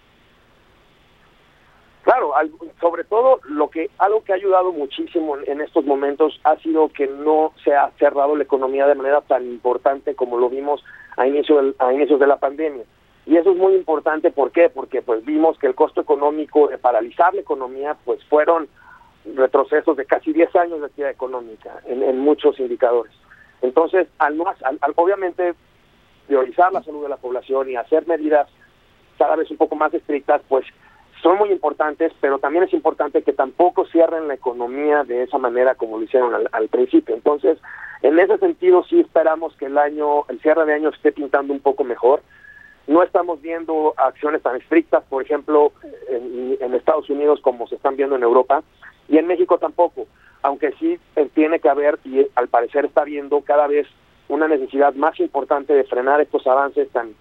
Claro, 2.03 2.33
sobre 2.79 3.03
todo 3.03 3.39
lo 3.49 3.71
que 3.71 3.89
algo 3.97 4.23
que 4.23 4.31
ha 4.31 4.35
ayudado 4.35 4.71
muchísimo 4.71 5.37
en 5.39 5.59
estos 5.59 5.85
momentos 5.85 6.39
ha 6.43 6.55
sido 6.57 6.89
que 6.89 7.07
no 7.07 7.51
se 7.63 7.73
ha 7.73 7.89
cerrado 7.97 8.35
la 8.35 8.43
economía 8.43 8.85
de 8.85 8.93
manera 8.93 9.21
tan 9.21 9.43
importante 9.43 10.13
como 10.13 10.37
lo 10.37 10.47
vimos 10.47 10.83
a 11.17 11.25
inicio 11.25 11.73
a 11.79 11.93
inicios 11.93 12.19
de 12.19 12.27
la 12.27 12.37
pandemia. 12.37 12.83
Y 13.25 13.37
eso 13.37 13.51
es 13.51 13.57
muy 13.57 13.73
importante, 13.73 14.29
¿por 14.29 14.51
qué? 14.51 14.69
Porque 14.69 15.01
pues 15.01 15.25
vimos 15.25 15.57
que 15.57 15.65
el 15.65 15.73
costo 15.73 15.99
económico 15.99 16.67
de 16.67 16.77
paralizar 16.77 17.33
la 17.33 17.41
economía 17.41 17.97
pues 18.05 18.23
fueron 18.25 18.67
retrocesos 19.33 19.97
de 19.97 20.05
casi 20.05 20.31
10 20.31 20.55
años 20.57 20.79
de 20.81 20.85
actividad 20.85 21.09
económica 21.11 21.81
en, 21.85 22.19
muchos 22.19 22.59
indicadores. 22.59 23.13
Entonces, 23.63 24.07
al 24.19 24.37
no, 24.37 24.45
al, 24.45 24.79
obviamente 24.95 25.55
priorizar 26.27 26.71
la 26.73 26.83
salud 26.83 27.03
de 27.03 27.09
la 27.09 27.17
población 27.17 27.69
y 27.69 27.75
hacer 27.75 28.07
medidas 28.07 28.47
cada 29.17 29.35
vez 29.35 29.49
un 29.49 29.57
poco 29.57 29.75
más 29.75 29.93
estrictas, 29.93 30.41
pues 30.47 30.65
son 31.21 31.37
muy 31.37 31.51
importantes, 31.51 32.11
pero 32.21 32.39
también 32.39 32.65
es 32.65 32.73
importante 32.73 33.23
que 33.23 33.33
tampoco 33.33 33.85
cierren 33.87 34.27
la 34.27 34.35
economía 34.35 35.03
de 35.03 35.23
esa 35.23 35.37
manera 35.37 35.75
como 35.75 35.97
lo 35.97 36.03
hicieron 36.03 36.33
al, 36.51 36.67
principio. 36.67 37.15
Entonces, 37.15 37.57
en 38.01 38.19
ese 38.19 38.37
sentido 38.37 38.83
sí 38.83 38.99
esperamos 38.99 39.55
que 39.57 39.65
el 39.65 39.77
año, 39.77 40.25
el 40.29 40.39
cierre 40.41 40.65
de 40.65 40.73
año 40.73 40.89
esté 40.89 41.11
pintando 41.11 41.53
un 41.53 41.61
poco 41.61 41.83
mejor. 41.83 42.21
No 42.87 43.01
estamos 43.01 43.41
viendo 43.41 43.95
acciones 43.97 44.43
tan 44.43 44.57
estrictas, 44.57 45.03
por 45.09 45.23
ejemplo, 45.23 45.71
en, 46.09 46.57
en 46.59 46.75
Estados 46.75 47.09
Unidos 47.09 47.39
como 47.41 47.67
se 47.67 47.75
están 47.75 47.95
viendo 47.95 48.15
en 48.15 48.21
Europa, 48.21 48.61
y 49.07 49.17
en 49.17 49.25
México 49.25 49.57
tampoco, 49.57 50.05
aunque 50.43 50.73
sí 50.79 50.99
tiene 51.33 51.59
que 51.59 51.69
haber, 51.69 51.97
y 52.03 52.27
al 52.35 52.47
parecer 52.49 52.85
está 52.85 53.03
viendo 53.03 53.41
cada 53.41 53.65
vez 53.65 53.87
una 54.27 54.47
necesidad 54.47 54.93
más 54.95 55.19
importante 55.19 55.73
de 55.73 55.83
frenar 55.83 56.21
estos 56.21 56.45
avances 56.47 56.89
tan 56.89 57.13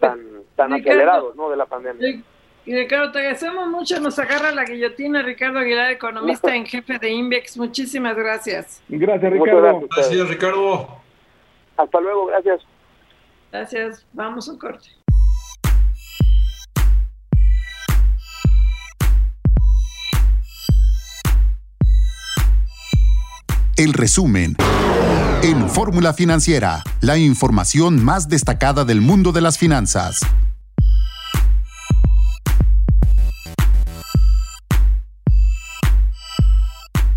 tan 0.00 0.20
tan 0.56 0.72
acelerados 0.72 1.36
¿no? 1.36 1.50
de 1.50 1.56
la 1.56 1.66
pandemia. 1.66 2.22
Y 2.64 2.74
Ricardo, 2.74 3.10
te 3.12 3.20
agradecemos 3.20 3.66
mucho. 3.68 3.98
Nos 3.98 4.18
agarra 4.18 4.52
la 4.52 4.64
guillotina 4.64 5.22
Ricardo 5.22 5.58
Aguilar, 5.58 5.90
economista 5.90 6.54
en 6.54 6.66
jefe 6.66 6.98
de 6.98 7.08
Invex. 7.10 7.56
Muchísimas 7.56 8.14
gracias. 8.14 8.82
Gracias, 8.88 9.32
Ricardo. 9.32 9.88
Gracias, 9.88 10.28
Ricardo. 10.28 10.88
Hasta 11.78 12.00
luego, 12.00 12.26
gracias. 12.26 12.60
Gracias. 13.50 14.06
Vamos 14.12 14.48
a 14.48 14.52
un 14.52 14.58
corte. 14.58 14.88
El 23.78 23.94
resumen 23.94 24.56
En 25.40 25.70
Fórmula 25.70 26.12
Financiera, 26.12 26.82
la 27.00 27.16
información 27.16 28.04
más 28.04 28.28
destacada 28.28 28.84
del 28.84 29.00
mundo 29.00 29.30
de 29.30 29.40
las 29.40 29.56
finanzas. 29.56 30.18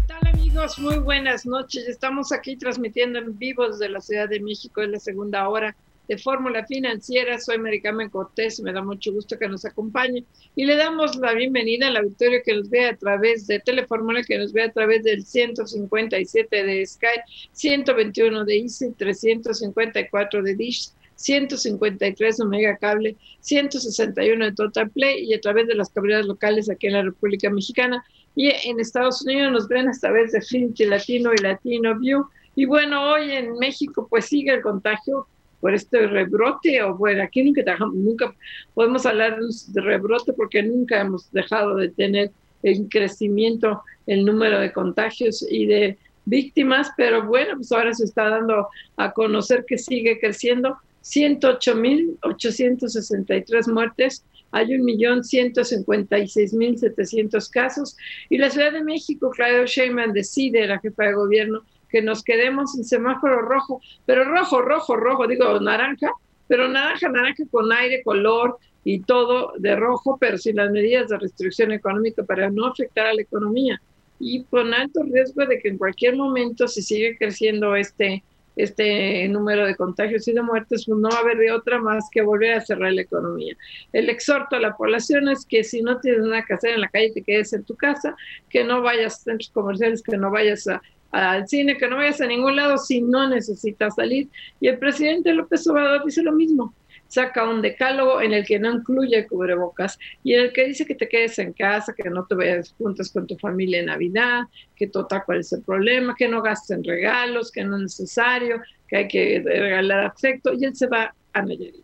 tal 0.05 0.27
amigos? 0.31 0.77
Muy 0.77 0.99
buenas 0.99 1.47
noches. 1.47 1.87
Estamos 1.87 2.31
aquí 2.31 2.55
transmitiendo 2.57 3.17
en 3.17 3.39
vivo 3.39 3.67
desde 3.67 3.89
la 3.89 3.99
Ciudad 3.99 4.29
de 4.29 4.39
México 4.39 4.83
en 4.83 4.91
la 4.91 4.99
segunda 4.99 5.49
hora 5.49 5.75
de 6.11 6.17
Fórmula 6.17 6.65
Financiera. 6.65 7.39
Soy 7.39 7.57
Maricarmen 7.57 8.09
Cortés 8.09 8.59
me 8.59 8.73
da 8.73 8.81
mucho 8.81 9.13
gusto 9.13 9.39
que 9.39 9.47
nos 9.47 9.63
acompañe. 9.63 10.25
Y 10.57 10.65
le 10.65 10.75
damos 10.75 11.15
la 11.15 11.33
bienvenida 11.33 11.87
a 11.87 11.91
la 11.91 12.01
Victoria 12.01 12.41
que 12.43 12.53
nos 12.53 12.69
ve 12.69 12.85
a 12.85 12.97
través 12.97 13.47
de 13.47 13.61
Telefórmula, 13.61 14.21
que 14.21 14.37
nos 14.37 14.51
ve 14.51 14.63
a 14.63 14.71
través 14.73 15.05
del 15.05 15.23
157 15.23 16.63
de 16.65 16.85
Sky, 16.85 17.21
121 17.53 18.43
de 18.43 18.57
Easy, 18.57 18.91
354 18.91 20.43
de 20.43 20.53
Dish, 20.53 20.89
153 21.15 22.37
de 22.37 22.43
Omega 22.43 22.75
Cable, 22.75 23.15
161 23.39 24.43
de 24.43 24.51
Total 24.51 24.89
Play 24.89 25.23
y 25.23 25.33
a 25.33 25.39
través 25.39 25.67
de 25.67 25.75
las 25.75 25.91
cabreras 25.91 26.25
locales 26.25 26.69
aquí 26.69 26.87
en 26.87 26.93
la 26.93 27.03
República 27.03 27.49
Mexicana. 27.49 28.03
Y 28.35 28.49
en 28.49 28.81
Estados 28.81 29.21
Unidos 29.21 29.53
nos 29.53 29.69
ven 29.69 29.87
a 29.87 29.93
través 29.93 30.33
de 30.33 30.41
Finity 30.41 30.87
Latino 30.87 31.31
y 31.33 31.41
Latino 31.41 31.97
View. 31.97 32.25
Y 32.53 32.65
bueno, 32.65 33.13
hoy 33.13 33.31
en 33.31 33.53
México 33.59 34.07
pues 34.09 34.25
sigue 34.25 34.53
el 34.55 34.61
contagio 34.61 35.27
por 35.61 35.73
este 35.73 36.07
rebrote, 36.07 36.83
o 36.83 36.97
bueno, 36.97 37.23
aquí 37.23 37.43
nunca, 37.43 37.63
nunca 37.93 38.35
podemos 38.73 39.05
hablar 39.05 39.37
de 39.39 39.81
rebrote 39.81 40.33
porque 40.33 40.61
nunca 40.63 40.99
hemos 40.99 41.31
dejado 41.31 41.75
de 41.75 41.87
tener 41.89 42.31
en 42.63 42.89
crecimiento 42.89 43.83
el 44.07 44.25
número 44.25 44.59
de 44.59 44.73
contagios 44.73 45.45
y 45.49 45.67
de 45.67 45.97
víctimas, 46.25 46.89
pero 46.97 47.25
bueno, 47.25 47.55
pues 47.55 47.71
ahora 47.71 47.93
se 47.93 48.03
está 48.05 48.29
dando 48.29 48.67
a 48.97 49.13
conocer 49.13 49.63
que 49.65 49.77
sigue 49.77 50.19
creciendo. 50.19 50.77
108.863 51.03 53.73
muertes, 53.73 54.23
hay 54.51 54.67
1.156.700 54.67 57.49
casos 57.49 57.97
y 58.29 58.37
la 58.37 58.51
Ciudad 58.51 58.71
de 58.71 58.83
México, 58.83 59.31
Claudio 59.31 59.65
Sheinbaum 59.65 60.13
decide, 60.13 60.67
la 60.67 60.77
jefa 60.79 61.05
de 61.05 61.13
gobierno, 61.13 61.63
que 61.91 62.01
nos 62.01 62.23
quedemos 62.23 62.77
en 62.77 62.83
semáforo 62.83 63.41
rojo, 63.41 63.81
pero 64.05 64.23
rojo, 64.23 64.61
rojo, 64.61 64.95
rojo, 64.95 65.27
digo 65.27 65.59
naranja, 65.59 66.11
pero 66.47 66.67
naranja, 66.67 67.09
naranja 67.09 67.43
con 67.51 67.71
aire, 67.71 68.01
color 68.03 68.57
y 68.83 69.01
todo 69.01 69.53
de 69.57 69.75
rojo, 69.75 70.17
pero 70.19 70.37
sin 70.37 70.55
las 70.55 70.71
medidas 70.71 71.09
de 71.09 71.17
restricción 71.17 71.71
económica 71.71 72.23
para 72.23 72.49
no 72.49 72.67
afectar 72.67 73.07
a 73.07 73.13
la 73.13 73.21
economía 73.21 73.81
y 74.21 74.43
con 74.43 74.73
alto 74.73 75.01
riesgo 75.03 75.45
de 75.45 75.59
que 75.59 75.69
en 75.69 75.77
cualquier 75.77 76.15
momento, 76.15 76.67
si 76.67 76.83
sigue 76.83 77.17
creciendo 77.17 77.75
este, 77.75 78.23
este 78.55 79.27
número 79.27 79.65
de 79.65 79.75
contagios 79.75 80.27
y 80.27 80.33
de 80.33 80.43
muertes, 80.43 80.85
pues 80.85 80.99
no 80.99 81.09
va 81.09 81.17
a 81.17 81.21
haber 81.21 81.37
de 81.37 81.51
otra 81.51 81.79
más 81.79 82.07
que 82.11 82.21
volver 82.21 82.53
a 82.53 82.61
cerrar 82.61 82.93
la 82.93 83.01
economía. 83.01 83.57
El 83.91 84.09
exhorto 84.09 84.55
a 84.55 84.59
la 84.59 84.77
población 84.77 85.27
es 85.27 85.45
que 85.45 85.63
si 85.63 85.81
no 85.81 85.99
tienes 85.99 86.21
nada 86.21 86.45
que 86.45 86.53
hacer 86.53 86.75
en 86.75 86.81
la 86.81 86.89
calle, 86.89 87.11
te 87.11 87.23
quedes 87.23 87.51
en 87.53 87.63
tu 87.63 87.75
casa, 87.75 88.15
que 88.47 88.63
no 88.63 88.83
vayas 88.83 89.15
a 89.15 89.23
centros 89.23 89.49
comerciales, 89.49 90.03
que 90.03 90.17
no 90.17 90.29
vayas 90.29 90.67
a 90.67 90.81
al 91.11 91.47
cine, 91.47 91.77
que 91.77 91.87
no 91.87 91.97
vayas 91.97 92.21
a 92.21 92.27
ningún 92.27 92.55
lado 92.55 92.77
si 92.77 93.01
no 93.01 93.27
necesitas 93.27 93.95
salir. 93.95 94.29
Y 94.59 94.67
el 94.67 94.77
presidente 94.77 95.33
López 95.33 95.67
Obrador 95.67 96.05
dice 96.05 96.21
lo 96.23 96.31
mismo. 96.31 96.73
Saca 97.07 97.49
un 97.49 97.61
decálogo 97.61 98.21
en 98.21 98.31
el 98.31 98.45
que 98.45 98.57
no 98.57 98.71
incluye 98.71 99.27
cubrebocas 99.27 99.99
y 100.23 100.33
en 100.33 100.45
el 100.45 100.53
que 100.53 100.65
dice 100.67 100.85
que 100.85 100.95
te 100.95 101.09
quedes 101.09 101.37
en 101.39 101.51
casa, 101.51 101.93
que 101.93 102.09
no 102.09 102.25
te 102.25 102.35
vayas 102.35 102.73
juntas 102.77 103.11
con 103.11 103.27
tu 103.27 103.37
familia 103.37 103.81
en 103.81 103.87
Navidad, 103.87 104.43
que 104.77 104.87
total 104.87 105.23
cuál 105.25 105.39
es 105.39 105.51
el 105.51 105.61
problema, 105.61 106.15
que 106.17 106.29
no 106.29 106.41
gastes 106.41 106.77
en 106.77 106.85
regalos, 106.85 107.51
que 107.51 107.65
no 107.65 107.75
es 107.75 107.81
necesario, 107.81 108.61
que 108.87 108.95
hay 108.95 109.07
que 109.09 109.43
regalar 109.45 110.05
afecto 110.05 110.53
y 110.53 110.63
él 110.63 110.73
se 110.73 110.87
va 110.87 111.13
a 111.33 111.41
Nayarit. 111.41 111.83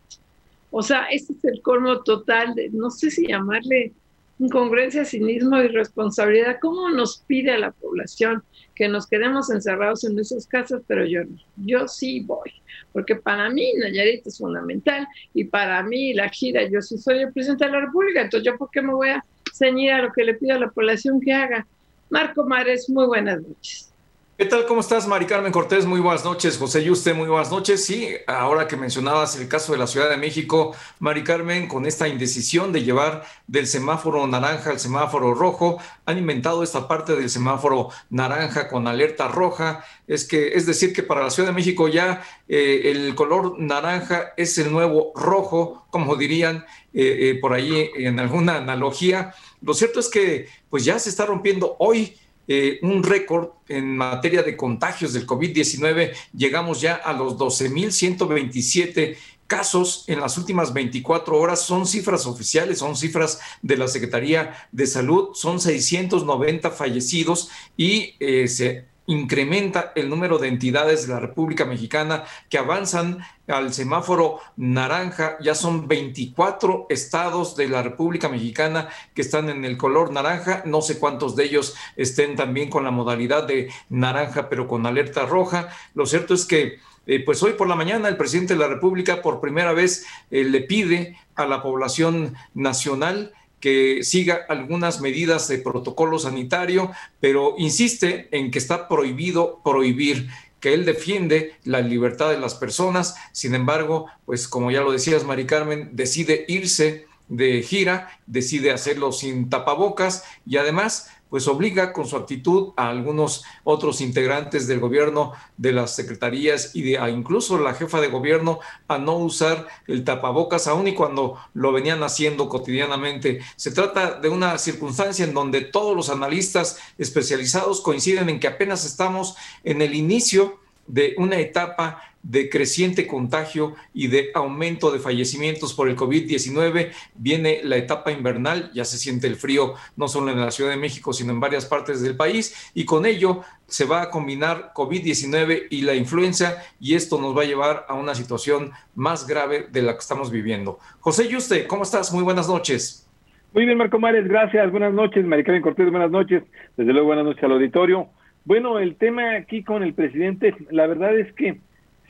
O 0.70 0.82
sea, 0.82 1.04
este 1.10 1.34
es 1.34 1.44
el 1.44 1.60
colmo 1.60 2.02
total 2.02 2.54
de, 2.54 2.70
no 2.70 2.90
sé 2.90 3.10
si 3.10 3.26
llamarle 3.26 3.92
incongruencia, 4.38 5.04
cinismo 5.04 5.58
y 5.58 5.68
responsabilidad. 5.68 6.58
¿Cómo 6.60 6.90
nos 6.90 7.18
pide 7.26 7.52
a 7.52 7.58
la 7.58 7.72
población 7.72 8.42
que 8.74 8.88
nos 8.88 9.06
quedemos 9.06 9.50
encerrados 9.50 10.04
en 10.04 10.18
esas 10.18 10.46
casas? 10.46 10.82
Pero 10.86 11.04
yo 11.04 11.24
no, 11.24 11.36
yo 11.56 11.88
sí 11.88 12.20
voy, 12.20 12.52
porque 12.92 13.16
para 13.16 13.50
mí 13.50 13.72
Nayarit 13.74 14.26
es 14.26 14.38
fundamental 14.38 15.06
y 15.34 15.44
para 15.44 15.82
mí 15.82 16.14
la 16.14 16.28
gira, 16.28 16.68
yo 16.68 16.80
sí 16.80 16.98
soy 16.98 17.20
el 17.20 17.32
presidente 17.32 17.64
de 17.64 17.72
la 17.72 17.80
República, 17.80 18.22
entonces 18.22 18.46
yo 18.46 18.56
por 18.56 18.70
qué 18.70 18.82
me 18.82 18.94
voy 18.94 19.10
a 19.10 19.24
ceñir 19.52 19.92
a 19.92 20.02
lo 20.02 20.12
que 20.12 20.24
le 20.24 20.34
pido 20.34 20.56
a 20.56 20.60
la 20.60 20.70
población 20.70 21.20
que 21.20 21.32
haga. 21.32 21.66
Marco 22.10 22.46
Mares, 22.46 22.88
muy 22.88 23.06
buenas 23.06 23.42
noches. 23.42 23.92
¿Qué 24.38 24.44
tal? 24.44 24.66
¿Cómo 24.66 24.82
estás, 24.82 25.08
Mari 25.08 25.26
Carmen 25.26 25.50
Cortés? 25.50 25.84
Muy 25.84 25.98
buenas 25.98 26.24
noches. 26.24 26.58
José 26.58 26.84
Yuste, 26.84 27.12
muy 27.12 27.26
buenas 27.28 27.50
noches. 27.50 27.84
Sí, 27.84 28.10
ahora 28.28 28.68
que 28.68 28.76
mencionabas 28.76 29.34
el 29.34 29.48
caso 29.48 29.72
de 29.72 29.78
la 29.78 29.88
Ciudad 29.88 30.08
de 30.08 30.16
México, 30.16 30.76
Mari 31.00 31.24
Carmen, 31.24 31.66
con 31.66 31.86
esta 31.86 32.06
indecisión 32.06 32.72
de 32.72 32.84
llevar 32.84 33.24
del 33.48 33.66
semáforo 33.66 34.24
naranja 34.28 34.70
al 34.70 34.78
semáforo 34.78 35.34
rojo, 35.34 35.78
han 36.06 36.18
inventado 36.18 36.62
esta 36.62 36.86
parte 36.86 37.16
del 37.16 37.28
semáforo 37.28 37.88
naranja 38.10 38.68
con 38.68 38.86
alerta 38.86 39.26
roja. 39.26 39.84
Es 40.06 40.24
que, 40.24 40.52
es 40.52 40.66
decir, 40.66 40.92
que 40.92 41.02
para 41.02 41.24
la 41.24 41.30
Ciudad 41.30 41.48
de 41.48 41.56
México 41.56 41.88
ya 41.88 42.22
eh, 42.46 42.92
el 42.92 43.16
color 43.16 43.58
naranja 43.58 44.34
es 44.36 44.56
el 44.58 44.70
nuevo 44.70 45.10
rojo, 45.16 45.88
como 45.90 46.14
dirían 46.14 46.64
eh, 46.94 47.30
eh, 47.30 47.38
por 47.40 47.54
ahí 47.54 47.90
en 47.96 48.20
alguna 48.20 48.58
analogía. 48.58 49.34
Lo 49.62 49.74
cierto 49.74 49.98
es 49.98 50.08
que, 50.08 50.46
pues 50.70 50.84
ya 50.84 50.96
se 51.00 51.10
está 51.10 51.26
rompiendo 51.26 51.74
hoy 51.80 52.16
eh, 52.48 52.78
un 52.82 53.02
récord 53.02 53.50
en 53.68 53.96
materia 53.96 54.42
de 54.42 54.56
contagios 54.56 55.12
del 55.12 55.26
COVID-19. 55.26 56.12
Llegamos 56.34 56.80
ya 56.80 56.94
a 56.94 57.12
los 57.12 57.36
12.127 57.36 59.16
casos 59.46 60.04
en 60.06 60.20
las 60.20 60.38
últimas 60.38 60.72
24 60.72 61.36
horas. 61.38 61.60
Son 61.60 61.86
cifras 61.86 62.26
oficiales, 62.26 62.78
son 62.78 62.96
cifras 62.96 63.40
de 63.60 63.76
la 63.76 63.86
Secretaría 63.86 64.68
de 64.72 64.86
Salud. 64.86 65.34
Son 65.34 65.60
690 65.60 66.70
fallecidos 66.70 67.50
y 67.76 68.14
eh, 68.18 68.48
se 68.48 68.86
incrementa 69.08 69.92
el 69.96 70.08
número 70.08 70.38
de 70.38 70.48
entidades 70.48 71.06
de 71.06 71.14
la 71.14 71.20
República 71.20 71.64
Mexicana 71.64 72.24
que 72.48 72.58
avanzan 72.58 73.18
al 73.46 73.72
semáforo 73.72 74.38
naranja. 74.56 75.38
Ya 75.40 75.54
son 75.54 75.88
24 75.88 76.86
estados 76.90 77.56
de 77.56 77.68
la 77.68 77.82
República 77.82 78.28
Mexicana 78.28 78.88
que 79.14 79.22
están 79.22 79.48
en 79.48 79.64
el 79.64 79.78
color 79.78 80.12
naranja. 80.12 80.62
No 80.66 80.82
sé 80.82 80.98
cuántos 80.98 81.34
de 81.36 81.44
ellos 81.44 81.74
estén 81.96 82.36
también 82.36 82.68
con 82.68 82.84
la 82.84 82.90
modalidad 82.90 83.46
de 83.46 83.70
naranja, 83.88 84.50
pero 84.50 84.68
con 84.68 84.84
alerta 84.84 85.24
roja. 85.24 85.70
Lo 85.94 86.04
cierto 86.04 86.34
es 86.34 86.44
que 86.44 86.78
eh, 87.06 87.22
pues 87.24 87.42
hoy 87.42 87.54
por 87.54 87.66
la 87.66 87.74
mañana 87.74 88.08
el 88.08 88.18
presidente 88.18 88.52
de 88.52 88.60
la 88.60 88.68
República 88.68 89.22
por 89.22 89.40
primera 89.40 89.72
vez 89.72 90.04
eh, 90.30 90.44
le 90.44 90.60
pide 90.60 91.16
a 91.34 91.46
la 91.46 91.62
población 91.62 92.34
nacional 92.52 93.32
que 93.60 94.04
siga 94.04 94.40
algunas 94.48 95.00
medidas 95.00 95.48
de 95.48 95.58
protocolo 95.58 96.18
sanitario, 96.18 96.92
pero 97.20 97.54
insiste 97.58 98.28
en 98.30 98.50
que 98.50 98.58
está 98.58 98.88
prohibido 98.88 99.60
prohibir 99.64 100.28
que 100.60 100.74
él 100.74 100.84
defiende 100.84 101.54
la 101.64 101.80
libertad 101.80 102.30
de 102.30 102.38
las 102.38 102.54
personas. 102.54 103.14
Sin 103.32 103.54
embargo, 103.54 104.06
pues 104.24 104.48
como 104.48 104.70
ya 104.70 104.80
lo 104.80 104.92
decías, 104.92 105.24
Mari 105.24 105.46
Carmen, 105.46 105.90
decide 105.92 106.44
irse 106.48 107.06
de 107.28 107.62
gira, 107.62 108.08
decide 108.26 108.72
hacerlo 108.72 109.12
sin 109.12 109.50
tapabocas 109.50 110.24
y 110.46 110.56
además 110.56 111.10
pues 111.30 111.46
obliga 111.48 111.92
con 111.92 112.06
su 112.06 112.16
actitud 112.16 112.72
a 112.76 112.88
algunos 112.88 113.44
otros 113.64 114.00
integrantes 114.00 114.66
del 114.66 114.80
gobierno, 114.80 115.32
de 115.56 115.72
las 115.72 115.94
secretarías 115.94 116.74
y 116.74 116.82
de, 116.82 116.98
a 116.98 117.10
incluso 117.10 117.58
la 117.58 117.74
jefa 117.74 118.00
de 118.00 118.08
gobierno 118.08 118.60
a 118.88 118.98
no 118.98 119.16
usar 119.16 119.66
el 119.86 120.04
tapabocas, 120.04 120.66
aun 120.66 120.88
y 120.88 120.94
cuando 120.94 121.38
lo 121.54 121.72
venían 121.72 122.02
haciendo 122.02 122.48
cotidianamente. 122.48 123.40
Se 123.56 123.70
trata 123.70 124.18
de 124.20 124.28
una 124.28 124.58
circunstancia 124.58 125.24
en 125.24 125.34
donde 125.34 125.60
todos 125.60 125.94
los 125.94 126.10
analistas 126.10 126.78
especializados 126.98 127.80
coinciden 127.80 128.28
en 128.28 128.40
que 128.40 128.48
apenas 128.48 128.84
estamos 128.84 129.36
en 129.64 129.82
el 129.82 129.94
inicio 129.94 130.60
de 130.86 131.14
una 131.18 131.38
etapa 131.38 132.02
de 132.28 132.50
creciente 132.50 133.06
contagio 133.06 133.74
y 133.94 134.08
de 134.08 134.30
aumento 134.34 134.90
de 134.92 134.98
fallecimientos 134.98 135.72
por 135.72 135.88
el 135.88 135.96
COVID-19. 135.96 136.90
Viene 137.14 137.60
la 137.64 137.76
etapa 137.76 138.12
invernal, 138.12 138.70
ya 138.74 138.84
se 138.84 138.98
siente 138.98 139.26
el 139.26 139.36
frío 139.36 139.74
no 139.96 140.08
solo 140.08 140.30
en 140.30 140.38
la 140.38 140.50
Ciudad 140.50 140.70
de 140.70 140.76
México, 140.76 141.14
sino 141.14 141.32
en 141.32 141.40
varias 141.40 141.64
partes 141.64 142.02
del 142.02 142.16
país, 142.16 142.70
y 142.74 142.84
con 142.84 143.06
ello 143.06 143.40
se 143.66 143.86
va 143.86 144.02
a 144.02 144.10
combinar 144.10 144.72
COVID-19 144.74 145.68
y 145.70 145.80
la 145.82 145.94
influenza, 145.94 146.62
y 146.78 146.94
esto 146.94 147.18
nos 147.18 147.36
va 147.36 147.42
a 147.42 147.46
llevar 147.46 147.86
a 147.88 147.94
una 147.94 148.14
situación 148.14 148.72
más 148.94 149.26
grave 149.26 149.66
de 149.72 149.80
la 149.80 149.94
que 149.94 150.00
estamos 150.00 150.30
viviendo. 150.30 150.78
José 151.00 151.28
Yuste, 151.28 151.66
¿cómo 151.66 151.82
estás? 151.82 152.12
Muy 152.12 152.24
buenas 152.24 152.46
noches. 152.46 153.08
Muy 153.54 153.64
bien, 153.64 153.78
Marco 153.78 153.98
Mares, 153.98 154.28
gracias. 154.28 154.70
Buenas 154.70 154.92
noches, 154.92 155.24
Maricarmen 155.24 155.62
Cortés, 155.62 155.90
buenas 155.90 156.10
noches. 156.10 156.42
Desde 156.76 156.92
luego, 156.92 157.06
buenas 157.06 157.24
noches 157.24 157.42
al 157.42 157.52
auditorio. 157.52 158.08
Bueno, 158.44 158.78
el 158.78 158.96
tema 158.96 159.36
aquí 159.36 159.62
con 159.62 159.82
el 159.82 159.94
presidente, 159.94 160.54
la 160.70 160.86
verdad 160.86 161.18
es 161.18 161.32
que 161.32 161.58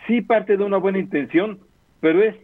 sí 0.09 0.23
parte 0.23 0.57
de 0.57 0.65
una 0.65 0.79
buena 0.79 0.99
intención, 0.99 1.61
pero 2.01 2.23
es 2.23 2.35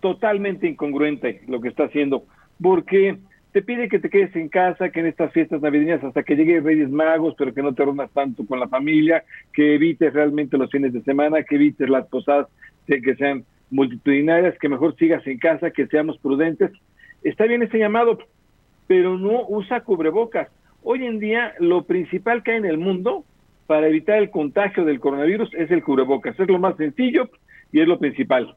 totalmente 0.00 0.68
incongruente 0.68 1.40
lo 1.48 1.60
que 1.62 1.68
está 1.68 1.84
haciendo, 1.84 2.24
porque 2.60 3.16
se 3.54 3.62
pide 3.62 3.88
que 3.88 3.98
te 3.98 4.10
quedes 4.10 4.36
en 4.36 4.50
casa, 4.50 4.90
que 4.90 5.00
en 5.00 5.06
estas 5.06 5.32
fiestas 5.32 5.62
navideñas 5.62 6.04
hasta 6.04 6.22
que 6.22 6.36
llegue 6.36 6.60
Reyes 6.60 6.90
Magos, 6.90 7.34
pero 7.38 7.54
que 7.54 7.62
no 7.62 7.72
te 7.72 7.84
reúnas 7.84 8.10
tanto 8.10 8.44
con 8.44 8.60
la 8.60 8.68
familia, 8.68 9.24
que 9.54 9.76
evites 9.76 10.12
realmente 10.12 10.58
los 10.58 10.70
fines 10.70 10.92
de 10.92 11.00
semana, 11.02 11.42
que 11.42 11.54
evites 11.54 11.88
las 11.88 12.06
posadas 12.08 12.48
que 12.86 13.16
sean 13.16 13.44
multitudinarias, 13.70 14.58
que 14.58 14.68
mejor 14.68 14.94
sigas 14.96 15.26
en 15.26 15.38
casa, 15.38 15.70
que 15.70 15.86
seamos 15.86 16.18
prudentes. 16.18 16.70
Está 17.22 17.46
bien 17.46 17.62
ese 17.62 17.78
llamado, 17.78 18.18
pero 18.86 19.16
no 19.18 19.46
usa 19.48 19.80
cubrebocas. 19.80 20.48
Hoy 20.82 21.04
en 21.06 21.18
día 21.18 21.54
lo 21.58 21.84
principal 21.84 22.42
que 22.42 22.52
hay 22.52 22.58
en 22.58 22.66
el 22.66 22.78
mundo 22.78 23.24
para 23.66 23.88
evitar 23.88 24.18
el 24.18 24.30
contagio 24.30 24.84
del 24.84 25.00
coronavirus 25.00 25.52
es 25.54 25.70
el 25.70 25.82
cubrebocas. 25.82 26.38
Es 26.38 26.48
lo 26.48 26.58
más 26.58 26.76
sencillo 26.76 27.28
y 27.72 27.80
es 27.80 27.88
lo 27.88 27.98
principal. 27.98 28.56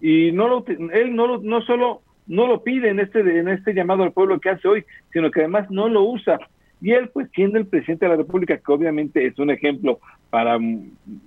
Y 0.00 0.32
no 0.32 0.48
lo, 0.48 0.64
él 0.66 1.14
no, 1.14 1.38
no 1.38 1.62
solo 1.62 2.02
no 2.26 2.46
lo 2.46 2.62
pide 2.62 2.88
en 2.88 3.00
este, 3.00 3.20
en 3.20 3.48
este 3.48 3.72
llamado 3.72 4.02
al 4.02 4.12
pueblo 4.12 4.40
que 4.40 4.50
hace 4.50 4.66
hoy, 4.66 4.84
sino 5.12 5.30
que 5.30 5.40
además 5.40 5.70
no 5.70 5.88
lo 5.88 6.02
usa. 6.02 6.38
Y 6.80 6.92
él, 6.92 7.08
pues, 7.08 7.28
siendo 7.34 7.58
el 7.58 7.66
presidente 7.66 8.04
de 8.04 8.10
la 8.10 8.16
República, 8.16 8.58
que 8.58 8.72
obviamente 8.72 9.26
es 9.26 9.38
un 9.38 9.50
ejemplo 9.50 9.98
para 10.30 10.58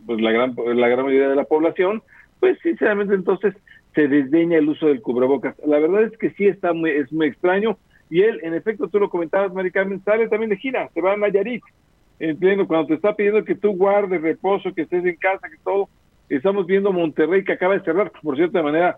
pues, 0.05 0.21
la, 0.21 0.32
gran, 0.32 0.55
la 0.55 0.88
gran 0.88 1.05
mayoría 1.05 1.30
de 1.30 1.36
la 1.36 1.45
población, 1.45 2.03
pues, 2.39 2.59
sinceramente, 2.61 3.15
entonces 3.15 3.55
se 3.95 4.07
desdeña 4.07 4.57
el 4.57 4.69
uso 4.69 4.88
del 4.88 5.01
cubrebocas. 5.01 5.55
La 5.65 5.80
verdad 5.80 6.03
es 6.03 6.17
que 6.17 6.30
sí 6.32 6.45
está 6.45 6.73
muy, 6.73 6.91
es 6.91 7.11
muy 7.11 7.27
extraño. 7.27 7.77
Y 8.09 8.21
él, 8.21 8.39
en 8.43 8.53
efecto, 8.53 8.88
tú 8.88 8.99
lo 8.99 9.09
comentabas, 9.09 9.53
Mari 9.53 9.71
sale 9.71 10.27
también 10.27 10.49
de 10.49 10.57
gira, 10.57 10.89
se 10.93 11.01
va 11.01 11.13
a 11.13 11.17
Nayarit, 11.17 11.63
en 12.20 12.38
pleno, 12.38 12.67
cuando 12.67 12.88
te 12.88 12.93
está 12.95 13.15
pidiendo 13.15 13.43
que 13.43 13.55
tú 13.55 13.72
guardes 13.72 14.22
reposo, 14.22 14.74
que 14.74 14.82
estés 14.84 15.05
en 15.05 15.15
casa, 15.15 15.49
que 15.49 15.57
todo. 15.63 15.89
Estamos 16.28 16.67
viendo 16.67 16.91
Monterrey 16.91 17.43
que 17.43 17.53
acaba 17.53 17.74
de 17.76 17.84
cerrar, 17.84 18.11
por 18.22 18.36
cierto, 18.36 18.57
de 18.57 18.63
manera 18.63 18.97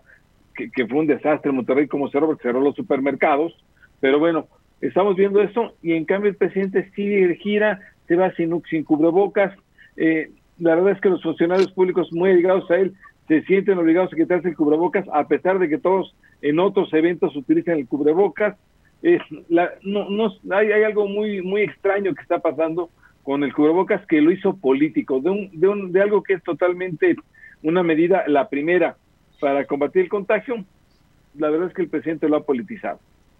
que, 0.54 0.86
fue 0.86 0.98
un 0.98 1.06
desastre 1.06 1.52
Monterrey 1.52 1.86
como 1.86 2.10
cerró, 2.10 2.26
porque 2.26 2.42
cerró 2.42 2.60
los 2.60 2.74
supermercados, 2.74 3.54
pero 4.00 4.18
bueno, 4.18 4.48
estamos 4.80 5.16
viendo 5.16 5.40
eso 5.40 5.74
y 5.82 5.92
en 5.92 6.04
cambio 6.04 6.30
el 6.30 6.36
presidente 6.36 6.90
sigue 6.94 7.34
gira, 7.36 7.80
se 8.08 8.16
va 8.16 8.32
sin, 8.32 8.60
sin 8.68 8.84
cubrebocas. 8.84 9.56
Eh, 9.96 10.30
la 10.58 10.74
verdad 10.74 10.92
es 10.92 11.00
que 11.00 11.08
los 11.08 11.22
funcionarios 11.22 11.72
públicos 11.72 12.12
muy 12.12 12.34
ligados 12.34 12.70
a 12.70 12.76
él 12.76 12.92
se 13.28 13.42
sienten 13.42 13.78
obligados 13.78 14.12
a 14.12 14.16
quitarse 14.16 14.48
el 14.48 14.56
cubrebocas, 14.56 15.06
a 15.12 15.26
pesar 15.26 15.58
de 15.58 15.68
que 15.68 15.78
todos 15.78 16.14
en 16.42 16.58
otros 16.58 16.92
eventos 16.92 17.34
utilizan 17.36 17.78
el 17.78 17.86
cubrebocas. 17.86 18.56
la, 19.48 19.70
no, 19.82 20.10
no, 20.10 20.32
hay, 20.50 20.72
hay 20.72 20.82
algo 20.82 21.06
muy, 21.06 21.40
muy 21.40 21.62
extraño 21.62 22.14
que 22.14 22.22
está 22.22 22.40
pasando 22.40 22.90
con 23.22 23.44
el 23.44 23.54
cubrebocas 23.54 24.04
que 24.06 24.20
lo 24.20 24.32
hizo 24.32 24.56
político, 24.56 25.20
de, 25.20 25.30
un, 25.30 25.50
de, 25.52 25.68
un, 25.68 25.92
de 25.92 26.02
algo 26.02 26.22
que 26.22 26.34
es 26.34 26.42
totalmente 26.42 27.16
una 27.62 27.82
medida, 27.82 28.24
la 28.26 28.48
primera, 28.48 28.96
para 29.40 29.64
combatir 29.64 30.02
el 30.02 30.08
contagio, 30.08 30.64
la 31.36 31.50
verdad 31.50 31.68
es 31.68 31.74
que 31.74 31.82
el 31.82 31.88
presidente 31.88 32.28
lo 32.28 32.36
ha 32.36 32.44
politizado. 32.44 32.98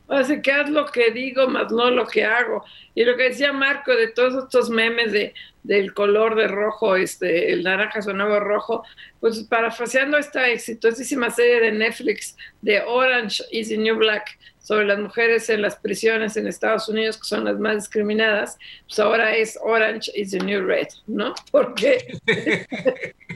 Así 0.08 0.42
que 0.42 0.52
haz 0.52 0.68
lo 0.68 0.86
que 0.86 1.10
digo, 1.10 1.48
más 1.48 1.72
no 1.72 1.90
lo 1.90 2.06
que 2.06 2.24
hago. 2.24 2.64
Y 2.94 3.04
lo 3.04 3.16
que 3.16 3.24
decía 3.24 3.52
Marco 3.52 3.94
de 3.94 4.08
todos 4.08 4.44
estos 4.44 4.68
memes 4.68 5.12
de, 5.12 5.34
del 5.62 5.94
color 5.94 6.34
de 6.34 6.48
rojo, 6.48 6.96
este, 6.96 7.52
el 7.52 7.62
naranja 7.62 8.02
sonaba 8.02 8.40
rojo, 8.40 8.84
pues 9.20 9.40
parafraseando 9.44 10.18
esta 10.18 10.48
exitosísima 10.48 11.30
serie 11.30 11.60
de 11.60 11.72
Netflix 11.72 12.36
de 12.60 12.82
Orange 12.82 13.42
is 13.50 13.68
the 13.68 13.78
New 13.78 13.96
Black 13.96 14.38
sobre 14.58 14.86
las 14.86 14.98
mujeres 14.98 15.48
en 15.50 15.62
las 15.62 15.76
prisiones 15.76 16.36
en 16.36 16.46
Estados 16.46 16.88
Unidos, 16.88 17.18
que 17.18 17.24
son 17.24 17.44
las 17.44 17.58
más 17.58 17.76
discriminadas, 17.76 18.58
pues 18.86 18.98
ahora 19.00 19.34
es 19.34 19.58
Orange 19.60 20.12
is 20.14 20.30
the 20.30 20.38
New 20.38 20.64
Red, 20.64 20.88
¿no? 21.06 21.34
Porque 21.50 22.18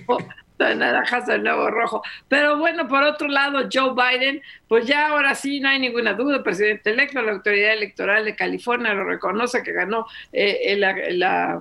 naranjas 0.58 1.26
del 1.26 1.42
nuevo 1.42 1.70
rojo. 1.70 2.02
Pero 2.28 2.58
bueno, 2.58 2.88
por 2.88 3.02
otro 3.02 3.28
lado, 3.28 3.68
Joe 3.72 3.94
Biden, 3.94 4.42
pues 4.68 4.86
ya 4.86 5.08
ahora 5.08 5.34
sí 5.34 5.60
no 5.60 5.68
hay 5.68 5.78
ninguna 5.78 6.14
duda, 6.14 6.42
presidente 6.42 6.90
electo, 6.90 7.22
la 7.22 7.32
autoridad 7.32 7.72
electoral 7.72 8.24
de 8.24 8.36
California 8.36 8.94
lo 8.94 9.04
reconoce 9.04 9.62
que 9.62 9.72
ganó 9.72 10.06
eh, 10.32 10.76
la, 10.76 10.94
la, 11.10 11.60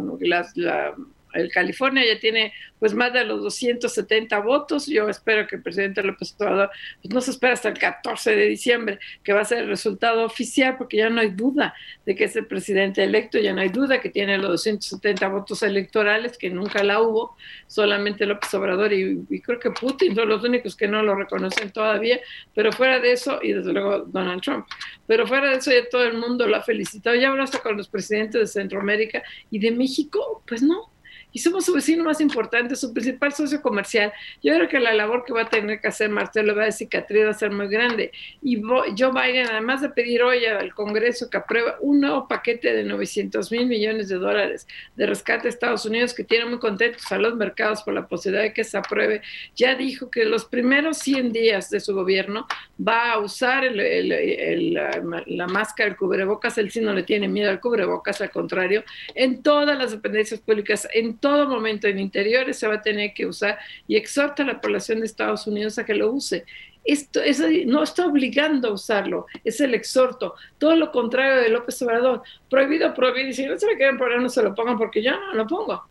la 0.55 0.95
el 1.35 1.51
California 1.51 2.03
ya 2.05 2.19
tiene 2.19 2.53
pues 2.79 2.93
más 2.93 3.13
de 3.13 3.23
los 3.23 3.41
270 3.41 4.39
votos. 4.39 4.85
Yo 4.87 5.09
espero 5.09 5.47
que 5.47 5.55
el 5.55 5.61
presidente 5.61 6.03
López 6.03 6.35
Obrador 6.37 6.69
pues, 7.01 7.13
no 7.13 7.21
se 7.21 7.31
espera 7.31 7.53
hasta 7.53 7.69
el 7.69 7.77
14 7.77 8.35
de 8.35 8.45
diciembre 8.47 8.99
que 9.23 9.33
va 9.33 9.41
a 9.41 9.45
ser 9.45 9.59
el 9.59 9.67
resultado 9.67 10.25
oficial 10.25 10.77
porque 10.77 10.97
ya 10.97 11.09
no 11.09 11.21
hay 11.21 11.29
duda 11.29 11.73
de 12.05 12.15
que 12.15 12.25
es 12.25 12.35
el 12.35 12.45
presidente 12.45 13.03
electo, 13.03 13.39
ya 13.39 13.53
no 13.53 13.61
hay 13.61 13.69
duda 13.69 14.01
que 14.01 14.09
tiene 14.09 14.37
los 14.37 14.49
270 14.49 15.27
votos 15.29 15.63
electorales 15.63 16.37
que 16.37 16.49
nunca 16.49 16.83
la 16.83 17.01
hubo, 17.01 17.35
solamente 17.67 18.25
López 18.25 18.53
Obrador 18.53 18.93
y, 18.93 19.25
creo 19.41 19.59
que 19.59 19.71
Putin 19.71 20.15
son 20.15 20.29
los 20.29 20.43
únicos 20.43 20.75
que 20.75 20.87
no 20.87 21.01
lo 21.03 21.15
reconocen 21.15 21.71
todavía, 21.71 22.19
pero 22.53 22.71
fuera 22.71 22.99
de 22.99 23.11
eso 23.11 23.39
y 23.41 23.53
desde 23.53 23.73
luego 23.73 23.99
Donald 23.99 24.41
Trump, 24.41 24.65
pero 25.07 25.27
fuera 25.27 25.49
de 25.49 25.57
eso 25.57 25.71
ya 25.71 25.87
todo 25.89 26.03
el 26.03 26.17
mundo 26.17 26.47
lo 26.47 26.55
ha 26.55 26.61
felicitado. 26.61 27.15
Ya 27.15 27.29
hablaste 27.29 27.59
con 27.59 27.77
los 27.77 27.87
presidentes 27.87 28.41
de 28.41 28.47
Centroamérica 28.47 29.23
y 29.49 29.59
de 29.59 29.71
México, 29.71 30.43
pues 30.47 30.61
no, 30.61 30.89
y 31.35 31.39
somos 31.39 31.65
su 31.65 31.73
vecino 31.73 32.05
más 32.05 32.21
importante, 32.21 32.77
su 32.77 32.93
principal 32.93 33.33
socio 33.33 33.61
comercial. 33.61 34.13
Yo 34.41 34.55
creo 34.55 34.69
que 34.69 34.79
la 34.79 34.93
labor 34.93 35.25
que 35.25 35.33
va 35.33 35.41
a 35.41 35.49
tener 35.49 35.81
que 35.81 35.89
hacer 35.89 36.09
Marcelo 36.09 36.55
va 36.55 36.63
a 36.63 36.71
cicatriz 36.71 37.25
va 37.25 37.31
a 37.31 37.33
ser 37.33 37.51
muy 37.51 37.67
grande. 37.67 38.13
Y 38.41 38.61
Joe 38.61 39.11
Biden, 39.11 39.49
además 39.51 39.81
de 39.81 39.89
pedir 39.89 40.23
hoy 40.23 40.45
al 40.45 40.73
Congreso 40.73 41.29
que 41.29 41.35
apruebe 41.35 41.73
un 41.81 41.99
nuevo 41.99 42.29
paquete 42.29 42.73
de 42.73 42.85
900 42.85 43.51
mil 43.51 43.67
millones 43.67 44.07
de 44.07 44.15
dólares 44.15 44.65
de 44.95 45.07
rescate 45.07 45.49
a 45.49 45.49
Estados 45.49 45.85
Unidos, 45.85 46.13
que 46.13 46.23
tiene 46.23 46.45
muy 46.45 46.57
contentos 46.57 47.11
a 47.11 47.17
los 47.17 47.35
mercados 47.35 47.83
por 47.83 47.93
la 47.93 48.07
posibilidad 48.07 48.43
de 48.43 48.53
que 48.53 48.63
se 48.63 48.77
apruebe, 48.77 49.21
ya 49.57 49.75
dijo 49.75 50.09
que 50.09 50.23
los 50.23 50.45
primeros 50.45 50.99
100 50.99 51.33
días 51.33 51.69
de 51.69 51.81
su 51.81 51.93
gobierno 51.93 52.47
va 52.79 53.11
a 53.11 53.19
usar 53.19 53.65
la, 53.73 55.47
máscara, 55.47 55.89
el 55.89 55.97
cubrebocas, 55.97 56.57
él 56.59 56.71
sí 56.71 56.79
no 56.79 56.93
le 56.93 57.03
tiene 57.03 57.27
miedo 57.27 57.49
al 57.49 57.59
cubrebocas, 57.59 58.21
al 58.21 58.31
contrario, 58.31 58.85
en 59.13 59.43
todas 59.43 59.77
las 59.77 59.91
dependencias 59.91 60.39
públicas, 60.39 60.87
en 60.93 61.17
todo 61.25 61.49
momento 61.49 61.87
en 61.87 61.97
interiores 61.97 62.59
se 62.59 62.67
va 62.67 62.75
a 62.75 62.81
tener 62.83 63.11
que 63.11 63.25
usar 63.25 63.57
y 63.87 63.95
exhorta 63.95 64.43
a 64.43 64.45
la 64.45 64.61
población 64.61 64.99
de 64.99 65.07
Estados 65.07 65.47
Unidos 65.47 65.79
a 65.79 65.83
que 65.83 65.95
lo 65.95 66.11
use. 66.11 66.45
Esto 66.83 67.19
no 67.65 67.81
está 67.81 68.05
obligando 68.05 68.67
a 68.67 68.73
usarlo, 68.73 69.25
es 69.43 69.59
el 69.59 69.73
exhorto. 69.73 70.35
Todo 70.59 70.75
lo 70.75 70.91
contrario 70.91 71.41
de 71.41 71.49
López 71.49 71.81
Obrador. 71.81 72.21
Prohibido, 72.47 72.93
prohibido. 72.93 73.29
Y 73.29 73.33
si 73.33 73.47
no 73.47 73.57
se 73.57 73.65
lo 73.65 73.75
quieren 73.75 73.97
poner, 73.97 74.21
no 74.21 74.29
se 74.29 74.43
lo 74.43 74.53
pongan 74.53 74.77
porque 74.77 75.01
yo 75.01 75.13
no 75.13 75.33
lo 75.33 75.47
pongo. 75.47 75.83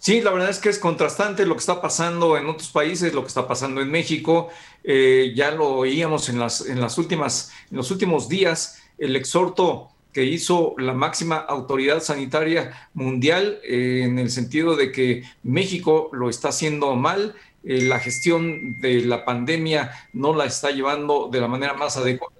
Sí, 0.00 0.20
la 0.20 0.32
verdad 0.32 0.50
es 0.50 0.58
que 0.58 0.70
es 0.70 0.80
contrastante 0.80 1.46
lo 1.46 1.54
que 1.54 1.60
está 1.60 1.80
pasando 1.80 2.36
en 2.36 2.48
otros 2.48 2.70
países, 2.70 3.14
lo 3.14 3.22
que 3.22 3.28
está 3.28 3.46
pasando 3.46 3.80
en 3.80 3.92
México. 3.92 4.48
Eh, 4.82 5.32
ya 5.36 5.52
lo 5.52 5.68
oíamos 5.68 6.28
en 6.28 6.40
las, 6.40 6.66
en 6.66 6.80
las 6.80 6.98
últimas, 6.98 7.52
en 7.70 7.76
los 7.76 7.92
últimos 7.92 8.28
días, 8.28 8.82
el 8.98 9.14
exhorto 9.14 9.93
que 10.14 10.24
hizo 10.24 10.74
la 10.78 10.94
máxima 10.94 11.36
autoridad 11.36 12.00
sanitaria 12.00 12.88
mundial 12.94 13.58
eh, 13.64 14.02
en 14.04 14.18
el 14.18 14.30
sentido 14.30 14.76
de 14.76 14.92
que 14.92 15.24
México 15.42 16.08
lo 16.12 16.30
está 16.30 16.48
haciendo 16.48 16.94
mal, 16.94 17.34
eh, 17.64 17.82
la 17.82 17.98
gestión 17.98 18.80
de 18.80 19.00
la 19.04 19.24
pandemia 19.24 19.90
no 20.12 20.34
la 20.34 20.44
está 20.44 20.70
llevando 20.70 21.28
de 21.30 21.40
la 21.40 21.48
manera 21.48 21.74
más 21.74 21.96
adecuada 21.96 22.32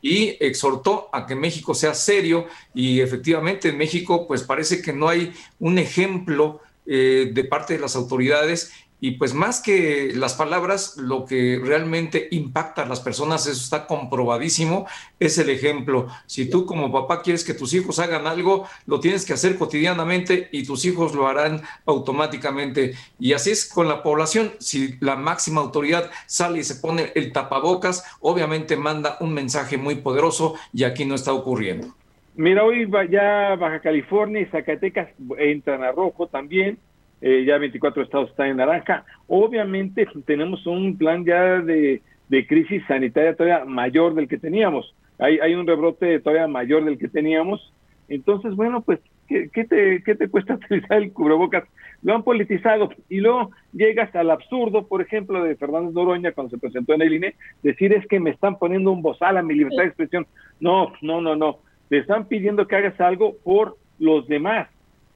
y 0.00 0.36
exhortó 0.38 1.08
a 1.12 1.26
que 1.26 1.34
México 1.34 1.74
sea 1.74 1.94
serio 1.94 2.46
y 2.72 3.00
efectivamente 3.00 3.70
en 3.70 3.78
México 3.78 4.28
pues 4.28 4.44
parece 4.44 4.80
que 4.80 4.92
no 4.92 5.08
hay 5.08 5.32
un 5.58 5.78
ejemplo 5.78 6.60
eh, 6.86 7.30
de 7.32 7.42
parte 7.42 7.74
de 7.74 7.80
las 7.80 7.96
autoridades 7.96 8.72
y 8.98 9.12
pues 9.12 9.34
más 9.34 9.60
que 9.60 10.12
las 10.14 10.34
palabras, 10.34 10.96
lo 10.96 11.26
que 11.26 11.60
realmente 11.62 12.28
impacta 12.30 12.82
a 12.82 12.86
las 12.86 13.00
personas, 13.00 13.46
eso 13.46 13.62
está 13.62 13.86
comprobadísimo, 13.86 14.86
es 15.20 15.36
el 15.36 15.50
ejemplo. 15.50 16.06
Si 16.24 16.48
tú 16.48 16.64
como 16.64 16.90
papá 16.90 17.20
quieres 17.20 17.44
que 17.44 17.52
tus 17.52 17.74
hijos 17.74 17.98
hagan 17.98 18.26
algo, 18.26 18.66
lo 18.86 18.98
tienes 18.98 19.26
que 19.26 19.34
hacer 19.34 19.58
cotidianamente 19.58 20.48
y 20.50 20.64
tus 20.64 20.86
hijos 20.86 21.14
lo 21.14 21.26
harán 21.26 21.60
automáticamente. 21.84 22.94
Y 23.18 23.34
así 23.34 23.50
es 23.50 23.68
con 23.68 23.86
la 23.86 24.02
población. 24.02 24.52
Si 24.60 24.96
la 25.00 25.16
máxima 25.16 25.60
autoridad 25.60 26.10
sale 26.26 26.60
y 26.60 26.64
se 26.64 26.76
pone 26.76 27.12
el 27.14 27.32
tapabocas, 27.32 28.02
obviamente 28.20 28.76
manda 28.76 29.18
un 29.20 29.34
mensaje 29.34 29.76
muy 29.76 29.96
poderoso 29.96 30.54
y 30.72 30.84
aquí 30.84 31.04
no 31.04 31.14
está 31.14 31.34
ocurriendo. 31.34 31.94
Mira, 32.34 32.64
hoy 32.64 32.88
ya 33.10 33.56
Baja 33.56 33.80
California 33.80 34.42
y 34.42 34.46
Zacatecas 34.46 35.08
entran 35.38 35.82
a 35.82 35.92
rojo 35.92 36.28
también 36.28 36.78
eh, 37.20 37.44
ya 37.46 37.58
24 37.58 38.02
estados 38.02 38.30
están 38.30 38.48
en 38.48 38.56
naranja. 38.58 39.04
Obviamente 39.26 40.06
tenemos 40.26 40.66
un 40.66 40.96
plan 40.96 41.24
ya 41.24 41.60
de, 41.60 42.02
crisis 42.48 42.82
sanitaria 42.86 43.34
todavía 43.34 43.64
mayor 43.64 44.14
del 44.14 44.28
que 44.28 44.38
teníamos. 44.38 44.94
Hay, 45.18 45.38
hay 45.38 45.54
un 45.54 45.66
rebrote 45.66 46.20
todavía 46.20 46.46
mayor 46.46 46.84
del 46.84 46.98
que 46.98 47.08
teníamos. 47.08 47.72
Entonces, 48.08 48.54
bueno, 48.54 48.82
pues, 48.82 49.00
¿qué, 49.28 49.48
te, 49.48 50.02
¿qué 50.04 50.14
te 50.14 50.28
cuesta 50.28 50.54
utilizar 50.64 50.98
el 50.98 51.12
cubrebocas? 51.12 51.64
Lo 52.02 52.14
han 52.14 52.22
politizado 52.22 52.90
y 53.08 53.20
luego 53.20 53.50
llegas 53.72 54.14
al 54.14 54.30
absurdo, 54.30 54.86
por 54.86 55.00
ejemplo, 55.00 55.42
de 55.42 55.56
Fernández 55.56 55.94
Noroña 55.94 56.32
cuando 56.32 56.50
se 56.50 56.58
presentó 56.58 56.94
en 56.94 57.02
el 57.02 57.14
INE, 57.14 57.34
decir 57.62 57.92
es 57.94 58.06
que 58.06 58.20
me 58.20 58.30
están 58.30 58.58
poniendo 58.58 58.92
un 58.92 59.02
bozal 59.02 59.38
a 59.38 59.42
mi 59.42 59.54
libertad 59.54 59.82
de 59.82 59.88
expresión. 59.88 60.26
No, 60.60 60.92
no, 61.00 61.20
no, 61.20 61.34
no. 61.34 61.58
Te 61.88 61.98
están 61.98 62.26
pidiendo 62.26 62.66
que 62.66 62.76
hagas 62.76 63.00
algo 63.00 63.36
por 63.42 63.76
los 63.98 64.28
demás 64.28 64.68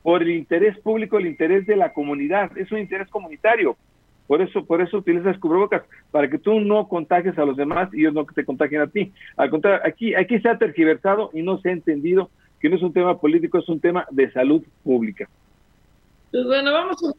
por 0.03 0.23
el 0.23 0.31
interés 0.31 0.79
público, 0.79 1.19
el 1.19 1.27
interés 1.27 1.67
de 1.67 1.77
la 1.77 1.93
comunidad, 1.93 2.57
es 2.57 2.71
un 2.73 2.79
interés 2.79 3.09
comunitario. 3.09 3.77
Por 4.27 4.41
eso, 4.43 4.65
por 4.65 4.81
eso 4.81 4.99
utilizas 4.99 5.39
cubrebocas, 5.39 5.83
para 6.13 6.31
que 6.31 6.39
tú 6.39 6.61
no 6.61 6.87
contagies 6.87 7.37
a 7.37 7.45
los 7.45 7.57
demás 7.57 7.89
y 7.93 8.01
ellos 8.01 8.15
no 8.15 8.25
te 8.25 8.45
contagien 8.45 8.81
a 8.81 8.87
ti. 8.87 9.13
Al 9.37 9.51
contrario, 9.51 9.81
aquí, 9.85 10.15
aquí 10.15 10.39
se 10.39 10.49
ha 10.49 10.57
tergiversado 10.57 11.31
y 11.33 11.43
no 11.43 11.59
se 11.59 11.71
ha 11.71 11.73
entendido 11.73 12.31
que 12.61 12.69
no 12.69 12.77
es 12.77 12.83
un 12.83 12.93
tema 12.93 13.19
político, 13.19 13.59
es 13.59 13.69
un 13.69 13.81
tema 13.81 14.07
de 14.11 14.31
salud 14.31 14.63
pública. 14.85 15.29
Pues 16.31 16.45
bueno, 16.47 16.73
vamos 16.73 17.03
a 17.03 17.07
un 17.07 17.15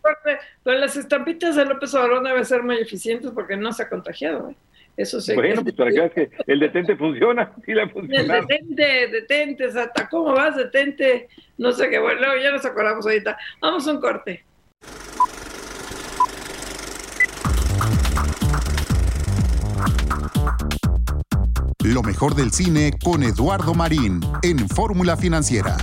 pero 0.63 0.79
las 0.79 0.95
estampitas 0.95 1.57
de 1.57 1.65
López 1.65 1.93
Obrador 1.95 2.23
deben 2.23 2.45
ser 2.45 2.63
muy 2.63 2.77
eficientes 2.77 3.32
porque 3.32 3.57
no 3.57 3.73
se 3.73 3.84
ha 3.84 3.89
contagiado. 3.89 4.49
¿eh? 4.49 4.55
Eso 4.97 5.21
sí. 5.21 5.33
Bueno, 5.33 5.63
pues 5.63 5.75
para 5.75 5.91
que 5.91 5.99
veas 5.99 6.11
que 6.13 6.29
el 6.47 6.59
detente 6.59 6.95
funciona, 6.95 7.53
sí 7.65 7.73
la 7.73 7.89
funciona. 7.89 8.37
El 8.37 8.47
detente, 8.47 9.07
detente, 9.07 9.65
hasta 9.65 10.09
cómo 10.09 10.33
vas, 10.33 10.55
detente, 10.55 11.27
no 11.57 11.71
sé 11.71 11.89
qué, 11.89 11.99
bueno, 11.99 12.21
ya 12.41 12.51
nos 12.51 12.65
acordamos 12.65 13.05
ahorita. 13.05 13.37
Vamos 13.61 13.87
a 13.87 13.91
un 13.91 14.01
corte. 14.01 14.43
Lo 21.83 22.03
mejor 22.03 22.35
del 22.35 22.51
cine 22.51 22.91
con 23.03 23.23
Eduardo 23.23 23.73
Marín 23.73 24.21
en 24.43 24.69
Fórmula 24.69 25.17
Financiera. 25.17 25.77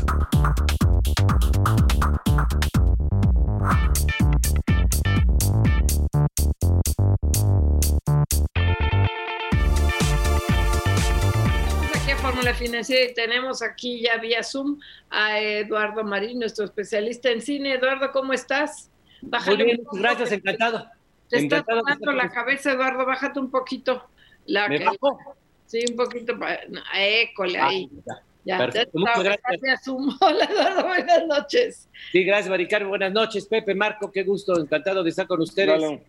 Financiera 12.55 13.11
y 13.11 13.15
tenemos 13.15 13.63
aquí 13.63 14.03
ya 14.03 14.17
vía 14.19 14.43
Zoom 14.43 14.79
a 15.11 15.41
Eduardo 15.41 16.05
Marín, 16.05 16.39
nuestro 16.39 16.65
especialista 16.65 17.31
en 17.31 17.41
cine. 17.43 17.75
Eduardo, 17.75 18.11
¿cómo 18.13 18.33
estás? 18.33 18.91
Bájale 19.21 19.57
Muy 19.57 19.65
bien, 19.67 19.81
gracias, 19.93 20.33
encantado. 20.33 20.87
Te 21.29 21.39
está 21.39 21.63
tomando 21.63 22.13
la 22.13 22.31
cabeza, 22.31 22.73
Eduardo, 22.73 23.05
bájate 23.05 23.39
un 23.41 23.51
poquito. 23.51 24.09
La 24.47 24.69
¿Me 24.69 24.79
que, 24.79 24.85
bajo? 24.85 25.19
Sí, 25.67 25.85
un 25.91 25.97
poquito. 25.97 26.39
para- 26.39 26.61
no, 26.69 26.81
école 26.97 27.59
Ah, 27.59 27.69
ahí. 27.69 27.89
ya. 28.07 28.23
Ya, 28.45 28.71
ya 28.71 28.81
está, 28.83 29.23
gracias. 29.23 29.61
se. 29.61 29.91
Hola, 30.21 30.45
Eduardo, 30.47 30.87
buenas 30.87 31.27
noches. 31.27 31.89
Sí, 32.13 32.25
gracias, 32.25 32.49
Maricarmen. 32.49 32.89
Buenas 32.89 33.13
noches, 33.13 33.45
Pepe, 33.47 33.75
Marco, 33.75 34.11
qué 34.11 34.23
gusto, 34.23 34.59
encantado 34.59 35.03
de 35.03 35.11
estar 35.11 35.27
con 35.27 35.41
ustedes. 35.43 35.81
Dale. 35.83 36.03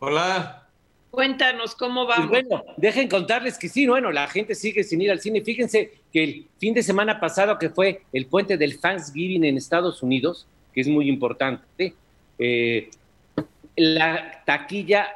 Hola. 0.00 0.65
Cuéntanos 1.10 1.74
cómo 1.74 2.06
vamos. 2.06 2.28
bueno, 2.28 2.64
dejen 2.76 3.08
contarles 3.08 3.58
que 3.58 3.68
sí, 3.68 3.86
bueno, 3.86 4.12
la 4.12 4.28
gente 4.28 4.54
sigue 4.54 4.84
sin 4.84 5.00
ir 5.00 5.10
al 5.10 5.20
cine. 5.20 5.40
Fíjense 5.40 5.92
que 6.12 6.24
el 6.24 6.46
fin 6.58 6.74
de 6.74 6.82
semana 6.82 7.18
pasado, 7.20 7.58
que 7.58 7.70
fue 7.70 8.02
el 8.12 8.26
puente 8.26 8.56
del 8.56 8.78
Thanksgiving 8.78 9.44
en 9.44 9.56
Estados 9.56 10.02
Unidos, 10.02 10.46
que 10.74 10.82
es 10.82 10.88
muy 10.88 11.08
importante, 11.08 11.94
eh, 12.38 12.90
la 13.76 14.42
taquilla 14.44 15.08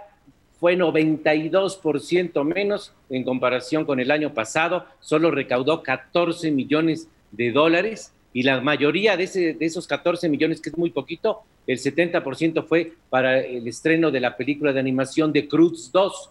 fue 0.59 0.77
92% 0.77 2.45
menos 2.45 2.93
en 3.09 3.25
comparación 3.25 3.85
con 3.85 3.99
el 3.99 4.11
año 4.11 4.35
pasado, 4.35 4.87
solo 5.01 5.31
recaudó 5.31 5.83
14 5.83 6.51
millones 6.51 7.09
de 7.31 7.51
dólares 7.51 8.13
y 8.33 8.43
la 8.43 8.61
mayoría 8.61 9.17
de, 9.17 9.25
ese- 9.25 9.55
de 9.55 9.67
esos 9.67 9.87
14 9.87 10.29
millones, 10.29 10.61
que 10.61 10.71
es 10.71 10.79
muy 10.79 10.91
poquito, 10.91 11.41
el 11.67 11.79
70% 11.79 12.65
fue 12.67 12.93
para 13.09 13.41
el 13.41 13.67
estreno 13.67 14.11
de 14.11 14.21
la 14.21 14.37
película 14.37 14.73
de 14.73 14.81
animación 14.81 15.33
de 15.33 15.49
Cruz 15.49 15.91
2, 15.93 16.31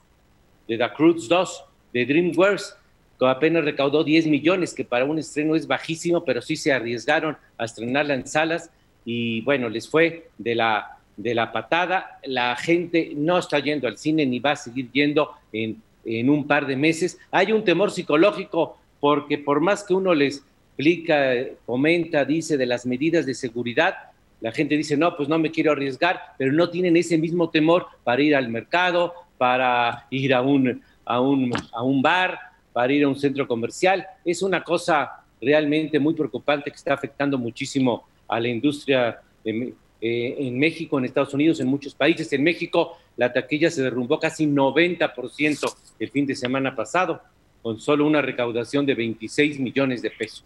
de 0.68 0.78
The 0.78 0.90
Cruz 0.96 1.28
2, 1.28 1.64
de 1.94 2.06
DreamWorks, 2.06 2.76
que 3.20 3.28
apenas 3.28 3.66
recaudó 3.66 4.04
10 4.04 4.28
millones, 4.28 4.74
que 4.74 4.86
para 4.86 5.04
un 5.06 5.20
estreno 5.20 5.56
es 5.56 5.68
bajísimo, 5.68 6.24
pero 6.24 6.42
sí 6.42 6.56
se 6.56 6.72
arriesgaron 6.72 7.36
a 7.58 7.66
estrenarla 7.66 8.14
en 8.14 8.26
salas 8.28 8.70
y 9.04 9.42
bueno, 9.42 9.68
les 9.70 9.90
fue 9.90 10.30
de 10.38 10.56
la, 10.56 10.98
de 11.18 11.34
la 11.34 11.52
patada. 11.52 12.20
La 12.24 12.56
gente 12.56 13.12
no 13.16 13.38
está 13.40 13.60
yendo 13.60 13.88
al 13.90 13.98
cine 13.98 14.26
ni 14.26 14.40
va 14.40 14.52
a 14.52 14.56
seguir 14.56 14.90
yendo 14.94 15.32
en, 15.52 15.82
en 16.06 16.30
un 16.30 16.48
par 16.48 16.66
de 16.66 16.76
meses. 16.78 17.18
Hay 17.32 17.52
un 17.52 17.64
temor 17.66 17.92
psicológico 17.92 18.78
porque 19.02 19.38
por 19.38 19.60
más 19.60 19.84
que 19.84 19.94
uno 19.94 20.14
les 20.14 20.44
explica, 20.80 21.34
comenta, 21.66 22.24
dice 22.24 22.56
de 22.56 22.66
las 22.66 22.86
medidas 22.86 23.26
de 23.26 23.34
seguridad, 23.34 23.96
la 24.40 24.54
gente 24.54 24.78
dice, 24.78 24.96
no, 24.96 25.18
pues 25.18 25.28
no 25.28 25.38
me 25.38 25.52
quiero 25.52 25.74
arriesgar, 25.74 26.22
pero 26.38 26.54
no 26.54 26.70
tienen 26.70 26.96
ese 26.96 27.18
mismo 27.18 27.50
temor 27.50 27.88
para 28.06 28.22
ir 28.22 28.34
al 28.34 28.48
mercado, 28.48 29.14
para 29.38 30.08
ir 30.10 30.34
a 30.34 30.42
un, 30.42 30.82
a 31.04 31.20
un, 31.20 31.52
a 31.74 31.84
un 31.84 32.02
bar, 32.02 32.40
para 32.72 32.94
ir 32.94 33.04
a 33.04 33.10
un 33.10 33.18
centro 33.18 33.46
comercial. 33.46 34.08
Es 34.24 34.42
una 34.42 34.64
cosa 34.64 35.26
realmente 35.42 36.00
muy 36.00 36.14
preocupante 36.14 36.72
que 36.72 36.78
está 36.78 36.94
afectando 36.94 37.38
muchísimo 37.38 38.08
a 38.30 38.40
la 38.40 38.48
industria 38.48 39.20
eh, 39.44 39.74
en 40.00 40.58
México, 40.58 40.98
en 40.98 41.04
Estados 41.04 41.34
Unidos, 41.34 41.60
en 41.60 41.68
muchos 41.68 41.94
países. 41.94 42.32
En 42.32 42.42
México 42.42 42.98
la 43.18 43.34
taquilla 43.34 43.70
se 43.70 43.84
derrumbó 43.84 44.18
casi 44.18 44.48
90% 44.48 45.76
el 46.00 46.10
fin 46.10 46.26
de 46.26 46.36
semana 46.36 46.74
pasado, 46.74 47.22
con 47.62 47.82
solo 47.82 48.08
una 48.08 48.22
recaudación 48.22 48.86
de 48.86 48.96
26 48.96 49.60
millones 49.60 50.02
de 50.02 50.12
pesos. 50.12 50.46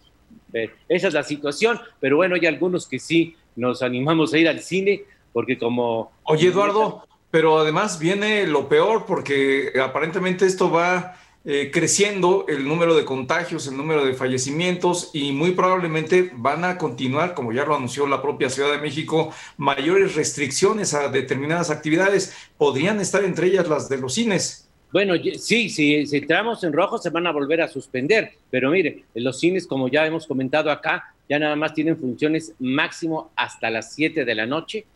Eh, 0.52 0.70
esa 0.88 1.08
es 1.08 1.14
la 1.14 1.22
situación, 1.22 1.80
pero 2.00 2.16
bueno, 2.16 2.34
hay 2.34 2.46
algunos 2.46 2.86
que 2.86 2.98
sí 2.98 3.36
nos 3.56 3.82
animamos 3.82 4.32
a 4.34 4.38
ir 4.38 4.48
al 4.48 4.60
cine, 4.60 5.02
porque 5.32 5.58
como... 5.58 6.12
Oye, 6.24 6.48
Eduardo, 6.48 7.04
pero 7.30 7.58
además 7.58 7.98
viene 7.98 8.46
lo 8.46 8.68
peor 8.68 9.06
porque 9.06 9.72
aparentemente 9.82 10.46
esto 10.46 10.70
va 10.70 11.16
eh, 11.46 11.70
creciendo 11.70 12.46
el 12.48 12.66
número 12.66 12.94
de 12.94 13.04
contagios, 13.04 13.66
el 13.66 13.76
número 13.76 14.02
de 14.02 14.14
fallecimientos 14.14 15.10
y 15.12 15.32
muy 15.32 15.50
probablemente 15.50 16.30
van 16.36 16.64
a 16.64 16.78
continuar, 16.78 17.34
como 17.34 17.52
ya 17.52 17.66
lo 17.66 17.76
anunció 17.76 18.06
la 18.06 18.22
propia 18.22 18.48
Ciudad 18.48 18.72
de 18.72 18.78
México, 18.78 19.30
mayores 19.58 20.14
restricciones 20.14 20.94
a 20.94 21.08
determinadas 21.08 21.68
actividades. 21.68 22.34
Podrían 22.56 22.98
estar 22.98 23.22
entre 23.24 23.48
ellas 23.48 23.68
las 23.68 23.90
de 23.90 23.98
los 23.98 24.14
cines. 24.14 24.63
Bueno, 24.94 25.14
sí, 25.38 25.70
si, 25.70 26.06
entramos 26.16 26.62
en 26.62 26.72
rojo 26.72 26.98
se 26.98 27.10
van 27.10 27.26
a 27.26 27.32
volver 27.32 27.60
a 27.60 27.66
suspender, 27.66 28.30
pero 28.48 28.70
mire, 28.70 29.02
los 29.14 29.40
cines, 29.40 29.66
como 29.66 29.88
ya 29.88 30.06
hemos 30.06 30.24
comentado 30.24 30.70
acá, 30.70 31.12
ya 31.28 31.36
nada 31.36 31.56
más 31.56 31.74
tienen 31.74 31.96
funciones 31.96 32.54
máximo 32.60 33.32
hasta 33.34 33.70
las 33.70 33.92
7 33.92 34.24
de 34.24 34.34
la 34.36 34.46
noche. 34.46 34.86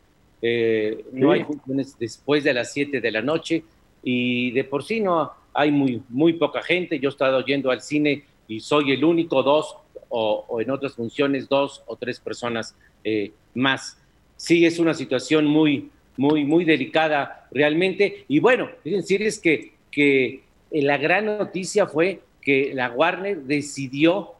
Eh, 0.40 1.04
no 1.10 1.32
hay 1.32 1.42
funciones 1.42 1.98
después 1.98 2.44
de 2.44 2.54
las 2.54 2.72
7 2.72 3.00
de 3.00 3.10
la 3.10 3.22
noche 3.22 3.64
y 4.04 4.52
de 4.52 4.62
por 4.62 4.84
sí 4.84 5.00
no 5.00 5.32
hay 5.52 5.72
muy, 5.72 6.00
muy 6.10 6.34
poca 6.34 6.62
gente. 6.62 7.00
Yo 7.00 7.08
he 7.08 7.10
estado 7.10 7.44
yendo 7.44 7.72
al 7.72 7.80
cine 7.80 8.22
y 8.46 8.60
soy 8.60 8.92
el 8.92 9.02
único, 9.02 9.42
dos 9.42 9.78
o, 10.10 10.44
o 10.46 10.60
en 10.60 10.70
otras 10.70 10.94
funciones 10.94 11.48
dos 11.48 11.82
o 11.86 11.96
tres 11.96 12.20
personas 12.20 12.76
eh, 13.02 13.32
más. 13.52 13.98
Sí, 14.36 14.64
es 14.64 14.78
una 14.78 14.94
situación 14.94 15.44
muy, 15.44 15.90
muy, 16.16 16.44
muy 16.44 16.64
delicada 16.64 17.48
realmente. 17.50 18.26
Y 18.28 18.38
bueno, 18.38 18.70
es 18.84 18.92
decir, 18.92 19.22
es 19.22 19.40
que, 19.40 19.76
que 19.98 20.44
eh, 20.70 20.82
la 20.82 20.96
gran 20.96 21.26
noticia 21.26 21.88
fue 21.88 22.20
que 22.40 22.70
la 22.72 22.88
Warner 22.88 23.38
decidió 23.38 24.34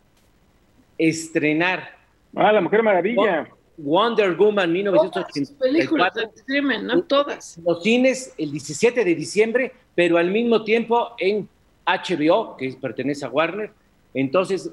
estrenar 0.97 1.99
Ah, 2.37 2.53
la 2.53 2.61
Mujer 2.61 2.85
Maravilla. 2.85 3.49
Wonder 3.77 4.37
Woman 4.37 4.73
Todas 4.85 5.27
sus 5.35 5.51
películas 5.51 6.13
1984 6.15 6.31
streaming, 6.37 6.83
¿no? 6.85 7.03
Todas. 7.03 7.59
los 7.65 7.83
cines 7.83 8.33
el 8.39 8.53
17 8.53 9.05
de 9.05 9.15
diciembre, 9.17 9.73
pero 9.97 10.17
al 10.17 10.31
mismo 10.31 10.63
tiempo 10.63 11.17
en 11.19 11.49
HBO, 11.85 12.57
que 12.57 12.77
pertenece 12.81 13.25
a 13.25 13.31
Warner. 13.31 13.73
Entonces, 14.15 14.71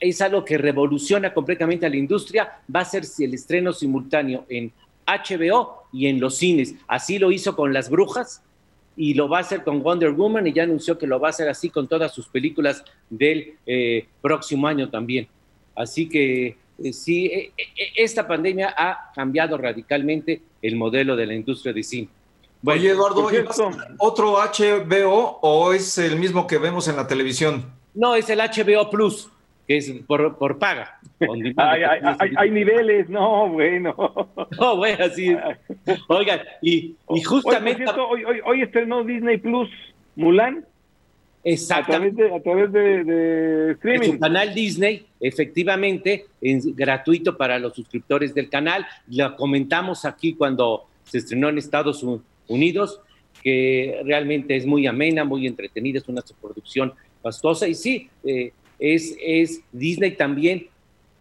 es 0.00 0.20
algo 0.20 0.44
que 0.44 0.58
revoluciona 0.58 1.32
completamente 1.32 1.86
a 1.86 1.88
la 1.88 1.96
industria. 1.96 2.58
Va 2.74 2.80
a 2.80 2.84
ser 2.84 3.04
el 3.20 3.34
estreno 3.34 3.72
simultáneo 3.72 4.44
en 4.48 4.72
HBO 5.06 5.84
y 5.92 6.08
en 6.08 6.18
los 6.18 6.36
cines. 6.36 6.74
Así 6.88 7.20
lo 7.20 7.30
hizo 7.30 7.54
con 7.54 7.72
Las 7.72 7.88
Brujas 7.88 8.42
y 8.96 9.14
lo 9.14 9.28
va 9.28 9.38
a 9.38 9.40
hacer 9.40 9.64
con 9.64 9.82
Wonder 9.82 10.10
Woman 10.12 10.46
y 10.46 10.52
ya 10.52 10.62
anunció 10.62 10.96
que 10.98 11.06
lo 11.06 11.18
va 11.18 11.28
a 11.28 11.30
hacer 11.30 11.48
así 11.48 11.68
con 11.70 11.88
todas 11.88 12.12
sus 12.14 12.28
películas 12.28 12.84
del 13.10 13.54
eh, 13.66 14.06
próximo 14.20 14.66
año 14.66 14.88
también. 14.88 15.26
Así 15.74 16.08
que 16.08 16.56
eh, 16.82 16.92
sí, 16.92 17.26
eh, 17.26 17.52
eh, 17.56 17.66
esta 17.96 18.26
pandemia 18.26 18.74
ha 18.76 19.12
cambiado 19.14 19.56
radicalmente 19.58 20.40
el 20.62 20.76
modelo 20.76 21.16
de 21.16 21.26
la 21.26 21.34
industria 21.34 21.72
de 21.72 21.82
cine. 21.82 22.08
Bueno, 22.62 22.80
Oye, 22.80 22.90
Eduardo, 22.90 23.22
por 23.22 23.32
¿y 23.32 23.36
cierto- 23.36 23.64
vas 23.70 23.78
a 23.78 23.94
otro 23.98 24.36
HBO 24.38 25.38
o 25.42 25.72
es 25.72 25.98
el 25.98 26.16
mismo 26.18 26.46
que 26.46 26.58
vemos 26.58 26.88
en 26.88 26.96
la 26.96 27.06
televisión? 27.06 27.64
no, 27.94 28.14
es 28.16 28.28
el 28.28 28.40
HBO 28.40 28.90
Plus, 28.90 29.28
que 29.66 29.76
es 29.78 29.90
por, 30.06 30.36
por 30.36 30.58
paga. 30.58 30.98
Hay, 31.20 31.52
hay, 31.56 32.00
hay, 32.18 32.30
hay 32.36 32.50
niveles, 32.50 33.08
no, 33.08 33.48
bueno. 33.48 33.94
No, 34.60 34.76
bueno, 34.76 35.04
así 35.04 35.30
es. 35.30 36.00
Oigan, 36.08 36.40
y, 36.62 36.70
y 36.76 36.96
Hoy, 37.06 37.22
justamente... 37.22 37.82
cierto, 37.84 38.08
hoy, 38.08 38.24
hoy, 38.24 38.40
hoy 38.44 38.62
estrenó 38.62 39.04
Disney 39.04 39.38
Plus 39.38 39.70
Mulan 40.16 40.58
a 40.58 41.82
través 41.84 42.14
Exactamente. 42.14 42.22
de, 42.24 42.34
a 42.34 42.42
través 42.42 42.72
de, 42.72 43.04
de 43.04 43.70
En 43.70 43.74
su 43.74 43.74
streaming. 43.74 44.18
canal 44.18 44.54
Disney, 44.54 45.06
efectivamente, 45.20 46.26
es 46.40 46.74
gratuito 46.74 47.36
para 47.36 47.58
los 47.58 47.74
suscriptores 47.74 48.34
del 48.34 48.48
canal. 48.48 48.86
Lo 49.08 49.36
comentamos 49.36 50.04
aquí 50.04 50.34
cuando 50.34 50.86
se 51.04 51.18
estrenó 51.18 51.48
en 51.48 51.58
Estados 51.58 52.04
Unidos, 52.48 53.00
que 53.42 54.00
realmente 54.04 54.56
es 54.56 54.64
muy 54.66 54.86
amena, 54.86 55.24
muy 55.24 55.46
entretenida, 55.46 55.98
es 55.98 56.08
una 56.08 56.22
producción 56.40 56.94
pastosa. 57.20 57.68
Y 57.68 57.74
sí, 57.74 58.08
eh, 58.24 58.52
es, 58.78 59.16
es 59.20 59.60
Disney 59.72 60.12
también 60.12 60.68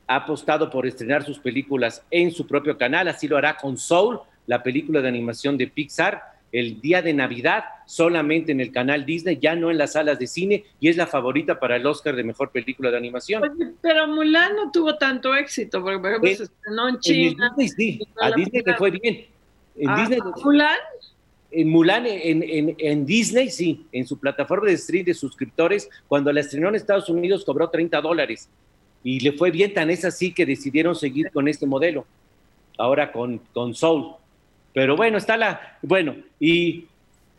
ha 0.08 0.18
apostado 0.18 0.70
por 0.70 0.86
estrenar 0.86 1.24
sus 1.24 1.40
películas 1.40 2.04
en 2.12 2.32
su 2.32 2.46
propio 2.46 2.78
canal, 2.78 3.08
así 3.08 3.28
lo 3.28 3.38
hará 3.38 3.58
con 3.58 3.78
Soul, 3.78 4.20
la 4.48 4.62
película 4.62 5.02
de 5.02 5.08
animación 5.08 5.58
de 5.58 5.68
Pixar, 5.68 6.22
el 6.52 6.80
día 6.82 7.02
de 7.02 7.14
Navidad 7.14 7.64
solamente 7.88 8.52
en 8.52 8.62
el 8.62 8.72
canal 8.72 9.06
Disney, 9.06 9.40
ya 9.42 9.56
no 9.56 9.72
en 9.72 9.78
las 9.78 9.94
salas 9.94 10.20
de 10.20 10.28
cine, 10.28 10.64
y 10.80 10.88
es 10.88 10.98
la 10.98 11.08
favorita 11.08 11.60
para 11.60 11.78
el 11.78 11.86
Oscar 11.86 12.16
de 12.16 12.24
Mejor 12.24 12.52
Película 12.52 12.92
de 12.92 12.98
Animación. 12.98 13.42
pero 13.82 14.08
Mulan 14.08 14.56
no 14.56 14.72
tuvo 14.72 14.96
tanto 14.98 15.34
éxito, 15.34 15.82
porque 15.82 16.00
por 16.00 16.10
ejemplo 16.12 16.36
se 16.36 16.44
estrenó 16.44 16.90
en 16.90 17.00
China. 17.00 17.56
sí, 17.76 18.00
a 18.22 18.32
Disney 18.32 18.62
le 18.66 18.76
fue 18.76 18.92
bien. 18.92 19.26
En 19.76 19.90
¿A, 19.90 19.98
Disney, 19.98 20.20
Mulan? 20.44 20.78
En 21.56 21.70
Mulan, 21.70 22.06
en, 22.06 22.44
en, 22.44 22.76
en, 22.78 23.06
Disney, 23.06 23.50
sí, 23.50 23.86
en 23.92 24.08
su 24.08 24.20
plataforma 24.20 24.68
de 24.68 24.78
stream 24.78 25.06
de 25.06 25.14
suscriptores, 25.14 25.90
cuando 26.08 26.32
la 26.32 26.42
estrenó 26.42 26.70
en 26.70 26.76
Estados 26.76 27.10
Unidos 27.10 27.46
cobró 27.46 27.70
30 27.70 28.02
dólares. 28.02 28.50
Y 29.04 29.20
le 29.20 29.34
fue 29.34 29.52
bien, 29.52 29.74
tan 29.74 29.90
es 29.90 30.06
así 30.06 30.34
que 30.34 30.46
decidieron 30.46 30.96
seguir 30.96 31.32
con 31.32 31.48
este 31.48 31.66
modelo, 31.66 32.06
ahora 32.78 33.12
con, 33.12 33.40
con 33.54 33.76
Soul. 33.76 34.16
Pero 34.74 34.96
bueno, 34.96 35.18
está 35.18 35.38
la. 35.38 35.78
Bueno, 35.82 36.16
y, 36.40 36.86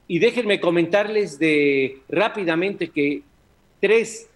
y 0.07 0.19
déjenme 0.19 0.61
comentarles 0.61 1.39
de 1.39 1.99
rápidamente 2.09 2.91
que 2.91 3.23
tres 3.81 4.29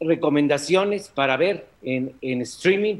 recomendaciones 0.00 1.08
para 1.08 1.36
ver 1.36 1.66
en, 1.82 2.12
en 2.20 2.40
streaming. 2.42 2.96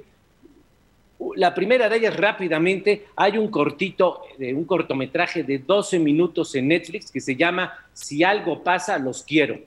La 1.35 1.55
primera 1.55 1.89
de 1.89 1.97
ellas 1.97 2.17
rápidamente, 2.17 3.07
hay 3.17 3.39
un 3.39 3.49
cortito, 3.49 4.23
un 4.39 4.65
cortometraje 4.65 5.43
de 5.43 5.59
12 5.59 5.99
minutos 5.99 6.55
en 6.55 6.69
Netflix 6.69 7.11
que 7.11 7.21
se 7.21 7.37
llama 7.37 7.73
Si 7.93 8.23
algo 8.23 8.63
pasa, 8.63 8.99
los 8.99 9.23
quiero. 9.23 9.59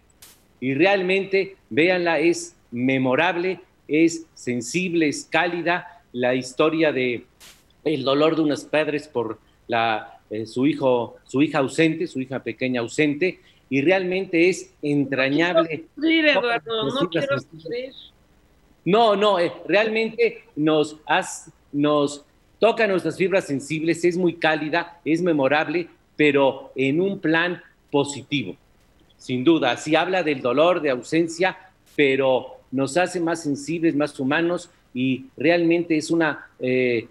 Y 0.59 0.73
realmente, 0.73 1.55
véanla, 1.69 2.19
es 2.19 2.55
memorable, 2.71 3.59
es 3.87 4.25
sensible, 4.33 5.07
es 5.07 5.25
cálida, 5.25 6.03
la 6.11 6.35
historia 6.35 6.91
de 6.91 7.25
el 7.83 8.03
dolor 8.03 8.35
de 8.35 8.41
unos 8.41 8.65
padres 8.65 9.07
por 9.07 9.39
la, 9.67 10.19
eh, 10.29 10.45
su 10.45 10.67
hijo, 10.67 11.17
su 11.23 11.41
hija 11.41 11.59
ausente, 11.59 12.07
su 12.07 12.21
hija 12.21 12.43
pequeña 12.43 12.81
ausente, 12.81 13.39
y 13.69 13.81
realmente 13.81 14.49
es 14.49 14.73
entrañable. 14.81 15.85
No 15.95 16.01
quiero 16.01 16.19
sufrir, 16.19 16.25
Eduardo, 16.25 17.01
no 17.01 17.09
quiero 17.09 17.39
sufrir. 17.39 17.93
No, 18.89 19.15
no, 19.15 19.37
eh, 19.37 19.53
realmente 19.67 20.45
nos, 20.55 20.97
has, 21.05 21.51
nos 21.71 22.25
toca 22.57 22.87
nuestras 22.87 23.17
fibras 23.17 23.45
sensibles, 23.45 24.03
es 24.03 24.17
muy 24.17 24.33
cálida, 24.33 24.99
es 25.05 25.21
memorable, 25.21 25.87
pero 26.15 26.71
en 26.75 26.99
un 26.99 27.19
plan 27.19 27.61
positivo, 27.91 28.55
sin 29.15 29.43
duda. 29.43 29.77
Sí 29.77 29.95
habla 29.95 30.23
del 30.23 30.41
dolor, 30.41 30.81
de 30.81 30.89
ausencia, 30.89 31.55
pero 31.95 32.57
nos 32.71 32.97
hace 32.97 33.19
más 33.19 33.43
sensibles, 33.43 33.95
más 33.95 34.19
humanos 34.19 34.71
y 34.91 35.27
realmente 35.37 35.95
es 35.95 36.09
una, 36.09 36.47
eh, 36.59 37.07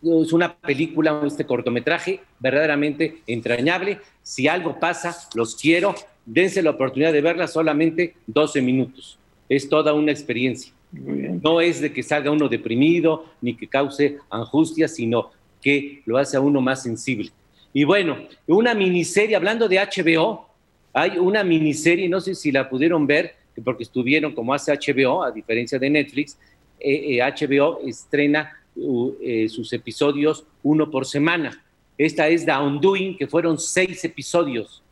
es 0.00 0.32
una 0.32 0.54
película, 0.54 1.20
este 1.26 1.44
cortometraje 1.44 2.20
verdaderamente 2.38 3.22
entrañable. 3.26 3.98
Si 4.22 4.46
algo 4.46 4.78
pasa, 4.78 5.16
los 5.34 5.56
quiero, 5.56 5.96
dense 6.24 6.62
la 6.62 6.70
oportunidad 6.70 7.12
de 7.12 7.22
verla 7.22 7.48
solamente 7.48 8.14
12 8.28 8.62
minutos. 8.62 9.18
Es 9.48 9.68
toda 9.68 9.94
una 9.94 10.12
experiencia. 10.12 10.77
No 10.92 11.60
es 11.60 11.80
de 11.80 11.92
que 11.92 12.02
salga 12.02 12.30
uno 12.30 12.48
deprimido 12.48 13.26
ni 13.40 13.54
que 13.54 13.66
cause 13.66 14.18
angustia, 14.30 14.88
sino 14.88 15.30
que 15.60 16.02
lo 16.06 16.16
hace 16.16 16.36
a 16.36 16.40
uno 16.40 16.60
más 16.60 16.82
sensible. 16.82 17.30
Y 17.72 17.84
bueno, 17.84 18.16
una 18.46 18.74
miniserie, 18.74 19.36
hablando 19.36 19.68
de 19.68 19.78
HBO, 19.78 20.48
hay 20.92 21.18
una 21.18 21.44
miniserie, 21.44 22.08
no 22.08 22.20
sé 22.20 22.34
si 22.34 22.50
la 22.50 22.68
pudieron 22.68 23.06
ver, 23.06 23.34
porque 23.64 23.82
estuvieron 23.82 24.34
como 24.34 24.54
hace 24.54 24.72
HBO, 24.72 25.22
a 25.22 25.30
diferencia 25.30 25.78
de 25.78 25.90
Netflix, 25.90 26.38
eh, 26.80 27.18
eh, 27.18 27.20
HBO 27.20 27.80
estrena 27.84 28.56
uh, 28.76 29.12
eh, 29.20 29.48
sus 29.48 29.72
episodios 29.72 30.44
uno 30.62 30.90
por 30.90 31.06
semana. 31.06 31.62
Esta 31.96 32.28
es 32.28 32.46
The 32.46 32.56
Undoing, 32.56 33.16
que 33.16 33.26
fueron 33.26 33.58
seis 33.58 34.04
episodios. 34.04 34.82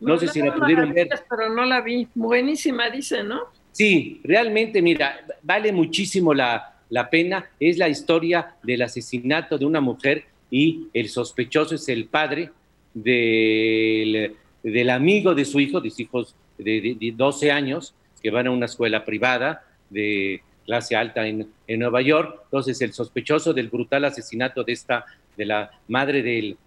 No, 0.00 0.14
no 0.14 0.18
sé 0.18 0.28
si 0.28 0.40
la 0.40 0.54
pudieron 0.54 0.92
ver. 0.92 1.08
Pero 1.28 1.50
no 1.50 1.64
la 1.64 1.80
vi. 1.80 2.08
Buenísima, 2.14 2.88
dice, 2.90 3.22
¿no? 3.22 3.42
Sí, 3.72 4.20
realmente, 4.22 4.82
mira, 4.82 5.26
vale 5.42 5.72
muchísimo 5.72 6.34
la, 6.34 6.80
la 6.90 7.08
pena. 7.08 7.50
Es 7.58 7.78
la 7.78 7.88
historia 7.88 8.54
del 8.62 8.82
asesinato 8.82 9.58
de 9.58 9.64
una 9.64 9.80
mujer 9.80 10.24
y 10.50 10.88
el 10.92 11.08
sospechoso 11.08 11.74
es 11.74 11.88
el 11.88 12.04
padre 12.04 12.50
del, 12.92 14.36
del 14.62 14.90
amigo 14.90 15.34
de 15.34 15.46
su 15.46 15.58
hijo, 15.58 15.80
de 15.80 15.90
hijos 15.96 16.34
de, 16.58 16.80
de, 16.82 16.96
de 17.00 17.12
12 17.12 17.50
años, 17.50 17.94
que 18.22 18.30
van 18.30 18.46
a 18.46 18.50
una 18.50 18.66
escuela 18.66 19.04
privada 19.04 19.64
de 19.88 20.42
clase 20.66 20.94
alta 20.94 21.26
en, 21.26 21.48
en, 21.66 21.80
Nueva 21.80 22.02
York. 22.02 22.40
Entonces, 22.44 22.80
el 22.82 22.92
sospechoso 22.92 23.54
del 23.54 23.68
brutal 23.68 24.04
asesinato 24.04 24.62
de 24.62 24.72
esta, 24.72 25.06
de 25.36 25.46
la 25.46 25.70
madre 25.88 26.22
del, 26.22 26.58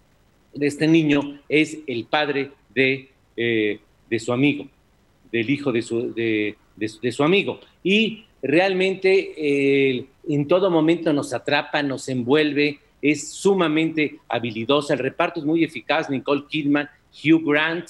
de 0.52 0.66
este 0.66 0.86
niño, 0.86 1.40
es 1.48 1.78
el 1.86 2.06
padre 2.06 2.50
de, 2.74 3.10
eh, 3.36 3.78
de 4.10 4.18
su 4.18 4.32
amigo, 4.32 4.66
del 5.30 5.48
hijo 5.48 5.70
de 5.70 5.82
su, 5.82 6.12
de, 6.12 6.56
de, 6.76 7.12
su 7.12 7.24
amigo. 7.24 7.60
Y 7.82 8.24
realmente 8.42 10.06
en 10.28 10.48
todo 10.48 10.70
momento 10.70 11.12
nos 11.12 11.32
atrapa, 11.32 11.82
nos 11.82 12.08
envuelve, 12.08 12.80
es 13.02 13.32
sumamente 13.32 14.18
habilidosa, 14.28 14.94
el 14.94 15.00
reparto 15.00 15.40
es 15.40 15.46
muy 15.46 15.62
eficaz, 15.62 16.10
Nicole 16.10 16.44
Kidman, 16.48 16.88
Hugh 17.12 17.42
Grant, 17.44 17.88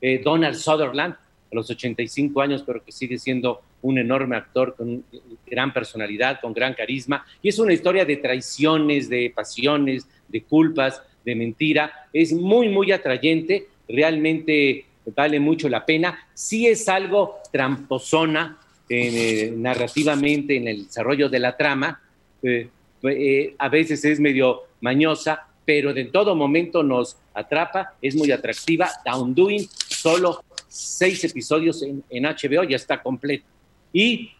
eh, 0.00 0.20
Donald 0.22 0.56
Sutherland, 0.56 1.14
a 1.14 1.54
los 1.54 1.70
85 1.70 2.40
años, 2.40 2.62
pero 2.66 2.84
que 2.84 2.92
sigue 2.92 3.18
siendo 3.18 3.62
un 3.80 3.98
enorme 3.98 4.36
actor 4.36 4.74
con 4.76 5.04
gran 5.46 5.72
personalidad, 5.72 6.40
con 6.40 6.52
gran 6.52 6.74
carisma. 6.74 7.24
Y 7.40 7.48
es 7.48 7.58
una 7.58 7.72
historia 7.72 8.04
de 8.04 8.16
traiciones, 8.16 9.08
de 9.08 9.32
pasiones, 9.34 10.06
de 10.28 10.42
culpas, 10.42 11.02
de 11.24 11.34
mentira. 11.34 11.90
Es 12.12 12.32
muy, 12.32 12.68
muy 12.68 12.92
atrayente. 12.92 13.68
Realmente 13.88 14.84
vale 15.14 15.40
mucho 15.40 15.68
la 15.68 15.84
pena. 15.84 16.26
Sí 16.34 16.66
es 16.66 16.88
algo 16.88 17.38
tramposona 17.52 18.58
eh, 18.88 19.52
narrativamente 19.56 20.56
en 20.56 20.68
el 20.68 20.86
desarrollo 20.86 21.28
de 21.28 21.38
la 21.38 21.56
trama. 21.56 22.00
Eh, 22.42 22.68
eh, 23.02 23.54
a 23.58 23.68
veces 23.68 24.04
es 24.04 24.18
medio 24.18 24.62
mañosa, 24.80 25.46
pero 25.64 25.92
de 25.92 26.06
todo 26.06 26.34
momento 26.34 26.82
nos 26.82 27.16
atrapa, 27.34 27.94
es 28.00 28.16
muy 28.16 28.32
atractiva. 28.32 28.90
Downdoing, 29.04 29.68
solo 29.88 30.42
seis 30.68 31.22
episodios 31.24 31.82
en, 31.82 32.02
en, 32.08 32.24
HBO, 32.24 32.64
ya 32.64 32.76
está 32.76 33.02
completo. 33.02 33.44
Y 33.92 34.30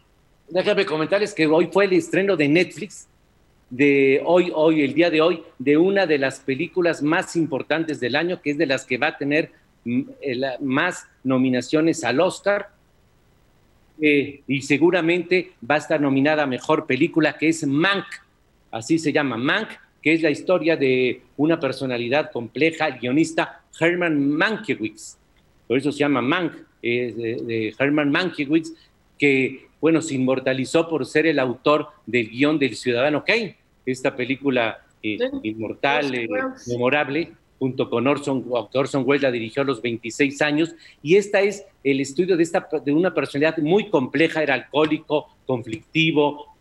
déjame 0.49 0.85
comentarles 0.85 1.33
que 1.33 1.45
hoy 1.45 1.69
fue 1.71 1.85
el 1.85 1.93
estreno 1.93 2.35
de 2.35 2.47
Netflix, 2.47 3.07
de 3.69 4.21
hoy, 4.25 4.51
hoy, 4.53 4.81
el 4.81 4.93
día 4.93 5.09
de 5.09 5.21
hoy, 5.21 5.43
de 5.59 5.77
una 5.77 6.05
de 6.05 6.17
las 6.17 6.39
películas 6.39 7.03
más 7.03 7.35
importantes 7.35 7.99
del 7.99 8.15
año, 8.15 8.41
que 8.41 8.51
es 8.51 8.57
de 8.57 8.65
las 8.65 8.85
que 8.85 8.97
va 8.97 9.07
a 9.07 9.17
tener 9.17 9.51
más 10.61 11.07
nominaciones 11.23 12.03
al 12.03 12.19
Oscar. 12.19 12.69
Eh, 14.01 14.43
y 14.47 14.61
seguramente 14.61 15.51
va 15.69 15.75
a 15.75 15.79
estar 15.79 15.99
nominada 15.99 16.43
a 16.43 16.47
Mejor 16.47 16.85
Película, 16.85 17.37
que 17.37 17.49
es 17.49 17.67
Mank, 17.67 18.05
así 18.71 18.97
se 18.97 19.11
llama 19.11 19.35
Mank, 19.35 19.69
que 20.01 20.13
es 20.13 20.21
la 20.21 20.29
historia 20.29 20.77
de 20.77 21.21
una 21.35 21.59
personalidad 21.59 22.31
compleja, 22.31 22.87
el 22.87 22.99
guionista 22.99 23.61
Herman 23.77 24.29
Mankiewicz, 24.29 25.17
por 25.67 25.77
eso 25.77 25.91
se 25.91 25.99
llama 25.99 26.21
Mank, 26.21 26.53
eh, 26.81 27.13
de, 27.13 27.35
de, 27.43 27.75
Herman 27.77 28.09
Mankiewicz, 28.09 28.71
que, 29.17 29.67
bueno, 29.81 30.01
se 30.01 30.15
inmortalizó 30.15 30.87
por 30.87 31.05
ser 31.05 31.27
el 31.27 31.37
autor 31.37 31.89
del 32.05 32.29
guion 32.29 32.57
del 32.57 32.77
Ciudadano 32.77 33.25
Kane, 33.25 33.57
esta 33.85 34.15
película 34.15 34.79
eh, 35.01 35.17
inmortal, 35.43 36.13
eh, 36.13 36.27
memorable, 36.67 37.31
junto 37.59 37.89
con 37.89 38.07
Orson, 38.07 38.43
Welles 39.05 39.21
la 39.21 39.31
dirigió 39.31 39.61
a 39.61 39.65
los 39.65 39.81
26 39.81 40.41
años, 40.41 40.73
y 41.03 41.17
esta 41.17 41.41
es 41.41 41.65
el 41.83 41.99
estudio 41.99 42.37
de, 42.37 42.43
esta, 42.43 42.67
de 42.83 42.93
una 42.93 43.13
personalidad 43.13 43.57
muy 43.57 43.89
compleja, 43.89 44.41
era 44.41 44.55
alcohólico, 44.55 45.27
conflictivo, 45.45 46.55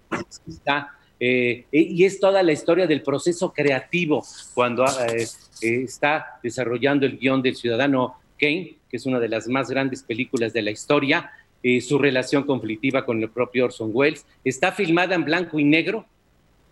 está 0.46 0.98
eh, 1.20 1.66
y 1.72 2.04
es 2.04 2.20
toda 2.20 2.42
la 2.42 2.52
historia 2.52 2.86
del 2.86 3.02
proceso 3.02 3.52
creativo 3.52 4.24
cuando 4.54 4.84
eh, 4.84 5.26
eh, 5.62 5.82
está 5.82 6.38
desarrollando 6.42 7.06
el 7.06 7.18
guion 7.18 7.42
del 7.42 7.56
ciudadano 7.56 8.14
Kane, 8.38 8.76
que 8.88 8.96
es 8.96 9.06
una 9.06 9.18
de 9.18 9.28
las 9.28 9.48
más 9.48 9.68
grandes 9.68 10.02
películas 10.02 10.52
de 10.52 10.62
la 10.62 10.70
historia, 10.70 11.32
eh, 11.62 11.80
su 11.80 11.98
relación 11.98 12.44
conflictiva 12.44 13.04
con 13.04 13.20
el 13.20 13.30
propio 13.30 13.64
Orson 13.64 13.90
Welles. 13.92 14.24
Está 14.44 14.70
filmada 14.70 15.16
en 15.16 15.24
blanco 15.24 15.58
y 15.58 15.64
negro 15.64 16.06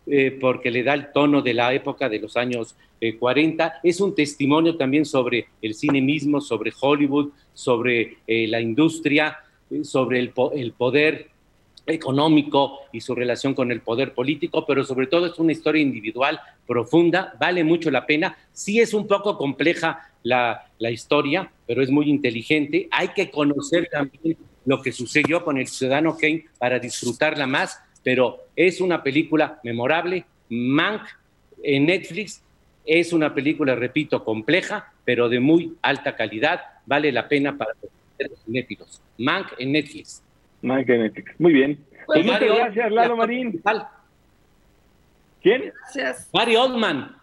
eh, 0.07 0.37
porque 0.41 0.71
le 0.71 0.83
da 0.83 0.95
el 0.95 1.13
tono 1.13 1.43
de 1.43 1.55
la 1.55 1.75
época 1.75 2.09
de 2.09 2.21
los 2.21 2.37
años 2.37 2.77
40. 3.19 3.81
Es 3.83 4.01
un 4.01 4.15
testimonio 4.15 4.77
también 4.77 5.05
sobre 5.05 5.49
el 5.61 5.75
cine 5.75 6.01
mismo, 6.01 6.41
sobre 6.41 6.73
Hollywood, 6.81 7.31
sobre 7.53 8.17
la 8.27 8.59
industria, 8.59 9.37
sobre 9.83 10.19
el, 10.19 10.31
po 10.31 10.53
el 10.53 10.73
poder 10.73 11.29
económico 11.87 12.81
y 12.93 13.01
su 13.01 13.15
relación 13.15 13.55
con 13.55 13.71
el 13.71 13.81
poder 13.81 14.13
político, 14.13 14.67
pero 14.67 14.85
sobre 14.85 15.07
todo 15.07 15.27
es 15.27 15.39
una 15.39 15.53
historia 15.53 15.81
individual 15.81 16.41
profunda, 16.67 17.35
vale 17.41 17.63
mucho 17.65 17.91
la 17.91 18.07
pena. 18.07 18.37
Sí 18.53 18.81
es 18.81 18.93
un 18.93 19.07
poco 19.07 19.39
compleja 19.39 20.11
la, 20.23 20.67
la, 20.79 20.91
historia, 20.91 21.51
pero 21.67 21.83
es 21.83 21.91
muy 21.91 22.11
inteligente. 22.11 22.89
Hay 22.91 23.09
que 23.09 23.31
conocer 23.31 23.89
también 23.91 24.37
lo 24.65 24.83
que 24.83 24.91
sucedió 24.91 25.45
con 25.45 25.59
el 25.59 25.69
ciudadano 25.69 26.17
Kane 26.17 26.47
para 26.59 26.81
disfrutarla 26.81 27.47
más, 27.47 27.81
pero 28.07 28.45
es 28.55 28.81
una 28.81 29.03
película 29.03 29.59
memorable. 29.65 30.25
Mank 30.49 31.03
en 31.61 31.87
Netflix, 31.87 32.41
Es 32.85 33.13
una 33.13 33.35
película, 33.35 33.75
repito, 33.75 34.25
compleja, 34.25 34.93
pero 35.05 35.29
de 35.29 35.41
muy 35.41 35.75
alta 35.83 36.15
calidad. 36.15 36.61
Vale 36.87 37.11
la 37.11 37.27
pena 37.27 37.59
para 37.59 37.73
los 37.81 38.45
cinéfilos. 38.45 39.03
Mank 39.19 39.55
en 39.59 39.73
Netflix. 39.73 40.23
Mank 40.63 40.89
en 40.89 41.03
Netflix. 41.03 41.35
Muy 41.41 41.53
bien. 41.53 41.85
Pues 42.07 42.25
muchas 42.25 42.43
gracias, 42.43 42.93
Lalo 42.93 43.17
Marín. 43.17 43.61
¿Quién? 45.43 45.73
Gracias. 45.77 46.31
Gary 46.33 46.55
Oldman. 46.55 47.17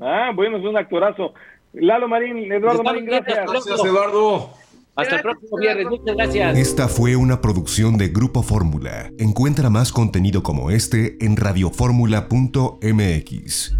Ah, 0.00 0.32
bueno, 0.34 0.56
es 0.56 0.64
un 0.64 0.78
actorazo. 0.78 1.34
Lalo 1.74 2.08
Marín, 2.08 2.50
Eduardo 2.50 2.82
Marín, 2.82 3.04
gracias. 3.04 3.44
Gracias, 3.46 3.84
Eduardo. 3.84 4.54
Hasta 4.96 5.16
el 5.16 5.22
próximo 5.22 5.58
viernes. 5.58 5.86
Muchas 5.86 6.16
gracias. 6.16 6.56
Esta 6.56 6.88
fue 6.88 7.16
una 7.16 7.40
producción 7.40 7.98
de 7.98 8.08
Grupo 8.08 8.42
Fórmula. 8.42 9.10
Encuentra 9.18 9.70
más 9.70 9.92
contenido 9.92 10.42
como 10.42 10.70
este 10.70 11.16
en 11.24 11.36
radioformula.mx. 11.36 13.74